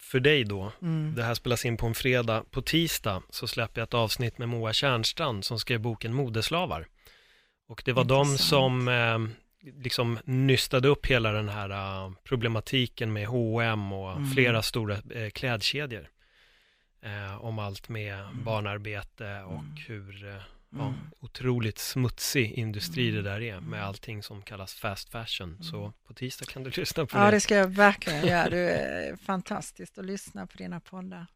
för 0.00 0.20
dig 0.20 0.44
då, 0.44 0.72
Mm. 0.82 1.14
det 1.16 1.22
här 1.22 1.34
spelas 1.34 1.64
in 1.64 1.76
på 1.76 1.86
en 1.86 1.94
fredag, 1.94 2.44
på 2.50 2.62
tisdag 2.62 3.22
så 3.30 3.46
släpper 3.46 3.80
jag 3.80 3.86
ett 3.86 3.94
avsnitt 3.94 4.38
med 4.38 4.48
Moa 4.48 4.72
Tjärnstrand 4.72 5.44
som 5.44 5.58
skrev 5.58 5.80
boken 5.80 6.14
Modeslavar. 6.14 6.86
Och 7.68 7.82
det 7.84 7.92
var 7.92 8.04
de 8.04 8.26
Intressant. 8.28 8.48
som 8.48 8.88
eh, 8.88 9.18
liksom 9.82 10.18
nystade 10.24 10.88
upp 10.88 11.06
hela 11.06 11.32
den 11.32 11.48
här 11.48 11.70
eh, 11.70 12.12
problematiken 12.24 13.12
med 13.12 13.26
H&M 13.26 13.92
och 13.92 14.12
Mm. 14.16 14.30
flera 14.30 14.62
stora 14.62 14.94
eh, 15.14 15.30
klädkedjor. 15.30 16.08
Eh, 17.02 17.44
om 17.44 17.58
allt 17.58 17.88
med 17.88 18.24
barnarbete 18.44 19.42
och 19.46 19.52
Mm. 19.62 19.76
hur 19.86 20.28
eh, 20.28 20.42
ja, 20.70 20.86
Mm. 20.88 20.94
otroligt 21.20 21.78
smutsig 21.78 22.52
industri 22.52 23.10
det 23.10 23.18
Mm. 23.18 23.24
där 23.24 23.40
är 23.40 23.60
med 23.60 23.78
Mm. 23.78 23.88
allting 23.88 24.22
som 24.22 24.42
kallas 24.42 24.74
fast 24.74 25.08
fashion. 25.10 25.58
Så 25.62 25.92
på 26.06 26.14
tisdag 26.14 26.46
kan 26.46 26.62
du 26.62 26.70
lyssna 26.76 27.06
på 27.06 27.18
Ja, 27.18 27.24
det. 27.24 27.30
det 27.30 27.40
ska 27.40 27.54
jag 27.54 27.68
verkligen 27.68 28.26
göra. 28.26 28.50
Det 28.50 28.58
är 28.58 29.16
fantastiskt 29.24 29.98
att 29.98 30.04
lyssna 30.04 30.46
på 30.46 30.56
dina 30.58 30.80
poddar. 30.80 31.26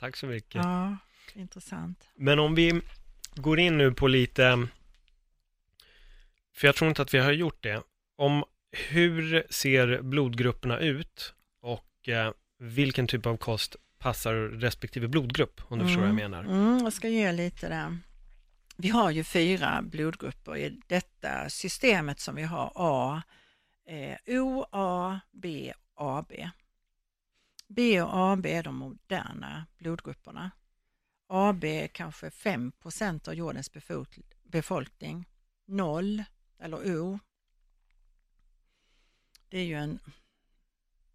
Tack 0.00 0.16
så 0.16 0.26
mycket. 0.26 0.54
Ja, 0.54 0.96
intressant. 1.34 2.08
Men 2.14 2.38
om 2.38 2.54
vi 2.54 2.80
går 3.34 3.58
in 3.60 3.78
nu 3.78 3.92
på 3.92 4.06
lite, 4.08 4.68
för 6.54 6.68
jag 6.68 6.74
tror 6.76 6.88
inte 6.88 7.02
att 7.02 7.14
vi 7.14 7.18
har 7.18 7.32
gjort 7.32 7.62
det, 7.62 7.82
om 8.16 8.44
hur 8.88 9.46
ser 9.50 10.02
blodgrupperna 10.02 10.78
ut 10.78 11.34
och 11.60 12.08
eh, 12.08 12.32
vilken 12.58 13.06
typ 13.06 13.26
av 13.26 13.36
kost 13.36 13.76
passar 13.98 14.34
respektive 14.34 15.08
blodgrupp, 15.08 15.60
om 15.68 15.78
du 15.78 15.84
förstår 15.84 16.00
vad 16.00 16.08
jag 16.08 16.14
menar. 16.16 16.44
Mm, 16.44 16.78
jag 16.84 16.92
ska 16.92 17.08
ge 17.08 17.32
lite 17.32 17.68
där. 17.68 17.98
Vi 18.78 18.88
har 18.88 19.10
ju 19.10 19.24
fyra 19.24 19.82
blodgrupper 19.82 20.56
i 20.56 20.80
detta 20.86 21.50
systemet 21.50 22.20
som 22.20 22.34
vi 22.34 22.42
har 22.42 22.72
A, 22.74 23.22
eh, 23.86 24.18
O, 24.26 24.66
A, 24.72 25.20
B, 25.32 25.72
AB. 25.94 26.32
B 27.66 28.02
och 28.02 28.32
AB 28.32 28.46
är 28.46 28.62
de 28.62 28.76
moderna 28.76 29.66
blodgrupperna. 29.78 30.50
AB 31.26 31.64
är 31.64 31.86
kanske 31.88 32.30
5% 32.30 33.28
av 33.28 33.34
jordens 33.34 33.70
befolkning. 34.42 35.28
Noll, 35.64 36.24
eller 36.58 36.96
O, 36.96 37.18
det 39.48 39.58
är 39.58 39.64
ju 39.64 39.74
en, 39.74 39.98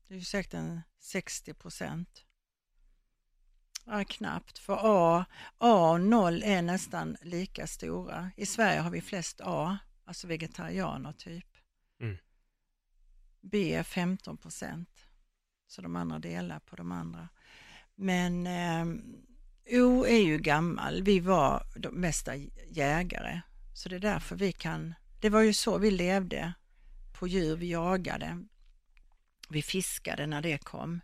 det 0.07 0.13
är 0.13 0.17
ju 0.17 0.23
säkert 0.23 0.53
en 0.53 0.81
60 0.99 1.53
procent. 1.53 2.25
Ja, 3.85 4.03
knappt, 4.03 4.57
för 4.57 4.77
A, 4.81 5.25
A 5.57 5.91
och 5.91 6.01
noll 6.01 6.43
är 6.43 6.61
nästan 6.61 7.17
lika 7.21 7.67
stora. 7.67 8.31
I 8.37 8.45
Sverige 8.45 8.79
har 8.79 8.91
vi 8.91 9.01
flest 9.01 9.41
A, 9.43 9.77
alltså 10.05 10.27
vegetarianer 10.27 11.13
typ. 11.13 11.45
Mm. 12.01 12.17
B 13.41 13.73
är 13.73 13.83
15 13.83 14.37
procent, 14.37 15.07
så 15.67 15.81
de 15.81 15.95
andra 15.95 16.19
delar 16.19 16.59
på 16.59 16.75
de 16.75 16.91
andra. 16.91 17.29
Men 17.95 18.47
eh, 18.47 18.85
O 19.81 20.05
är 20.05 20.21
ju 20.21 20.37
gammal, 20.37 21.03
vi 21.03 21.19
var 21.19 21.63
de 21.75 21.95
mesta 21.95 22.35
jägare, 22.67 23.41
så 23.73 23.89
det 23.89 23.95
är 23.95 23.99
därför 23.99 24.35
vi 24.35 24.51
kan, 24.51 24.93
det 25.21 25.29
var 25.29 25.41
ju 25.41 25.53
så 25.53 25.77
vi 25.77 25.91
levde 25.91 26.53
på 27.13 27.27
djur, 27.27 27.55
vi 27.55 27.71
jagade, 27.71 28.43
vi 29.49 29.61
fiskade 29.61 30.27
när 30.27 30.41
det 30.41 30.57
kom. 30.57 31.01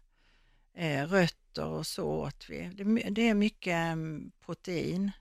Eh, 0.79 1.07
rötter 1.07 1.65
och 1.65 1.87
så 1.87 2.07
åt 2.07 2.49
vi. 2.49 2.71
Det, 2.73 3.09
det 3.09 3.29
är 3.29 3.33
mycket 3.33 3.73
mm, 3.73 4.31
protein. 4.45 5.11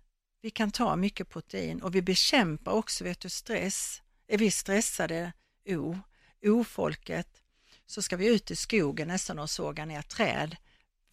Vi 0.41 0.51
kan 0.51 0.71
ta 0.71 0.97
mycket 0.97 1.29
protein 1.29 1.83
och 1.83 1.95
vi 1.95 2.03
bekämpar 2.03 2.73
också, 2.73 3.05
vet 3.05 3.21
du, 3.21 3.29
stress. 3.29 4.03
Är 4.27 4.39
vi 4.39 4.51
stressade, 4.51 5.33
O, 5.69 5.99
O-folket, 6.43 7.43
så 7.87 8.03
ska 8.03 8.17
vi 8.17 8.35
ut 8.35 8.51
i 8.51 8.57
skogen 8.57 9.09
nästan 9.09 9.39
och 9.39 9.51
såga 9.51 9.85
ner 9.85 10.03
träd 10.03 10.57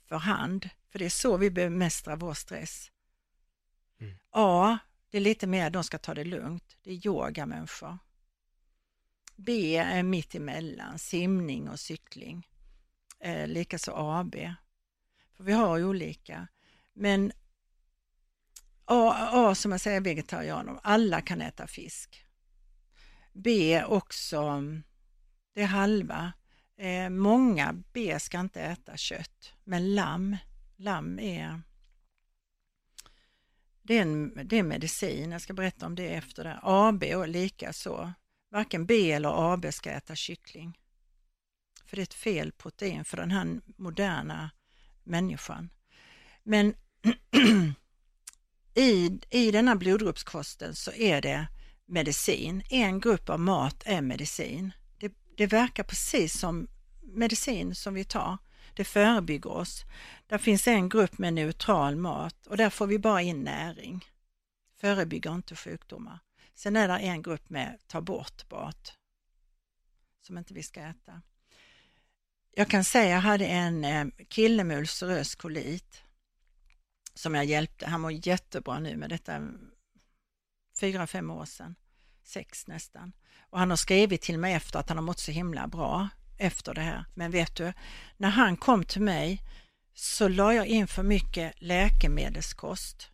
för 0.05 0.15
hand. 0.15 0.69
För 0.89 0.99
det 0.99 1.05
är 1.05 1.09
så 1.09 1.37
vi 1.37 1.49
bemästrar 1.49 2.15
vår 2.15 2.33
stress. 2.33 2.91
Mm. 3.99 4.13
A, 4.29 4.77
det 5.09 5.17
är 5.17 5.21
lite 5.21 5.47
mer, 5.47 5.69
de 5.69 5.83
ska 5.83 5.97
ta 5.97 6.13
det 6.13 6.23
lugnt. 6.23 6.77
Det 6.81 6.91
är 6.91 7.07
yogamänniskor. 7.07 7.97
B 9.35 9.75
är 9.75 10.03
mitt 10.03 10.35
emellan, 10.35 10.99
simning 10.99 11.69
och 11.69 11.79
cykling. 11.79 12.47
Eh, 13.23 13.47
Likaså 13.47 13.91
AB. 13.95 14.35
För 15.37 15.43
vi 15.43 15.53
har 15.53 15.83
olika. 15.83 16.47
Men 16.93 17.31
A, 18.85 19.29
A 19.31 19.55
som 19.55 19.71
jag 19.71 19.81
säger 19.81 20.01
vegetarianer, 20.01 20.79
alla 20.83 21.21
kan 21.21 21.41
äta 21.41 21.67
fisk. 21.67 22.25
B 23.33 23.83
också, 23.83 24.63
det 25.53 25.61
är 25.61 25.67
halva. 25.67 26.33
Eh, 26.77 27.09
många 27.09 27.83
B 27.93 28.19
ska 28.19 28.39
inte 28.39 28.61
äta 28.61 28.97
kött, 28.97 29.53
men 29.63 29.95
lamm, 29.95 30.37
lamm 30.77 31.19
är 31.19 31.61
det 33.81 33.97
är, 33.97 34.01
en, 34.01 34.47
det 34.47 34.59
är 34.59 34.63
medicin, 34.63 35.31
jag 35.31 35.41
ska 35.41 35.53
berätta 35.53 35.85
om 35.85 35.95
det 35.95 36.13
efter 36.15 36.43
det. 36.43 36.59
AB 36.63 37.03
och 37.03 37.27
lika 37.27 37.73
så. 37.73 38.13
Varken 38.49 38.85
B 38.85 39.11
eller 39.11 39.53
AB 39.53 39.73
ska 39.73 39.91
äta 39.91 40.15
kyckling. 40.15 40.79
För 41.93 41.97
det 41.97 42.01
är 42.01 42.03
ett 42.03 42.13
fel 42.13 42.51
protein 42.51 43.05
för 43.05 43.17
den 43.17 43.31
här 43.31 43.61
moderna 43.77 44.51
människan. 45.03 45.69
Men 46.43 46.75
i, 48.73 49.19
i 49.29 49.51
denna 49.51 49.75
blodgruppskosten 49.75 50.75
så 50.75 50.91
är 50.91 51.21
det 51.21 51.47
medicin. 51.85 52.63
En 52.69 52.99
grupp 52.99 53.29
av 53.29 53.39
mat 53.39 53.83
är 53.85 54.01
medicin. 54.01 54.71
Det, 54.99 55.13
det 55.37 55.47
verkar 55.47 55.83
precis 55.83 56.39
som 56.39 56.67
medicin 57.01 57.75
som 57.75 57.93
vi 57.93 58.03
tar. 58.03 58.37
Det 58.75 58.85
förebygger 58.85 59.51
oss. 59.51 59.83
Där 60.27 60.37
finns 60.37 60.67
en 60.67 60.89
grupp 60.89 61.17
med 61.17 61.33
neutral 61.33 61.95
mat 61.95 62.47
och 62.47 62.57
där 62.57 62.69
får 62.69 62.87
vi 62.87 62.99
bara 62.99 63.21
in 63.21 63.43
näring. 63.43 64.05
Förebygger 64.75 65.35
inte 65.35 65.55
sjukdomar. 65.55 66.19
Sen 66.55 66.75
är 66.75 66.87
det 66.87 66.97
en 66.97 67.21
grupp 67.21 67.49
med 67.49 67.79
ta 67.87 68.01
bort 68.01 68.51
mat 68.51 68.93
som 70.21 70.37
inte 70.37 70.53
vi 70.53 70.63
ska 70.63 70.81
äta. 70.81 71.21
Jag 72.55 72.69
kan 72.69 72.83
säga 72.83 73.09
jag 73.09 73.21
hade 73.21 73.45
en 73.45 73.85
eh, 73.85 74.05
kille 74.29 74.63
med 74.63 74.77
ulcerös 74.77 75.35
kolit 75.35 76.03
som 77.13 77.35
jag 77.35 77.45
hjälpte. 77.45 77.85
Han 77.85 78.01
mår 78.01 78.27
jättebra 78.27 78.79
nu 78.79 78.97
med 78.97 79.09
detta 79.09 79.33
mm, 79.33 79.71
fyra, 80.79 81.07
fem 81.07 81.31
år 81.31 81.45
sedan, 81.45 81.75
sex 82.23 82.67
nästan. 82.67 83.13
Och 83.49 83.59
han 83.59 83.69
har 83.69 83.77
skrivit 83.77 84.21
till 84.21 84.39
mig 84.39 84.53
efter 84.53 84.79
att 84.79 84.89
han 84.89 84.97
har 84.97 85.03
mått 85.03 85.19
så 85.19 85.31
himla 85.31 85.67
bra 85.67 86.09
efter 86.37 86.73
det 86.73 86.81
här. 86.81 87.05
Men 87.13 87.31
vet 87.31 87.55
du, 87.55 87.73
när 88.17 88.29
han 88.29 88.57
kom 88.57 88.83
till 88.83 89.01
mig 89.01 89.41
så 89.93 90.27
la 90.27 90.53
jag 90.53 90.67
in 90.67 90.87
för 90.87 91.03
mycket 91.03 91.53
läkemedelskost, 91.57 93.09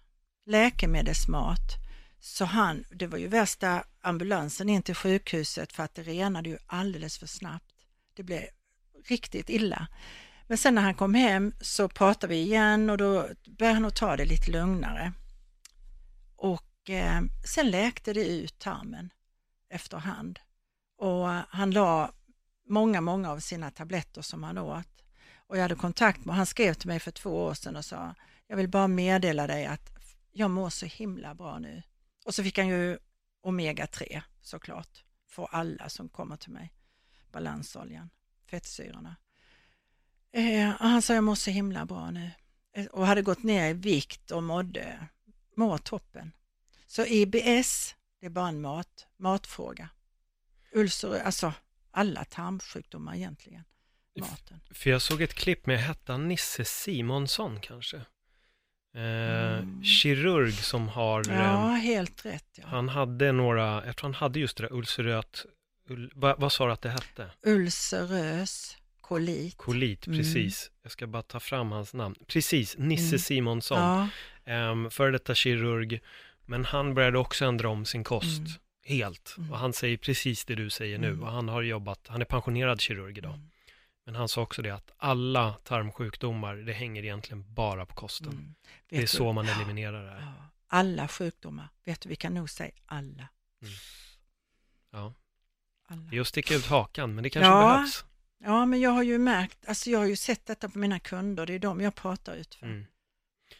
läkemedelsmat. 0.45 1.75
Så 2.19 2.45
han, 2.45 2.85
det 2.91 3.07
var 3.07 3.17
ju 3.17 3.27
värsta 3.27 3.83
ambulansen 4.01 4.69
in 4.69 4.83
till 4.83 4.95
sjukhuset 4.95 5.73
för 5.73 5.83
att 5.83 5.95
det 5.95 6.03
renade 6.03 6.49
ju 6.49 6.57
alldeles 6.65 7.17
för 7.17 7.27
snabbt. 7.27 7.75
Det 8.13 8.23
blev 8.23 8.43
riktigt 9.05 9.49
illa. 9.49 9.87
Men 10.47 10.57
sen 10.57 10.75
när 10.75 10.81
han 10.81 10.95
kom 10.95 11.13
hem 11.13 11.53
så 11.61 11.89
pratade 11.89 12.33
vi 12.33 12.41
igen 12.41 12.89
och 12.89 12.97
då 12.97 13.27
började 13.47 13.75
han 13.75 13.85
att 13.85 13.95
ta 13.95 14.17
det 14.17 14.25
lite 14.25 14.51
lugnare. 14.51 15.13
Och 16.35 16.89
eh, 16.89 17.21
sen 17.45 17.71
läkte 17.71 18.13
det 18.13 18.27
ut 18.27 18.59
tarmen 18.59 19.09
efterhand. 19.69 20.39
Och 20.97 21.27
han 21.29 21.71
la 21.71 22.11
många, 22.67 23.01
många 23.01 23.31
av 23.31 23.39
sina 23.39 23.71
tabletter 23.71 24.21
som 24.21 24.43
han 24.43 24.57
åt. 24.57 24.87
Och 25.47 25.57
jag 25.57 25.61
hade 25.61 25.75
kontakt 25.75 26.25
med, 26.25 26.35
han 26.35 26.45
skrev 26.45 26.73
till 26.73 26.87
mig 26.87 26.99
för 26.99 27.11
två 27.11 27.45
år 27.45 27.53
sedan 27.53 27.75
och 27.75 27.85
sa, 27.85 28.15
jag 28.47 28.57
vill 28.57 28.69
bara 28.69 28.87
meddela 28.87 29.47
dig 29.47 29.65
att 29.65 29.89
jag 30.31 30.51
mår 30.51 30.69
så 30.69 30.85
himla 30.85 31.35
bra 31.35 31.59
nu. 31.59 31.83
Och 32.25 32.35
så 32.35 32.43
fick 32.43 32.57
han 32.57 32.67
ju 32.67 32.97
omega-3 33.43 34.21
såklart, 34.41 35.03
för 35.27 35.47
alla 35.51 35.89
som 35.89 36.09
kommer 36.09 36.37
till 36.37 36.51
mig. 36.51 36.73
Balansoljan, 37.31 38.09
fettsyrorna. 38.49 39.15
Eh, 40.31 40.69
han 40.79 41.01
sa, 41.01 41.13
jag 41.13 41.23
mår 41.23 41.35
så 41.35 41.51
himla 41.51 41.85
bra 41.85 42.11
nu. 42.11 42.31
Eh, 42.75 42.85
och 42.85 43.07
hade 43.07 43.21
gått 43.21 43.43
ner 43.43 43.69
i 43.69 43.73
vikt 43.73 44.31
och 44.31 44.43
mådde, 44.43 45.07
mår 45.55 45.77
toppen. 45.77 46.31
Så 46.87 47.05
IBS, 47.05 47.95
det 48.19 48.25
är 48.25 48.29
bara 48.29 48.47
en 48.47 48.61
mat, 48.61 49.07
matfråga. 49.17 49.89
Ulcer, 50.73 51.19
alltså 51.19 51.53
alla 51.91 52.25
tarmsjukdomar 52.25 53.15
egentligen. 53.15 53.63
Maten. 54.19 54.59
För 54.71 54.89
jag 54.89 55.01
såg 55.01 55.21
ett 55.21 55.33
klipp 55.33 55.65
med, 55.65 55.79
hette 55.79 56.17
Nisse 56.17 56.65
Simonsson 56.65 57.59
kanske? 57.61 57.97
Eh, 58.95 59.57
mm. 59.57 59.83
Kirurg 59.83 60.53
som 60.53 60.87
har... 60.87 61.23
Ja, 61.29 61.75
eh, 61.75 61.81
helt 61.81 62.25
rätt. 62.25 62.49
Ja. 62.55 62.67
Han 62.67 62.89
hade 62.89 63.31
några, 63.31 63.85
jag 63.85 63.97
tror 63.97 64.07
han 64.07 64.13
hade 64.13 64.39
just 64.39 64.57
det 64.57 64.63
där 64.63 64.73
ulceröt, 64.73 65.45
ul, 65.89 66.11
vad, 66.15 66.39
vad 66.39 66.51
sa 66.51 66.65
du 66.65 66.71
att 66.71 66.81
det 66.81 66.89
hette? 66.89 67.31
Ulcerös 67.43 68.77
kolit. 69.01 69.57
Kolit, 69.57 70.07
mm. 70.07 70.19
precis. 70.19 70.67
Mm. 70.67 70.79
Jag 70.83 70.91
ska 70.91 71.07
bara 71.07 71.21
ta 71.21 71.39
fram 71.39 71.71
hans 71.71 71.93
namn. 71.93 72.15
Precis, 72.27 72.77
Nisse 72.77 73.15
mm. 73.15 73.19
Simonsson. 73.19 74.09
Ja. 74.43 74.53
Eh, 74.53 74.89
före 74.89 75.11
detta 75.11 75.35
kirurg. 75.35 75.99
Men 76.45 76.65
han 76.65 76.93
började 76.93 77.17
också 77.17 77.45
ändra 77.45 77.69
om 77.69 77.85
sin 77.85 78.03
kost. 78.03 78.39
Mm 78.39 78.51
helt. 78.89 79.35
Mm. 79.37 79.51
Och 79.51 79.59
han 79.59 79.73
säger 79.73 79.97
precis 79.97 80.45
det 80.45 80.55
du 80.55 80.69
säger 80.69 80.97
nu. 80.97 81.07
Mm. 81.07 81.23
Och 81.23 81.31
han 81.31 81.49
har 81.49 81.61
jobbat, 81.61 82.07
han 82.07 82.21
är 82.21 82.25
pensionerad 82.25 82.81
kirurg 82.81 83.17
idag. 83.17 83.33
Mm. 83.33 83.49
Men 84.05 84.15
han 84.15 84.29
sa 84.29 84.41
också 84.41 84.61
det 84.61 84.69
att 84.69 84.91
alla 84.97 85.53
tarmsjukdomar, 85.53 86.55
det 86.55 86.73
hänger 86.73 87.03
egentligen 87.03 87.53
bara 87.53 87.85
på 87.85 87.95
kosten. 87.95 88.31
Mm. 88.31 88.55
Det 88.89 88.97
är 88.97 89.01
du? 89.01 89.07
så 89.07 89.33
man 89.33 89.49
eliminerar 89.49 90.03
det 90.03 90.11
här. 90.11 90.33
Alla 90.67 91.07
sjukdomar, 91.07 91.69
vet 91.83 92.01
du, 92.01 92.09
vi 92.09 92.15
kan 92.15 92.33
nog 92.33 92.49
säga 92.49 92.71
alla. 92.85 93.27
Mm. 93.61 93.73
Ja. 94.91 95.13
Alla. 95.91 96.21
Att 96.21 96.27
sticka 96.27 96.55
ut 96.55 96.65
hakan, 96.65 97.15
men 97.15 97.23
det 97.23 97.29
kanske 97.29 97.51
ja. 97.51 97.73
behövs. 97.73 98.05
Ja, 98.43 98.65
men 98.65 98.79
jag 98.79 98.89
har 98.89 99.03
ju 99.03 99.17
märkt, 99.17 99.67
alltså 99.67 99.89
jag 99.89 99.99
har 99.99 100.05
ju 100.05 100.15
sett 100.15 100.45
detta 100.45 100.69
på 100.69 100.79
mina 100.79 100.99
kunder, 100.99 101.45
det 101.45 101.53
är 101.53 101.59
de 101.59 101.81
jag 101.81 101.95
pratar 101.95 102.35
ut 102.35 102.55
för. 102.55 102.65
Mm. 102.65 102.85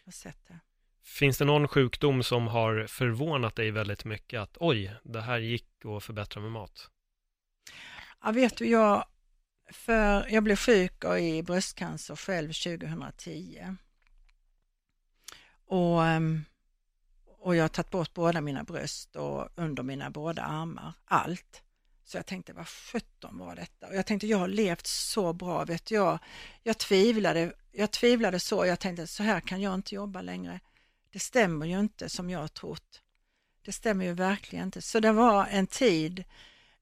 Jag 0.05 0.13
sett 0.13 0.47
det. 0.47 0.59
Finns 1.03 1.38
det 1.38 1.45
någon 1.45 1.67
sjukdom 1.67 2.23
som 2.23 2.47
har 2.47 2.88
förvånat 2.88 3.55
dig 3.55 3.71
väldigt 3.71 4.05
mycket 4.05 4.41
att 4.41 4.57
oj, 4.59 4.95
det 5.03 5.21
här 5.21 5.39
gick 5.39 5.86
att 5.86 6.03
förbättra 6.03 6.41
med 6.41 6.51
mat? 6.51 6.89
Ja, 8.23 8.32
vet 8.32 8.57
du, 8.57 8.69
jag, 8.69 9.05
för 9.71 10.30
jag 10.30 10.43
blev 10.43 10.55
sjuk 10.55 11.03
i 11.19 11.43
bröstcancer 11.43 12.15
själv 12.15 12.53
2010. 12.53 13.75
Och, 15.65 16.05
ehm, 16.05 16.45
och 17.25 17.55
jag 17.55 17.63
har 17.63 17.69
tagit 17.69 17.91
bort 17.91 18.13
båda 18.13 18.41
mina 18.41 18.63
bröst 18.63 19.15
och 19.15 19.49
under 19.55 19.84
mina 19.84 20.09
båda 20.09 20.43
armar, 20.43 20.93
allt. 21.05 21.63
Så 22.10 22.18
jag 22.18 22.26
tänkte, 22.26 22.53
vad 22.53 22.68
sjutton 22.68 23.38
var 23.38 23.55
detta? 23.55 23.88
Och 23.88 23.95
jag 23.95 24.05
tänkte, 24.05 24.28
jag 24.28 24.38
har 24.38 24.47
levt 24.47 24.88
så 24.88 25.34
bra, 25.34 25.66
vet 25.66 25.86
du, 25.86 25.95
jag, 25.95 26.20
jag 26.64 26.78
tvivlade, 26.78 27.53
jag 27.72 27.91
tvivlade 27.91 28.39
så, 28.39 28.66
jag 28.66 28.80
tänkte, 28.80 29.07
så 29.07 29.24
här 29.24 29.39
kan 29.39 29.62
jag 29.62 29.74
inte 29.74 29.95
jobba 29.95 30.22
längre 30.22 30.60
det 31.12 31.20
stämmer 31.20 31.66
ju 31.66 31.80
inte 31.80 32.10
som 32.10 32.30
jag 32.30 32.39
har 32.39 32.47
trott. 32.47 33.01
Det 33.62 33.72
stämmer 33.72 34.05
ju 34.05 34.14
verkligen 34.14 34.66
inte. 34.66 34.82
Så 34.82 34.99
det 34.99 35.12
var 35.12 35.45
en 35.45 35.68
tid 35.68 36.24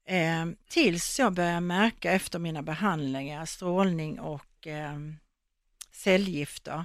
eh, 0.04 0.46
tills 0.68 1.18
jag 1.18 1.32
började 1.32 1.60
märka 1.60 2.12
efter 2.12 2.38
mina 2.38 2.62
behandlingar, 2.62 3.46
strålning 3.46 4.20
och 4.20 4.66
eh, 4.66 4.98
cellgifter. 5.90 6.84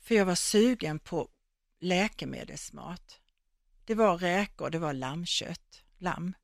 För 0.00 0.14
jag 0.14 0.24
var 0.24 0.34
sugen 0.34 0.98
på 0.98 1.28
läkemedelsmat. 1.80 3.20
Det 3.84 3.94
var 3.94 4.18
räkor, 4.18 4.70
det 4.70 4.78
var 4.78 4.92
lammkött, 4.92 5.82
lamm. 5.98 6.34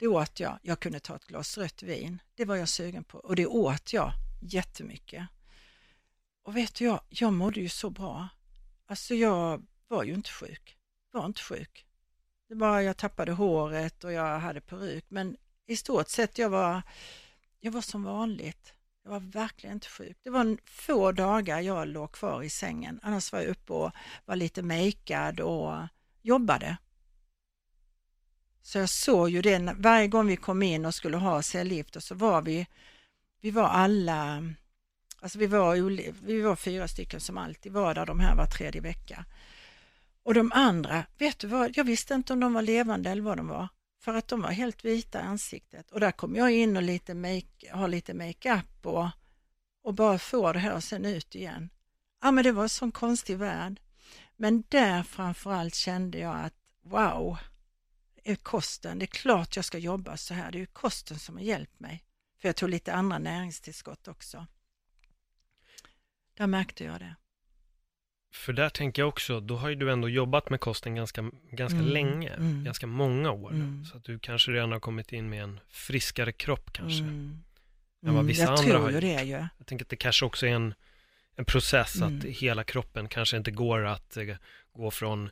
Det 0.00 0.08
åt 0.08 0.40
jag. 0.40 0.58
Jag 0.62 0.80
kunde 0.80 1.00
ta 1.00 1.16
ett 1.16 1.26
glas 1.26 1.58
rött 1.58 1.82
vin. 1.82 2.18
Det 2.34 2.44
var 2.44 2.56
jag 2.56 2.68
sugen 2.68 3.04
på 3.04 3.18
och 3.18 3.36
det 3.36 3.46
åt 3.46 3.92
jag 3.92 4.12
jättemycket. 4.40 5.26
Och 6.42 6.56
vet 6.56 6.74
du, 6.74 6.84
jag, 6.84 7.00
jag 7.08 7.32
mådde 7.32 7.60
ju 7.60 7.68
så 7.68 7.90
bra. 7.90 8.28
Alltså 8.86 9.14
jag 9.14 9.66
var 9.88 10.04
ju 10.04 10.14
inte 10.14 10.30
sjuk. 10.30 10.76
Var 11.12 11.26
inte 11.26 11.42
sjuk. 11.42 11.86
Det 12.48 12.54
var 12.54 12.80
jag 12.80 12.96
tappade 12.96 13.32
håret 13.32 14.04
och 14.04 14.12
jag 14.12 14.38
hade 14.38 14.60
peruk 14.60 15.04
men 15.08 15.36
i 15.66 15.76
stort 15.76 16.08
sett 16.08 16.38
jag 16.38 16.50
var, 16.50 16.82
jag 17.60 17.72
var 17.72 17.80
som 17.80 18.04
vanligt. 18.04 18.74
Jag 19.04 19.10
var 19.10 19.20
verkligen 19.20 19.76
inte 19.76 19.88
sjuk. 19.88 20.18
Det 20.22 20.30
var 20.30 20.56
få 20.64 21.12
dagar 21.12 21.60
jag 21.60 21.88
låg 21.88 22.12
kvar 22.12 22.42
i 22.42 22.50
sängen. 22.50 23.00
Annars 23.02 23.32
var 23.32 23.40
jag 23.40 23.48
uppe 23.48 23.72
och 23.72 23.92
var 24.24 24.36
lite 24.36 24.62
makead 24.62 25.40
och 25.40 25.78
jobbade. 26.22 26.76
Så 28.62 28.78
jag 28.78 28.88
såg 28.88 29.30
ju 29.30 29.42
det 29.42 29.74
varje 29.78 30.08
gång 30.08 30.26
vi 30.26 30.36
kom 30.36 30.62
in 30.62 30.84
och 30.84 30.94
skulle 30.94 31.16
ha 31.16 31.42
cellgifter 31.42 32.00
så 32.00 32.14
var 32.14 32.42
vi, 32.42 32.66
vi 33.40 33.50
var 33.50 33.68
alla, 33.68 34.44
alltså 35.20 35.38
vi 35.38 35.46
var, 35.46 35.74
vi 36.26 36.40
var 36.40 36.56
fyra 36.56 36.88
stycken 36.88 37.20
som 37.20 37.38
alltid 37.38 37.72
var 37.72 37.94
där 37.94 38.06
de 38.06 38.20
här 38.20 38.36
var 38.36 38.46
tredje 38.46 38.80
vecka. 38.80 39.24
Och 40.22 40.34
de 40.34 40.52
andra, 40.52 41.04
vet 41.18 41.38
du 41.38 41.46
vad, 41.46 41.76
jag 41.76 41.84
visste 41.84 42.14
inte 42.14 42.32
om 42.32 42.40
de 42.40 42.52
var 42.52 42.62
levande 42.62 43.10
eller 43.10 43.22
vad 43.22 43.36
de 43.36 43.48
var. 43.48 43.68
För 44.00 44.14
att 44.14 44.28
de 44.28 44.42
var 44.42 44.50
helt 44.50 44.84
vita 44.84 45.20
i 45.20 45.22
ansiktet. 45.22 45.90
Och 45.90 46.00
där 46.00 46.12
kom 46.12 46.36
jag 46.36 46.50
in 46.50 46.76
och 46.76 46.82
lite 46.82 47.14
make, 47.14 47.72
har 47.72 47.88
lite 47.88 48.14
makeup 48.14 48.86
och, 48.86 49.08
och 49.82 49.94
bara 49.94 50.18
får 50.18 50.52
det 50.52 50.58
här 50.58 50.74
och 50.74 50.84
sen 50.84 51.04
ut 51.04 51.34
igen. 51.34 51.70
Ja 52.22 52.30
men 52.30 52.44
det 52.44 52.52
var 52.52 52.62
en 52.62 52.68
sån 52.68 52.92
konstig 52.92 53.38
värld. 53.38 53.80
Men 54.36 54.64
där 54.68 55.02
framförallt 55.02 55.74
kände 55.74 56.18
jag 56.18 56.36
att 56.36 56.54
wow, 56.82 57.38
är 58.24 58.36
kosten, 58.36 58.98
det 58.98 59.04
är 59.04 59.06
klart 59.06 59.56
jag 59.56 59.64
ska 59.64 59.78
jobba 59.78 60.16
så 60.16 60.34
här. 60.34 60.52
Det 60.52 60.58
är 60.58 60.60
ju 60.60 60.66
kosten 60.66 61.18
som 61.18 61.36
har 61.36 61.42
hjälpt 61.42 61.80
mig. 61.80 62.04
För 62.40 62.48
jag 62.48 62.56
tog 62.56 62.68
lite 62.68 62.92
andra 62.92 63.18
näringstillskott 63.18 64.08
också. 64.08 64.46
Där 66.36 66.46
märkte 66.46 66.84
jag 66.84 67.00
det. 67.00 67.14
För 68.32 68.52
där 68.52 68.68
tänker 68.68 69.02
jag 69.02 69.08
också, 69.08 69.40
då 69.40 69.56
har 69.56 69.68
ju 69.68 69.74
du 69.74 69.92
ändå 69.92 70.08
jobbat 70.08 70.50
med 70.50 70.60
kosten 70.60 70.94
ganska, 70.94 71.30
ganska 71.50 71.78
mm, 71.78 71.90
länge, 71.90 72.28
mm. 72.28 72.64
ganska 72.64 72.86
många 72.86 73.30
år. 73.30 73.50
Mm. 73.50 73.84
Så 73.84 73.96
att 73.96 74.04
du 74.04 74.18
kanske 74.18 74.52
redan 74.52 74.72
har 74.72 74.80
kommit 74.80 75.12
in 75.12 75.28
med 75.28 75.42
en 75.42 75.60
friskare 75.68 76.32
kropp 76.32 76.72
kanske. 76.72 77.02
Mm. 77.02 77.42
Än 78.06 78.14
vad 78.14 78.24
vissa 78.24 78.42
jag 78.42 78.50
andra 78.50 78.62
tror 78.62 78.78
har 78.80 78.90
ju 78.90 79.00
det 79.00 79.22
ju. 79.22 79.46
Jag 79.58 79.66
tänker 79.66 79.84
att 79.84 79.88
det 79.88 79.96
kanske 79.96 80.24
också 80.24 80.46
är 80.46 80.50
en, 80.50 80.74
en 81.36 81.44
process 81.44 82.02
att 82.02 82.10
mm. 82.10 82.32
hela 82.32 82.64
kroppen 82.64 83.08
kanske 83.08 83.36
inte 83.36 83.50
går 83.50 83.86
att 83.86 84.16
uh, 84.16 84.34
gå 84.72 84.90
från 84.90 85.30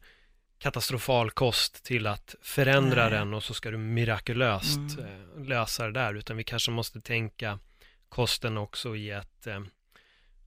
katastrofal 0.59 1.31
kost 1.31 1.85
till 1.85 2.07
att 2.07 2.35
förändra 2.43 3.03
Nej. 3.03 3.19
den 3.19 3.35
och 3.35 3.43
så 3.43 3.55
ska 3.55 3.71
du 3.71 3.79
mirakulöst 3.79 4.99
uh, 4.99 5.45
lösa 5.45 5.87
det 5.87 5.93
där. 5.93 6.15
Utan 6.15 6.37
vi 6.37 6.45
kanske 6.45 6.71
måste 6.71 7.01
tänka 7.01 7.59
kosten 8.09 8.59
också 8.59 8.97
i 8.97 9.11
ett 9.11 9.47
uh, 9.47 9.61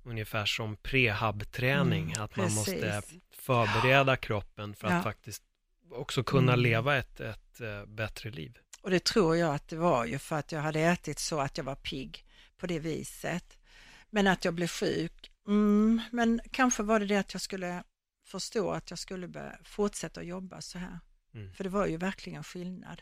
ungefär 0.04 0.46
som 0.46 0.78
prehab-träning, 0.78 2.04
mm, 2.12 2.24
att 2.24 2.36
man 2.36 2.54
måste 2.54 3.02
förbereda 3.34 4.16
kroppen 4.16 4.76
för 4.76 4.88
att 4.88 4.94
ja. 4.94 5.04
faktiskt 5.04 5.44
också 5.92 6.24
kunna 6.24 6.54
mm. 6.54 6.64
leva 6.64 6.98
ett, 6.98 7.20
ett 7.20 7.62
uh, 7.62 7.86
bättre 7.86 8.30
liv. 8.30 8.58
Och 8.82 8.90
det 8.90 9.04
tror 9.04 9.38
jag 9.38 9.56
att 9.56 9.68
det 9.68 9.76
var 9.76 10.06
ju 10.06 10.20
för 10.20 10.36
att 10.36 10.52
jag 10.52 10.62
hade 10.62 10.80
ätit 10.80 11.20
så 11.20 11.40
att 11.40 11.58
jag 11.58 11.64
var 11.64 11.76
pigg 11.76 12.26
på 12.58 12.68
det 12.68 12.80
viset. 12.80 13.58
Men 14.10 14.28
att 14.28 14.46
jag 14.46 14.54
blev 14.54 14.68
sjuk, 14.68 15.32
mm, 15.48 16.02
men 16.12 16.42
kanske 16.52 16.84
var 16.84 17.00
det 17.00 17.06
det 17.06 17.18
att 17.18 17.34
jag 17.34 17.42
skulle 17.42 17.84
förstå 18.32 18.72
att 18.72 18.90
jag 18.90 19.00
skulle 19.00 19.58
fortsätta 19.64 20.24
jobba 20.24 20.62
så 20.62 20.78
här. 20.78 21.00
Mm. 21.34 21.54
För 21.54 21.64
det 21.64 21.70
var 21.70 21.88
ju 21.88 21.98
verkligen 21.98 22.44
skillnad. 22.44 23.02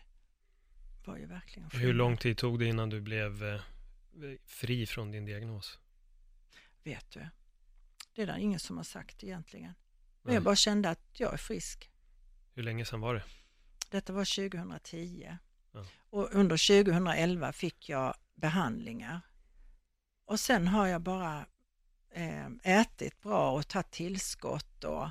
Det 1.00 1.12
var 1.12 1.18
ju 1.18 1.26
verkligen 1.26 1.70
skillnad. 1.70 1.88
Hur 1.88 1.94
lång 1.94 2.18
tid 2.18 2.38
tog 2.38 2.60
det 2.60 2.66
innan 2.66 2.90
du 2.90 3.02
blev 3.02 3.44
eh, 3.44 3.62
fri 4.46 4.86
från 4.86 5.12
din 5.12 5.26
diagnos? 5.26 5.80
vet 6.84 7.12
du. 7.12 7.30
Det 8.16 8.22
är 8.22 8.28
det 8.28 8.42
ingen 8.42 8.60
som 8.60 8.78
har 8.78 8.84
sagt 8.84 9.24
egentligen. 9.24 9.74
Men 10.22 10.34
jag 10.34 10.44
bara 10.44 10.56
kände 10.56 10.90
att 10.90 11.20
jag 11.20 11.34
är 11.34 11.38
frisk. 11.38 11.92
Hur 12.54 12.64
länge 12.64 12.86
sedan 12.86 13.02
var 13.02 13.14
det? 13.16 13.24
Detta 13.90 14.14
var 14.14 14.50
2010. 14.50 15.38
Ja. 15.72 15.86
Och 16.10 16.30
under 16.32 16.84
2011 16.84 17.54
fick 17.54 17.90
jag 17.90 18.16
behandlingar. 18.36 19.22
Och 20.26 20.40
sen 20.40 20.68
har 20.68 20.88
jag 20.88 21.02
bara 21.02 21.46
eh, 22.12 22.48
ätit 22.64 23.22
bra 23.22 23.52
och 23.52 23.68
tagit 23.68 23.92
tillskott 23.92 24.84
och 24.84 25.10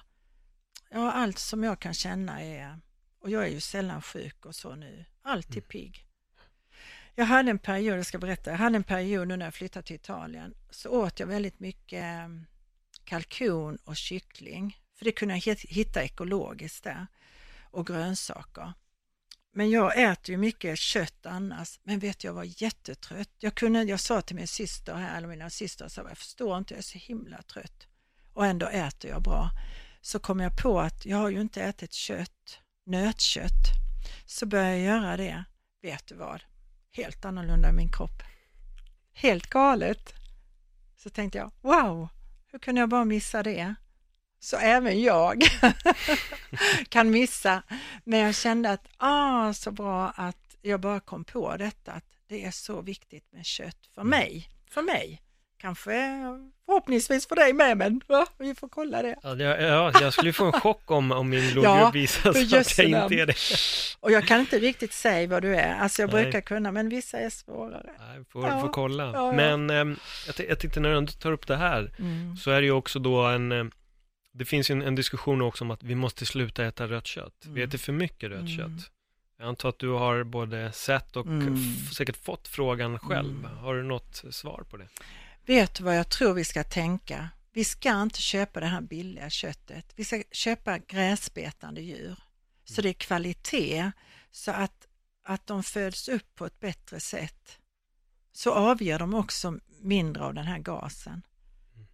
ja, 0.90 1.12
allt 1.12 1.38
som 1.38 1.64
jag 1.64 1.80
kan 1.80 1.94
känna 1.94 2.42
är, 2.42 2.80
och 3.20 3.30
jag 3.30 3.44
är 3.44 3.48
ju 3.48 3.60
sällan 3.60 4.02
sjuk 4.02 4.46
och 4.46 4.54
så 4.54 4.74
nu, 4.74 5.04
alltid 5.22 5.56
mm. 5.56 5.68
pigg. 5.68 6.04
Jag 7.14 7.24
hade 7.24 7.50
en 7.50 7.58
period, 7.58 7.98
jag 7.98 8.06
ska 8.06 8.18
berätta, 8.18 8.50
jag 8.50 8.58
hade 8.58 8.76
en 8.76 8.84
period 8.84 9.28
nu 9.28 9.36
när 9.36 9.46
jag 9.46 9.54
flyttade 9.54 9.86
till 9.86 9.96
Italien 9.96 10.54
så 10.70 10.90
åt 10.90 11.20
jag 11.20 11.26
väldigt 11.26 11.60
mycket 11.60 12.02
mm, 12.02 12.46
kalkon 13.04 13.78
och 13.84 13.96
kyckling. 13.96 14.78
För 14.94 15.04
det 15.04 15.12
kunde 15.12 15.34
jag 15.34 15.56
hitta 15.56 16.02
ekologiskt 16.02 16.84
där 16.84 17.06
och 17.70 17.86
grönsaker. 17.86 18.72
Men 19.52 19.70
jag 19.70 20.02
äter 20.02 20.30
ju 20.30 20.36
mycket 20.36 20.78
kött 20.78 21.26
annars, 21.26 21.80
men 21.82 21.98
vet 21.98 22.24
jag 22.24 22.32
var 22.32 22.62
jättetrött. 22.62 23.30
Jag, 23.38 23.54
kunde, 23.54 23.82
jag 23.82 24.00
sa 24.00 24.20
till 24.20 24.36
min 24.36 24.46
syster 24.46 24.94
här, 24.94 25.16
eller 25.16 25.28
mina 25.28 25.50
systrar, 25.50 25.88
så 25.88 26.00
jag 26.08 26.18
förstår 26.18 26.58
inte, 26.58 26.74
jag 26.74 26.78
är 26.78 26.82
så 26.82 26.98
himla 26.98 27.42
trött. 27.42 27.86
Och 28.32 28.46
ändå 28.46 28.66
äter 28.66 29.10
jag 29.10 29.22
bra. 29.22 29.50
Så 30.08 30.18
kom 30.18 30.40
jag 30.40 30.56
på 30.56 30.80
att 30.80 31.06
jag 31.06 31.16
har 31.16 31.28
ju 31.28 31.40
inte 31.40 31.62
ätit 31.62 31.92
kött, 31.92 32.60
nötkött. 32.86 33.72
Så 34.26 34.46
började 34.46 34.78
jag 34.78 34.96
göra 34.96 35.16
det. 35.16 35.44
Vet 35.82 36.06
du 36.06 36.14
vad? 36.14 36.42
helt 36.98 37.24
annorlunda 37.24 37.68
i 37.68 37.72
min 37.72 37.92
kropp. 37.92 38.22
Helt 39.12 39.46
galet. 39.46 40.14
Så 40.96 41.10
tänkte 41.10 41.38
jag, 41.38 41.50
wow, 41.60 42.08
hur 42.52 42.58
kunde 42.58 42.80
jag 42.80 42.88
bara 42.88 43.04
missa 43.04 43.42
det? 43.42 43.74
Så 44.38 44.56
även 44.56 45.02
jag 45.02 45.42
kan 46.88 47.10
missa. 47.10 47.62
Men 48.04 48.20
jag 48.20 48.34
kände 48.34 48.70
att, 48.70 48.88
ah, 48.96 49.52
så 49.52 49.70
bra 49.70 50.10
att 50.10 50.56
jag 50.62 50.80
bara 50.80 51.00
kom 51.00 51.24
på 51.24 51.56
detta, 51.56 51.92
att 51.92 52.04
det 52.26 52.44
är 52.44 52.50
så 52.50 52.80
viktigt 52.80 53.32
med 53.32 53.46
kött 53.46 53.86
för 53.94 54.00
mm. 54.00 54.10
mig. 54.10 54.48
För 54.70 54.82
mig. 54.82 55.22
Kanske 55.56 55.92
förhoppningsvis 56.68 57.26
för 57.28 57.36
dig 57.36 57.52
med, 57.52 57.76
men 57.76 58.00
ja, 58.06 58.26
vi 58.38 58.54
får 58.54 58.68
kolla 58.68 59.02
det. 59.02 59.16
Ja, 59.22 59.36
ja, 59.36 60.00
jag 60.00 60.12
skulle 60.12 60.32
få 60.32 60.44
en 60.44 60.52
chock 60.60 60.90
om, 60.90 61.12
om 61.12 61.30
min 61.30 61.52
blodgrupp 61.52 61.64
ja, 61.64 61.90
visar 61.90 62.30
att 62.30 62.50
jag 62.50 62.60
inte 62.60 63.14
är 63.14 63.26
det. 63.26 63.36
Och 64.00 64.12
jag 64.12 64.26
kan 64.26 64.40
inte 64.40 64.58
riktigt 64.58 64.92
säga 64.92 65.28
vad 65.28 65.42
du 65.42 65.56
är, 65.56 65.74
alltså 65.74 66.02
jag 66.02 66.12
Nej. 66.12 66.22
brukar 66.22 66.40
kunna, 66.40 66.72
men 66.72 66.88
vissa 66.88 67.18
är 67.18 67.30
svårare. 67.30 67.90
Nej, 67.98 68.24
får, 68.28 68.46
ja. 68.46 68.60
får 68.60 68.68
kolla. 68.68 69.12
Ja, 69.12 69.32
men 69.32 69.70
eh, 69.70 69.76
jag, 70.26 70.48
jag 70.48 70.58
tänkte 70.58 70.80
när 70.80 71.00
du 71.00 71.06
tar 71.06 71.32
upp 71.32 71.46
det 71.46 71.56
här, 71.56 71.92
mm. 71.98 72.36
så 72.36 72.50
är 72.50 72.60
det 72.60 72.66
ju 72.66 72.72
också 72.72 72.98
då 72.98 73.22
en, 73.22 73.52
eh, 73.52 73.64
det 74.32 74.44
finns 74.44 74.70
ju 74.70 74.72
en, 74.72 74.82
en, 74.82 74.94
diskussion 74.94 75.42
också 75.42 75.64
om 75.64 75.70
att 75.70 75.82
vi 75.82 75.94
måste 75.94 76.26
sluta 76.26 76.64
äta 76.64 76.86
rött 76.86 77.06
kött. 77.06 77.44
Mm. 77.44 77.54
Vi 77.54 77.62
äter 77.62 77.78
för 77.78 77.92
mycket 77.92 78.30
rött 78.30 78.38
mm. 78.38 78.56
kött. 78.56 78.90
Jag 79.38 79.48
antar 79.48 79.68
att 79.68 79.78
du 79.78 79.88
har 79.88 80.24
både 80.24 80.72
sett 80.72 81.16
och 81.16 81.26
mm. 81.26 81.56
säkert 81.96 82.16
fått 82.16 82.48
frågan 82.48 82.98
själv. 82.98 83.44
Mm. 83.44 83.56
Har 83.56 83.74
du 83.74 83.82
något 83.82 84.24
svar 84.30 84.64
på 84.70 84.76
det? 84.76 84.88
Vet 85.48 85.74
du 85.74 85.84
vad 85.84 85.96
jag 85.96 86.08
tror 86.08 86.34
vi 86.34 86.44
ska 86.44 86.64
tänka? 86.64 87.30
Vi 87.52 87.64
ska 87.64 88.02
inte 88.02 88.22
köpa 88.22 88.60
det 88.60 88.66
här 88.66 88.80
billiga 88.80 89.30
köttet. 89.30 89.92
Vi 89.96 90.04
ska 90.04 90.22
köpa 90.32 90.78
gräsbetande 90.78 91.80
djur. 91.80 92.16
Så 92.64 92.80
mm. 92.80 92.82
det 92.82 92.88
är 92.88 92.92
kvalitet, 92.92 93.92
så 94.30 94.50
att, 94.50 94.86
att 95.24 95.46
de 95.46 95.62
föds 95.62 96.08
upp 96.08 96.34
på 96.34 96.46
ett 96.46 96.60
bättre 96.60 97.00
sätt. 97.00 97.58
Så 98.32 98.52
avger 98.52 98.98
de 98.98 99.14
också 99.14 99.58
mindre 99.80 100.24
av 100.24 100.34
den 100.34 100.46
här 100.46 100.58
gasen. 100.58 101.22
Mm. 101.74 101.86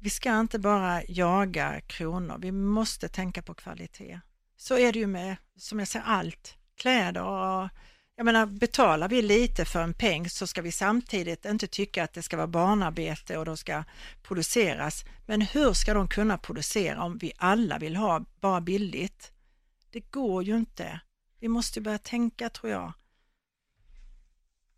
Vi 0.00 0.10
ska 0.10 0.40
inte 0.40 0.58
bara 0.58 1.02
jaga 1.04 1.80
kronor, 1.80 2.38
vi 2.38 2.52
måste 2.52 3.08
tänka 3.08 3.42
på 3.42 3.54
kvalitet. 3.54 4.20
Så 4.56 4.78
är 4.78 4.92
det 4.92 4.98
ju 4.98 5.06
med, 5.06 5.36
som 5.56 5.78
jag 5.78 5.88
säger, 5.88 6.06
allt. 6.06 6.56
Kläder 6.76 7.22
och 7.22 7.68
jag 8.16 8.24
menar, 8.24 8.46
betalar 8.46 9.08
vi 9.08 9.22
lite 9.22 9.64
för 9.64 9.82
en 9.82 9.94
peng 9.94 10.28
så 10.28 10.46
ska 10.46 10.62
vi 10.62 10.72
samtidigt 10.72 11.44
inte 11.44 11.66
tycka 11.66 12.04
att 12.04 12.12
det 12.12 12.22
ska 12.22 12.36
vara 12.36 12.46
barnarbete 12.46 13.38
och 13.38 13.44
då 13.44 13.56
ska 13.56 13.84
produceras. 14.22 15.04
Men 15.26 15.40
hur 15.40 15.72
ska 15.72 15.94
de 15.94 16.08
kunna 16.08 16.38
producera 16.38 17.02
om 17.02 17.18
vi 17.18 17.32
alla 17.36 17.78
vill 17.78 17.96
ha 17.96 18.24
bara 18.40 18.60
billigt? 18.60 19.32
Det 19.92 20.00
går 20.00 20.42
ju 20.44 20.56
inte. 20.56 21.00
Vi 21.40 21.48
måste 21.48 21.80
börja 21.80 21.98
tänka 21.98 22.48
tror 22.48 22.72
jag. 22.72 22.92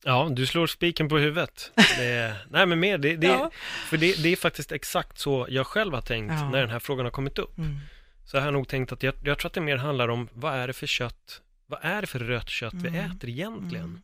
Ja, 0.04 0.28
du 0.30 0.46
slår 0.46 0.66
spiken 0.66 1.08
på 1.08 1.18
huvudet. 1.18 1.72
Det, 1.74 2.36
nej 2.50 2.66
men 2.66 2.80
mer, 2.80 2.98
det, 2.98 3.16
det, 3.16 3.26
ja. 3.26 3.50
för 3.88 3.96
det, 3.96 4.22
det, 4.22 4.28
är 4.28 4.36
faktiskt 4.36 4.72
exakt 4.72 5.18
så 5.18 5.46
jag 5.50 5.66
själv 5.66 5.94
har 5.94 6.00
tänkt 6.00 6.32
ja. 6.32 6.50
när 6.50 6.60
den 6.60 6.70
här 6.70 6.78
frågan 6.78 7.06
har 7.06 7.10
kommit 7.10 7.38
upp. 7.38 7.58
Mm. 7.58 7.78
Så 8.24 8.36
jag 8.36 8.42
har 8.42 8.50
nog 8.50 8.68
tänkt 8.68 8.92
att 8.92 9.02
jag, 9.02 9.14
jag 9.24 9.38
tror 9.38 9.48
att 9.48 9.54
det 9.54 9.60
mer 9.60 9.76
handlar 9.76 10.08
om 10.08 10.28
vad 10.32 10.54
är 10.54 10.66
det 10.66 10.72
för 10.72 10.86
kött 10.86 11.42
vad 11.68 11.80
är 11.82 12.00
det 12.00 12.06
för 12.06 12.18
rött 12.18 12.48
kött 12.48 12.72
mm. 12.72 12.92
vi 12.92 12.98
äter 12.98 13.30
egentligen? 13.30 13.84
Mm. 13.84 14.02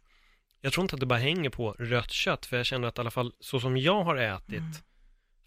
Jag 0.61 0.73
tror 0.73 0.85
inte 0.85 0.95
att 0.97 1.01
det 1.01 1.07
bara 1.07 1.19
hänger 1.19 1.51
på 1.51 1.73
rött 1.79 2.11
kött, 2.11 2.47
för 2.47 2.57
jag 2.57 2.67
känner 2.67 2.89
att 2.89 2.99
i 2.99 3.01
alla 3.01 3.11
fall 3.11 3.33
så 3.41 3.61
som 3.61 3.77
jag 3.77 4.05
har 4.05 4.17
ätit 4.17 4.59
mm. 4.59 4.73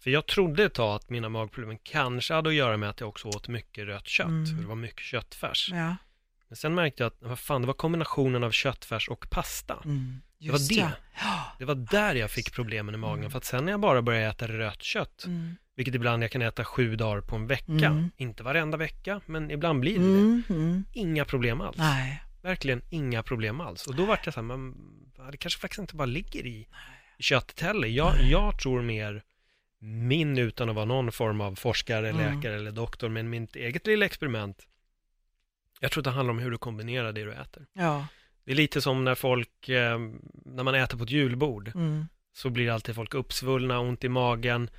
För 0.00 0.10
jag 0.10 0.26
trodde 0.26 0.64
ett 0.64 0.74
tag 0.74 0.96
att 0.96 1.10
mina 1.10 1.28
magproblem 1.28 1.78
kanske 1.82 2.34
hade 2.34 2.48
att 2.48 2.54
göra 2.54 2.76
med 2.76 2.90
att 2.90 3.00
jag 3.00 3.08
också 3.08 3.28
åt 3.28 3.48
mycket 3.48 3.86
rött 3.86 4.08
kött. 4.08 4.26
Mm. 4.26 4.46
För 4.46 4.62
det 4.62 4.68
var 4.68 4.74
mycket 4.74 5.02
köttfärs. 5.02 5.70
Ja. 5.72 5.96
Men 6.48 6.56
sen 6.56 6.74
märkte 6.74 7.02
jag 7.02 7.06
att, 7.12 7.16
vad 7.20 7.38
fan, 7.38 7.60
det 7.60 7.66
var 7.66 7.74
kombinationen 7.74 8.44
av 8.44 8.50
köttfärs 8.50 9.08
och 9.08 9.30
pasta. 9.30 9.82
Mm. 9.84 10.20
Det 10.38 10.50
var 10.50 10.68
det. 10.68 10.92
Ja. 11.20 11.52
Det 11.58 11.64
var 11.64 11.74
där 11.74 12.14
jag 12.14 12.30
fick 12.30 12.52
problemen 12.52 12.94
i 12.94 12.98
magen. 12.98 13.18
Mm. 13.18 13.30
För 13.30 13.38
att 13.38 13.44
sen 13.44 13.64
när 13.64 13.72
jag 13.72 13.80
bara 13.80 14.02
började 14.02 14.26
äta 14.26 14.48
rött 14.48 14.82
kött. 14.82 15.24
Vilket 15.78 15.94
ibland 15.94 16.22
jag 16.22 16.30
kan 16.30 16.42
äta 16.42 16.64
sju 16.64 16.96
dagar 16.96 17.20
på 17.20 17.36
en 17.36 17.46
vecka, 17.46 17.72
Mm. 17.86 18.10
inte 18.16 18.42
varenda 18.42 18.76
vecka, 18.76 19.20
men 19.26 19.50
ibland 19.50 19.80
blir 19.80 19.98
det. 19.98 20.04
Mm. 20.04 20.42
Mm. 20.50 20.84
Inga 20.92 21.24
problem 21.24 21.60
alls. 21.60 21.76
Nej. 21.78 22.22
Verkligen 22.42 22.82
inga 22.90 23.22
problem 23.22 23.60
alls. 23.60 23.86
Och 23.86 23.94
då 23.94 24.04
vart 24.06 24.26
jag 24.26 24.34
så 24.34 24.40
här, 24.40 24.46
men 24.46 24.74
det 25.30 25.36
kanske 25.36 25.60
faktiskt 25.60 25.78
inte 25.78 25.96
bara 25.96 26.06
ligger 26.06 26.46
i 26.46 26.66
i 27.18 27.22
köttet 27.22 27.60
heller. 27.60 27.88
Jag, 27.88 28.14
jag 28.30 28.58
tror 28.58 28.82
mer 28.82 29.22
min, 29.80 30.38
utan 30.38 30.68
att 30.68 30.74
vara 30.74 30.84
någon 30.84 31.12
form 31.12 31.40
av 31.40 31.54
forskare, 31.54 32.08
Mm. 32.10 32.36
läkare 32.36 32.54
eller 32.56 32.70
doktor, 32.72 33.08
men 33.08 33.30
mitt 33.30 33.56
eget 33.56 33.86
lilla 33.86 34.06
experiment. 34.06 34.66
Jag 35.80 35.90
tror 35.90 36.00
att 36.00 36.04
det 36.04 36.10
handlar 36.10 36.30
om 36.32 36.38
hur 36.38 36.50
du 36.50 36.58
kombinerar 36.58 37.12
det 37.12 37.24
du 37.24 37.32
äter. 37.32 37.66
Ja. 37.72 38.06
Det 38.44 38.50
är 38.52 38.56
lite 38.56 38.80
som 38.80 39.04
när 39.04 39.14
folk, 39.14 39.68
eh, 39.68 39.98
när 40.44 40.62
man 40.62 40.74
äter 40.74 40.98
på 40.98 41.04
ett 41.04 41.10
julbord, 41.10 41.68
Mm. 41.74 42.06
så 42.32 42.50
blir 42.50 42.70
alltid 42.70 42.94
folk 42.94 43.14
uppsvullna, 43.14 43.78
ont 43.78 44.04
i 44.04 44.08
magen. 44.08 44.70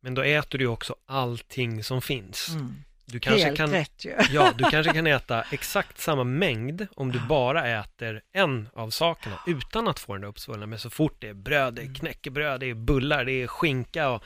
Men 0.00 0.14
då 0.14 0.22
äter 0.22 0.58
du 0.58 0.66
också 0.66 0.96
allting 1.06 1.84
som 1.84 2.02
finns. 2.02 2.48
Mm. 2.48 2.74
Du 3.04 3.20
kanske 3.20 3.44
Helt 3.44 3.56
kan, 3.56 3.70
rätt 3.70 4.04
ju. 4.04 4.14
ja, 4.30 4.52
du 4.58 4.64
kanske 4.70 4.92
kan 4.92 5.06
äta 5.06 5.42
exakt 5.52 5.98
samma 6.00 6.24
mängd 6.24 6.86
om 6.96 7.12
du 7.12 7.20
bara 7.28 7.68
äter 7.80 8.20
en 8.32 8.68
av 8.74 8.90
sakerna 8.90 9.40
utan 9.46 9.88
att 9.88 9.98
få 9.98 10.12
den 10.12 10.20
där 10.22 10.28
uppsvullna. 10.28 10.66
Men 10.66 10.78
så 10.78 10.90
fort 10.90 11.16
det 11.18 11.28
är 11.28 11.34
bröd, 11.34 11.74
det 11.74 11.82
är 11.82 11.94
knäckebröd, 11.94 12.60
det 12.60 12.66
är 12.70 12.74
bullar, 12.74 13.24
det 13.24 13.32
är 13.32 13.46
skinka 13.46 14.08
och 14.10 14.24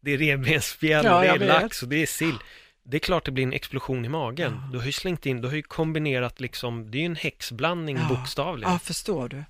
det 0.00 0.10
är 0.10 0.18
revbensspjäll 0.18 1.04
Ja, 1.04 1.16
och 1.16 1.22
det 1.38 1.44
är 1.44 1.60
lax 1.60 1.82
och 1.82 1.88
det 1.88 2.02
är 2.02 2.06
sill. 2.06 2.36
Det 2.82 2.96
är 2.96 2.98
klart 2.98 3.24
det 3.24 3.30
blir 3.30 3.44
en 3.44 3.52
explosion 3.52 4.04
i 4.04 4.08
magen. 4.08 4.52
Ja. 4.64 4.68
Du 4.72 4.78
har 4.78 4.86
ju 4.86 4.92
slängt 4.92 5.26
in, 5.26 5.40
du 5.40 5.48
har 5.48 5.54
ju 5.54 5.62
kombinerat 5.62 6.40
liksom, 6.40 6.90
det 6.90 6.98
är 6.98 7.00
ju 7.00 7.06
en 7.06 7.16
häxblandning 7.16 7.96
Ja. 7.96 8.08
bokstavligen. 8.08 8.72
Ja, 8.72 8.78
förstår 8.78 9.28
du. 9.28 9.44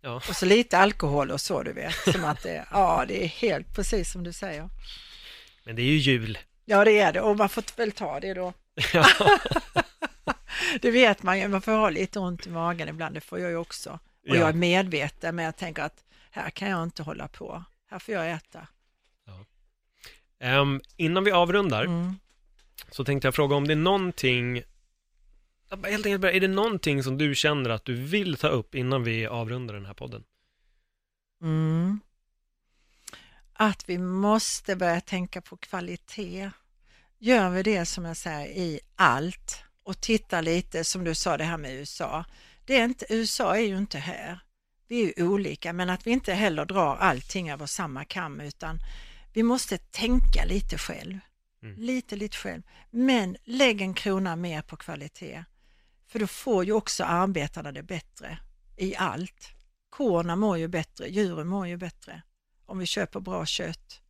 Ja. 0.00 0.14
Och 0.14 0.36
så 0.36 0.46
lite 0.46 0.78
alkohol 0.78 1.30
och 1.30 1.40
så 1.40 1.62
du 1.62 1.72
vet. 1.72 1.94
Som 2.12 2.24
att 2.24 2.42
det, 2.42 2.66
ja, 2.70 3.04
det 3.08 3.24
är 3.24 3.28
helt 3.28 3.74
precis 3.74 4.12
som 4.12 4.24
du 4.24 4.32
säger. 4.32 4.68
Men 5.66 5.76
det 5.76 5.82
är 5.82 5.86
ju 5.86 5.96
jul. 5.96 6.38
Ja, 6.64 6.84
det 6.84 6.98
är 6.98 7.12
det. 7.12 7.20
Och 7.20 7.36
man 7.36 7.48
får 7.48 7.64
väl 7.76 7.92
ta 7.92 8.20
det 8.20 8.34
då. 8.34 8.52
Ja. 8.92 9.06
Det 10.80 10.90
vet 10.90 11.22
man 11.22 11.38
ju. 11.40 11.48
Man 11.48 11.62
får 11.62 11.72
ha 11.72 11.90
lite 11.90 12.18
ont 12.18 12.46
i 12.46 12.50
magen 12.50 12.88
ibland. 12.88 13.14
Det 13.14 13.20
får 13.20 13.38
jag 13.40 13.50
ju 13.50 13.56
också. 13.56 13.90
Och 13.90 13.98
Ja. 14.22 14.34
jag 14.36 14.48
är 14.48 14.52
medveten, 14.52 15.36
men 15.36 15.44
jag 15.44 15.56
tänker 15.56 15.82
att 15.82 16.04
här 16.30 16.50
kan 16.50 16.68
jag 16.70 16.82
inte 16.82 17.02
hålla 17.02 17.28
på. 17.28 17.64
Här 17.90 17.98
får 17.98 18.14
jag 18.14 18.30
äta. 18.30 18.66
Ehm, 20.40 20.80
innan 20.96 21.24
vi 21.24 21.30
avrundar 21.30 21.84
Mm. 21.84 22.14
så 22.90 23.04
tänkte 23.04 23.26
jag 23.26 23.34
fråga 23.34 23.56
om 23.56 23.66
det 23.66 23.74
är 23.74 23.76
någonting 23.76 24.62
Ja, 25.70 25.76
Helt 25.84 26.06
enkelt 26.06 26.24
är 26.34 26.40
det 26.40 26.48
någonting 26.48 27.02
som 27.02 27.18
du 27.18 27.34
känner 27.34 27.70
att 27.70 27.84
du 27.84 27.94
vill 27.94 28.36
ta 28.36 28.48
upp 28.48 28.74
innan 28.74 29.04
vi 29.04 29.26
avrundar 29.26 29.74
den 29.74 29.86
här 29.86 29.94
podden? 29.94 30.24
Mm. 31.42 32.00
Att 33.58 33.88
vi 33.88 33.98
måste 33.98 34.76
börja 34.76 35.00
tänka 35.00 35.40
på 35.40 35.56
kvalitet. 35.56 36.50
Gör 37.18 37.50
vi 37.50 37.62
det 37.62 37.86
som 37.86 38.04
jag 38.04 38.16
säger 38.16 38.46
i 38.46 38.80
allt 38.96 39.62
och 39.82 40.00
tittar 40.00 40.42
lite 40.42 40.84
som 40.84 41.04
du 41.04 41.14
sa 41.14 41.36
det 41.36 41.44
här 41.44 41.56
med 41.56 41.74
USA. 41.74 42.24
Det 42.64 42.76
är 42.76 42.84
inte, 42.84 43.06
USA 43.08 43.56
är 43.56 43.60
ju 43.60 43.78
inte 43.78 43.98
här. 43.98 44.38
Vi 44.88 45.02
är 45.02 45.04
ju 45.04 45.28
olika 45.28 45.72
men 45.72 45.90
att 45.90 46.06
vi 46.06 46.10
inte 46.10 46.34
heller 46.34 46.64
drar 46.64 46.96
allting 46.96 47.50
över 47.50 47.66
samma 47.66 48.04
kam 48.04 48.40
utan 48.40 48.78
vi 49.32 49.42
måste 49.42 49.78
tänka 49.78 50.44
lite 50.44 50.78
själv. 50.78 51.18
Mm. 51.62 51.76
Lite, 51.78 52.16
lite 52.16 52.36
själv. 52.36 52.62
Men 52.90 53.36
lägg 53.44 53.80
en 53.80 53.94
krona 53.94 54.36
mer 54.36 54.62
på 54.62 54.76
kvalitet. 54.76 55.44
För 56.06 56.18
då 56.18 56.26
får 56.26 56.64
ju 56.64 56.72
också 56.72 57.04
arbetarna 57.04 57.72
det 57.72 57.82
bättre 57.82 58.38
i 58.76 58.96
allt. 58.96 59.48
Korna 59.90 60.36
mår 60.36 60.58
ju 60.58 60.68
bättre, 60.68 61.08
djuren 61.08 61.48
mår 61.48 61.66
ju 61.66 61.76
bättre 61.76 62.22
om 62.66 62.78
vi 62.78 62.86
köper 62.86 63.20
bra 63.20 63.46
kött. 63.46 64.02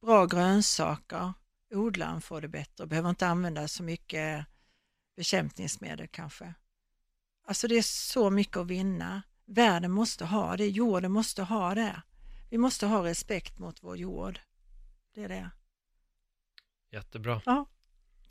Bra 0.00 0.26
grönsaker, 0.26 1.32
odlaren 1.74 2.20
får 2.20 2.40
det 2.40 2.48
bättre, 2.48 2.86
behöver 2.86 3.10
inte 3.10 3.26
använda 3.26 3.68
så 3.68 3.82
mycket 3.82 4.46
bekämpningsmedel 5.16 6.08
kanske. 6.08 6.54
Alltså 7.46 7.68
det 7.68 7.74
är 7.74 7.82
så 7.82 8.30
mycket 8.30 8.56
att 8.56 8.66
vinna. 8.66 9.22
Världen 9.44 9.90
måste 9.90 10.24
ha 10.24 10.56
det, 10.56 10.68
jorden 10.68 11.12
måste 11.12 11.42
ha 11.42 11.74
det. 11.74 12.02
Vi 12.50 12.58
måste 12.58 12.86
ha 12.86 13.04
respekt 13.04 13.58
mot 13.58 13.82
vår 13.82 13.96
jord. 13.96 14.40
Det 15.14 15.24
är 15.24 15.28
det. 15.28 15.50
Jättebra. 16.90 17.42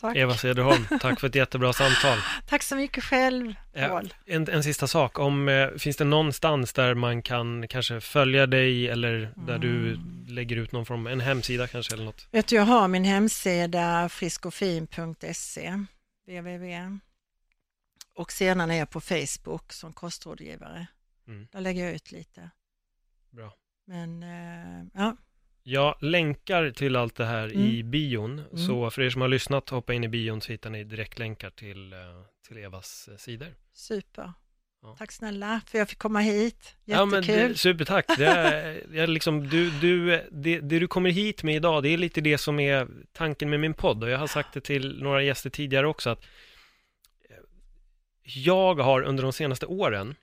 Tack. 0.01 0.15
Eva 0.17 0.33
Cederholm, 0.37 0.85
tack 1.01 1.19
för 1.19 1.27
ett 1.27 1.35
jättebra 1.35 1.73
samtal. 1.73 2.17
Tack 2.47 2.63
så 2.63 2.75
mycket 2.75 3.03
själv, 3.03 3.53
Ja, 3.73 3.87
Paul. 3.87 4.13
en, 4.25 4.49
en 4.49 4.63
sista 4.63 4.87
sak, 4.87 5.19
om, 5.19 5.49
eh, 5.49 5.69
finns 5.77 5.97
det 5.97 6.03
någonstans 6.03 6.73
där 6.73 6.93
man 6.93 7.21
kan 7.21 7.67
kanske 7.67 8.01
följa 8.01 8.47
dig 8.47 8.87
eller 8.89 9.33
där 9.35 9.57
du 9.57 9.69
Mm. 9.93 10.25
lägger 10.27 10.55
ut 10.55 10.71
någon 10.71 10.85
form, 10.85 11.07
en 11.07 11.19
hemsida 11.19 11.67
kanske 11.67 11.93
eller 11.93 12.05
något? 12.05 12.27
Vet 12.31 12.47
du, 12.47 12.55
jag 12.55 12.63
har 12.65 12.87
min 12.87 13.03
hemsida 13.03 14.09
friskofin.se 14.09 15.73
www. 16.27 16.97
Och 18.15 18.31
sedan 18.31 18.71
är 18.71 18.75
jag 18.75 18.89
på 18.89 19.01
Facebook 19.01 19.73
som 19.73 19.93
kostrådgivare. 19.93 20.87
Mm. 21.27 21.47
Där 21.51 21.61
lägger 21.61 21.83
jag 21.85 21.93
ut 21.93 22.11
lite. 22.11 22.49
Bra. 23.31 23.53
Men 23.87 24.23
eh, 24.23 24.85
ja, 24.93 25.15
Jag 25.71 25.95
länkar 26.03 26.71
till 26.71 26.95
allt 26.95 27.15
det 27.15 27.25
här 27.25 27.51
i 27.53 27.79
Mm. 27.79 27.91
bion, 27.91 28.31
Mm. 28.39 28.57
så 28.67 28.89
för 28.89 29.01
er 29.01 29.09
som 29.09 29.21
har 29.21 29.27
lyssnat, 29.27 29.69
hoppa 29.69 29.93
in 29.93 30.03
i 30.03 30.07
bion 30.07 30.41
så 30.41 30.51
hittar 30.51 30.69
ni 30.69 30.83
direktlänkar 30.83 31.49
till, 31.49 31.93
eh, 31.93 31.99
till 32.47 32.57
Evas 32.57 33.09
eh, 33.11 33.17
sidor. 33.17 33.47
super. 33.73 34.33
Ja. 34.81 34.95
Tack 34.99 35.11
snälla 35.11 35.61
för 35.67 35.77
jag 35.77 35.89
fick 35.89 35.97
komma 35.99 36.19
hit. 36.19 36.75
Ja, 36.85 37.05
men 37.05 37.21
Jättekul. 37.23 37.51
det, 37.51 37.57
supertack. 37.57 38.05
Det 38.17 38.25
är, 38.25 38.83
jag 38.93 39.09
liksom, 39.09 39.47
du, 39.49 39.69
du, 39.69 40.21
det, 40.31 40.59
det 40.59 40.79
du 40.79 40.87
kommer 40.87 41.09
hit 41.09 41.43
med 41.43 41.55
idag, 41.55 41.83
det 41.83 41.89
är 41.89 41.97
lite 41.97 42.21
det 42.21 42.37
som 42.37 42.59
är 42.59 42.87
tanken 43.13 43.49
med 43.49 43.59
min 43.59 43.73
podd. 43.73 44.03
Och 44.03 44.09
jag 44.09 44.17
har 44.17 44.27
sagt 44.27 44.53
det 44.53 44.61
till 44.61 45.01
några 45.03 45.23
gäster 45.23 45.49
tidigare 45.49 45.87
också, 45.87 46.09
att 46.09 46.23
eh, 47.29 47.35
jag 48.23 48.75
har 48.75 49.01
under 49.01 49.23
de 49.23 49.33
senaste 49.33 49.65
åren, 49.65 50.15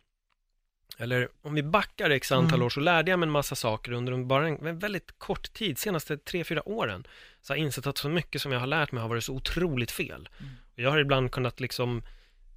eller 0.98 1.28
om 1.42 1.54
vi 1.54 1.62
backar 1.62 2.10
x 2.10 2.32
antal 2.32 2.54
Mm. 2.54 2.66
år, 2.66 2.70
så 2.70 2.80
lärde 2.80 3.10
jag 3.10 3.18
mig 3.18 3.26
en 3.26 3.30
massa 3.32 3.54
saker 3.54 3.92
under 3.92 4.12
en, 4.12 4.28
bara 4.28 4.48
en, 4.48 4.66
en 4.66 4.78
väldigt 4.78 5.18
kort 5.18 5.52
tid, 5.52 5.78
senaste 5.78 6.18
tre, 6.18 6.44
fyra 6.44 6.68
åren. 6.68 7.06
Så 7.42 7.52
har 7.52 7.56
jag 7.56 7.64
insett 7.66 7.86
att 7.86 7.98
så 7.98 8.08
mycket 8.08 8.42
som 8.42 8.52
jag 8.52 8.60
har 8.60 8.66
lärt 8.66 8.92
mig 8.92 9.02
har 9.02 9.08
varit 9.08 9.24
så 9.24 9.34
otroligt 9.34 9.90
fel. 9.90 10.28
Mm. 10.40 10.52
Och 10.74 10.78
jag 10.82 10.90
har 10.90 10.98
ibland 10.98 11.30
kunnat 11.32 11.60
liksom 11.60 12.02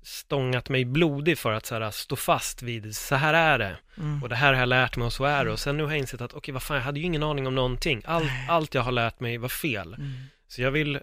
stångat 0.01 0.69
mig 0.69 0.85
blodig 0.85 1.37
för 1.37 1.51
att 1.51 1.65
så 1.65 1.75
här, 1.79 1.91
stå 1.91 2.15
fast 2.15 2.61
vid, 2.61 2.95
så 2.95 3.15
här 3.15 3.33
är 3.33 3.59
det. 3.59 3.77
Mm. 3.97 4.23
Och 4.23 4.29
det 4.29 4.35
här 4.35 4.53
har 4.53 4.59
jag 4.59 4.69
lärt 4.69 4.95
mig 4.97 5.05
och 5.05 5.13
så 5.13 5.23
är 5.25 5.45
det. 5.45 5.51
Och 5.51 5.59
sen 5.59 5.77
nu 5.77 5.83
har 5.83 5.89
jag 5.91 5.99
insett 5.99 6.21
att, 6.21 6.33
okej 6.33 6.53
vad 6.53 6.63
fan, 6.63 6.77
jag 6.77 6.83
hade 6.83 6.99
ju 6.99 7.05
ingen 7.05 7.23
aning 7.23 7.47
om 7.47 7.55
någonting. 7.55 8.01
Allt, 8.05 8.31
allt 8.49 8.73
jag 8.73 8.81
har 8.81 8.91
lärt 8.91 9.19
mig 9.19 9.37
var 9.37 9.49
fel. 9.49 9.93
Mm. 9.93 10.11
Så 10.47 10.61
jag 10.61 10.71
vill 10.71 10.99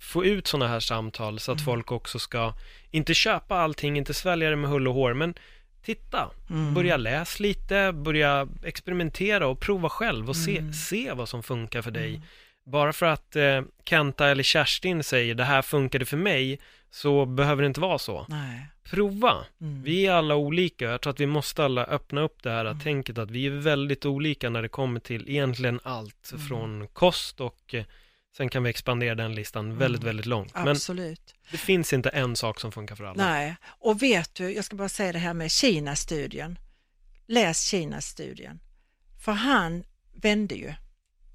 få 0.00 0.24
ut 0.24 0.46
sådana 0.46 0.68
här 0.68 0.80
samtal 0.80 1.38
så 1.40 1.52
att 1.52 1.58
Mm. 1.58 1.64
folk 1.64 1.92
också 1.92 2.18
ska, 2.18 2.54
inte 2.90 3.14
köpa 3.14 3.56
allting, 3.58 3.96
inte 3.98 4.14
svälja 4.14 4.50
det 4.50 4.56
med 4.56 4.70
hull 4.70 4.88
och 4.88 4.94
hår, 4.94 5.14
men 5.14 5.34
titta, 5.86 6.30
Mm. 6.50 6.74
börja 6.74 6.96
läs 6.96 7.40
lite, 7.40 7.92
börja 7.92 8.48
experimentera 8.64 9.46
och 9.46 9.60
prova 9.60 9.88
själv 9.88 10.28
och 10.28 10.36
se, 10.36 10.58
Mm. 10.58 10.72
se 10.72 11.12
vad 11.12 11.28
som 11.28 11.42
funkar 11.42 11.82
för 11.82 11.90
dig. 11.90 12.08
Mm. 12.08 12.22
Bara 12.66 12.92
för 12.92 13.06
att 13.06 13.36
eh, 13.36 13.62
Kenta 13.84 14.28
eller 14.28 14.42
Kerstin 14.42 15.02
säger 15.04 15.34
det 15.34 15.44
här 15.44 15.62
funkade 15.62 16.04
för 16.04 16.16
mig, 16.16 16.58
så 16.90 17.24
behöver 17.26 17.62
det 17.62 17.66
inte 17.66 17.80
vara 17.80 17.98
så. 17.98 18.26
Nej. 18.28 18.66
Prova! 18.90 19.34
Mm. 19.60 19.82
Vi 19.82 20.06
är 20.06 20.12
alla 20.12 20.34
olika. 20.36 20.84
Jag 20.84 21.00
tror 21.00 21.10
att 21.12 21.20
vi 21.20 21.26
måste 21.26 21.64
alla 21.64 21.84
öppna 21.84 22.20
upp 22.20 22.42
det 22.42 22.50
här 22.50 22.64
Mm. 22.64 22.80
tänket 22.80 23.18
att 23.18 23.30
vi 23.30 23.46
är 23.46 23.50
väldigt 23.50 24.06
olika 24.06 24.50
när 24.50 24.62
det 24.62 24.68
kommer 24.68 25.00
till 25.00 25.28
egentligen 25.30 25.80
allt 25.82 26.30
Mm. 26.32 26.46
från 26.46 26.86
kost 26.92 27.40
och 27.40 27.74
eh, 27.74 27.84
sen 28.36 28.48
kan 28.48 28.62
vi 28.62 28.70
expandera 28.70 29.14
den 29.14 29.34
listan 29.34 29.76
väldigt, 29.78 30.02
Mm. 30.02 30.06
väldigt 30.08 30.26
långt. 30.26 30.54
Men 30.54 30.68
Absolut. 30.68 31.34
det 31.50 31.56
finns 31.58 31.92
inte 31.92 32.08
en 32.08 32.36
sak 32.36 32.60
som 32.60 32.72
funkar 32.72 32.94
för 32.96 33.04
alla. 33.04 33.24
Nej, 33.28 33.56
och 33.64 34.02
vet 34.02 34.34
du, 34.34 34.50
jag 34.54 34.64
ska 34.64 34.76
bara 34.76 34.88
säga 34.88 35.12
det 35.12 35.18
här 35.18 35.34
med 35.34 35.50
Kina-studien. 35.50 36.58
Läs 37.26 37.62
Kina-studien. 37.62 38.60
För 39.24 39.32
han 39.32 39.84
vände 40.14 40.54
ju 40.54 40.74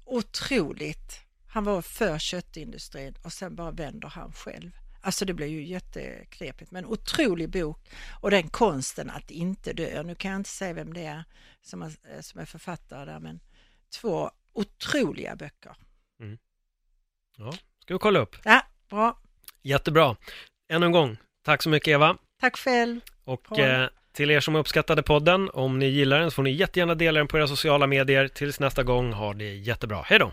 otroligt. 0.04 1.20
Han 1.46 1.64
var 1.64 1.82
för 1.82 2.18
köttindustrin 2.18 3.14
och 3.22 3.32
sen 3.32 3.54
bara 3.56 3.70
vänder 3.70 4.08
han 4.08 4.32
själv. 4.32 4.70
Alltså 5.00 5.24
det 5.24 5.34
blev 5.34 5.48
ju 5.48 5.64
jätteknepigt, 5.64 6.70
men 6.70 6.86
otrolig 6.86 7.50
bok 7.50 7.90
och 8.20 8.30
den 8.30 8.48
konsten 8.48 9.10
att 9.10 9.30
inte 9.30 9.72
dö. 9.72 10.02
Nu 10.02 10.14
kan 10.14 10.30
jag 10.30 10.40
inte 10.40 10.50
säga 10.50 10.72
vem 10.72 10.92
det 10.94 11.04
är 11.04 11.24
som 11.62 11.82
är, 11.82 11.92
som 12.20 12.40
är 12.40 12.44
författare 12.44 13.04
där, 13.04 13.18
men 13.20 13.40
två 14.00 14.30
otroliga 14.52 15.36
böcker. 15.36 15.76
Ska 17.50 17.94
vi 17.94 17.98
kolla 17.98 18.20
upp? 18.20 18.36
Ja, 18.44 18.62
bra. 18.90 19.18
Jättebra. 19.62 20.16
Ännu 20.72 20.86
en 20.86 20.92
gång, 20.92 21.16
tack 21.44 21.62
så 21.62 21.68
mycket 21.68 21.88
Eva. 21.88 22.16
Tack 22.40 22.56
själv. 22.56 23.00
Och 23.24 23.58
eh, 23.58 23.88
till 24.12 24.30
er 24.30 24.40
som 24.40 24.56
uppskattade 24.56 25.02
podden, 25.02 25.50
om 25.52 25.78
ni 25.78 25.86
gillar 25.86 26.20
den 26.20 26.30
så 26.30 26.34
får 26.34 26.42
ni 26.42 26.50
jättegärna 26.50 26.94
dela 26.94 27.18
den 27.18 27.28
på 27.28 27.38
era 27.38 27.48
sociala 27.48 27.86
medier. 27.86 28.28
Tills 28.28 28.60
nästa 28.60 28.82
gång, 28.82 29.12
ha 29.12 29.34
det 29.34 29.54
jättebra. 29.54 30.02
Hej 30.06 30.18
då! 30.18 30.32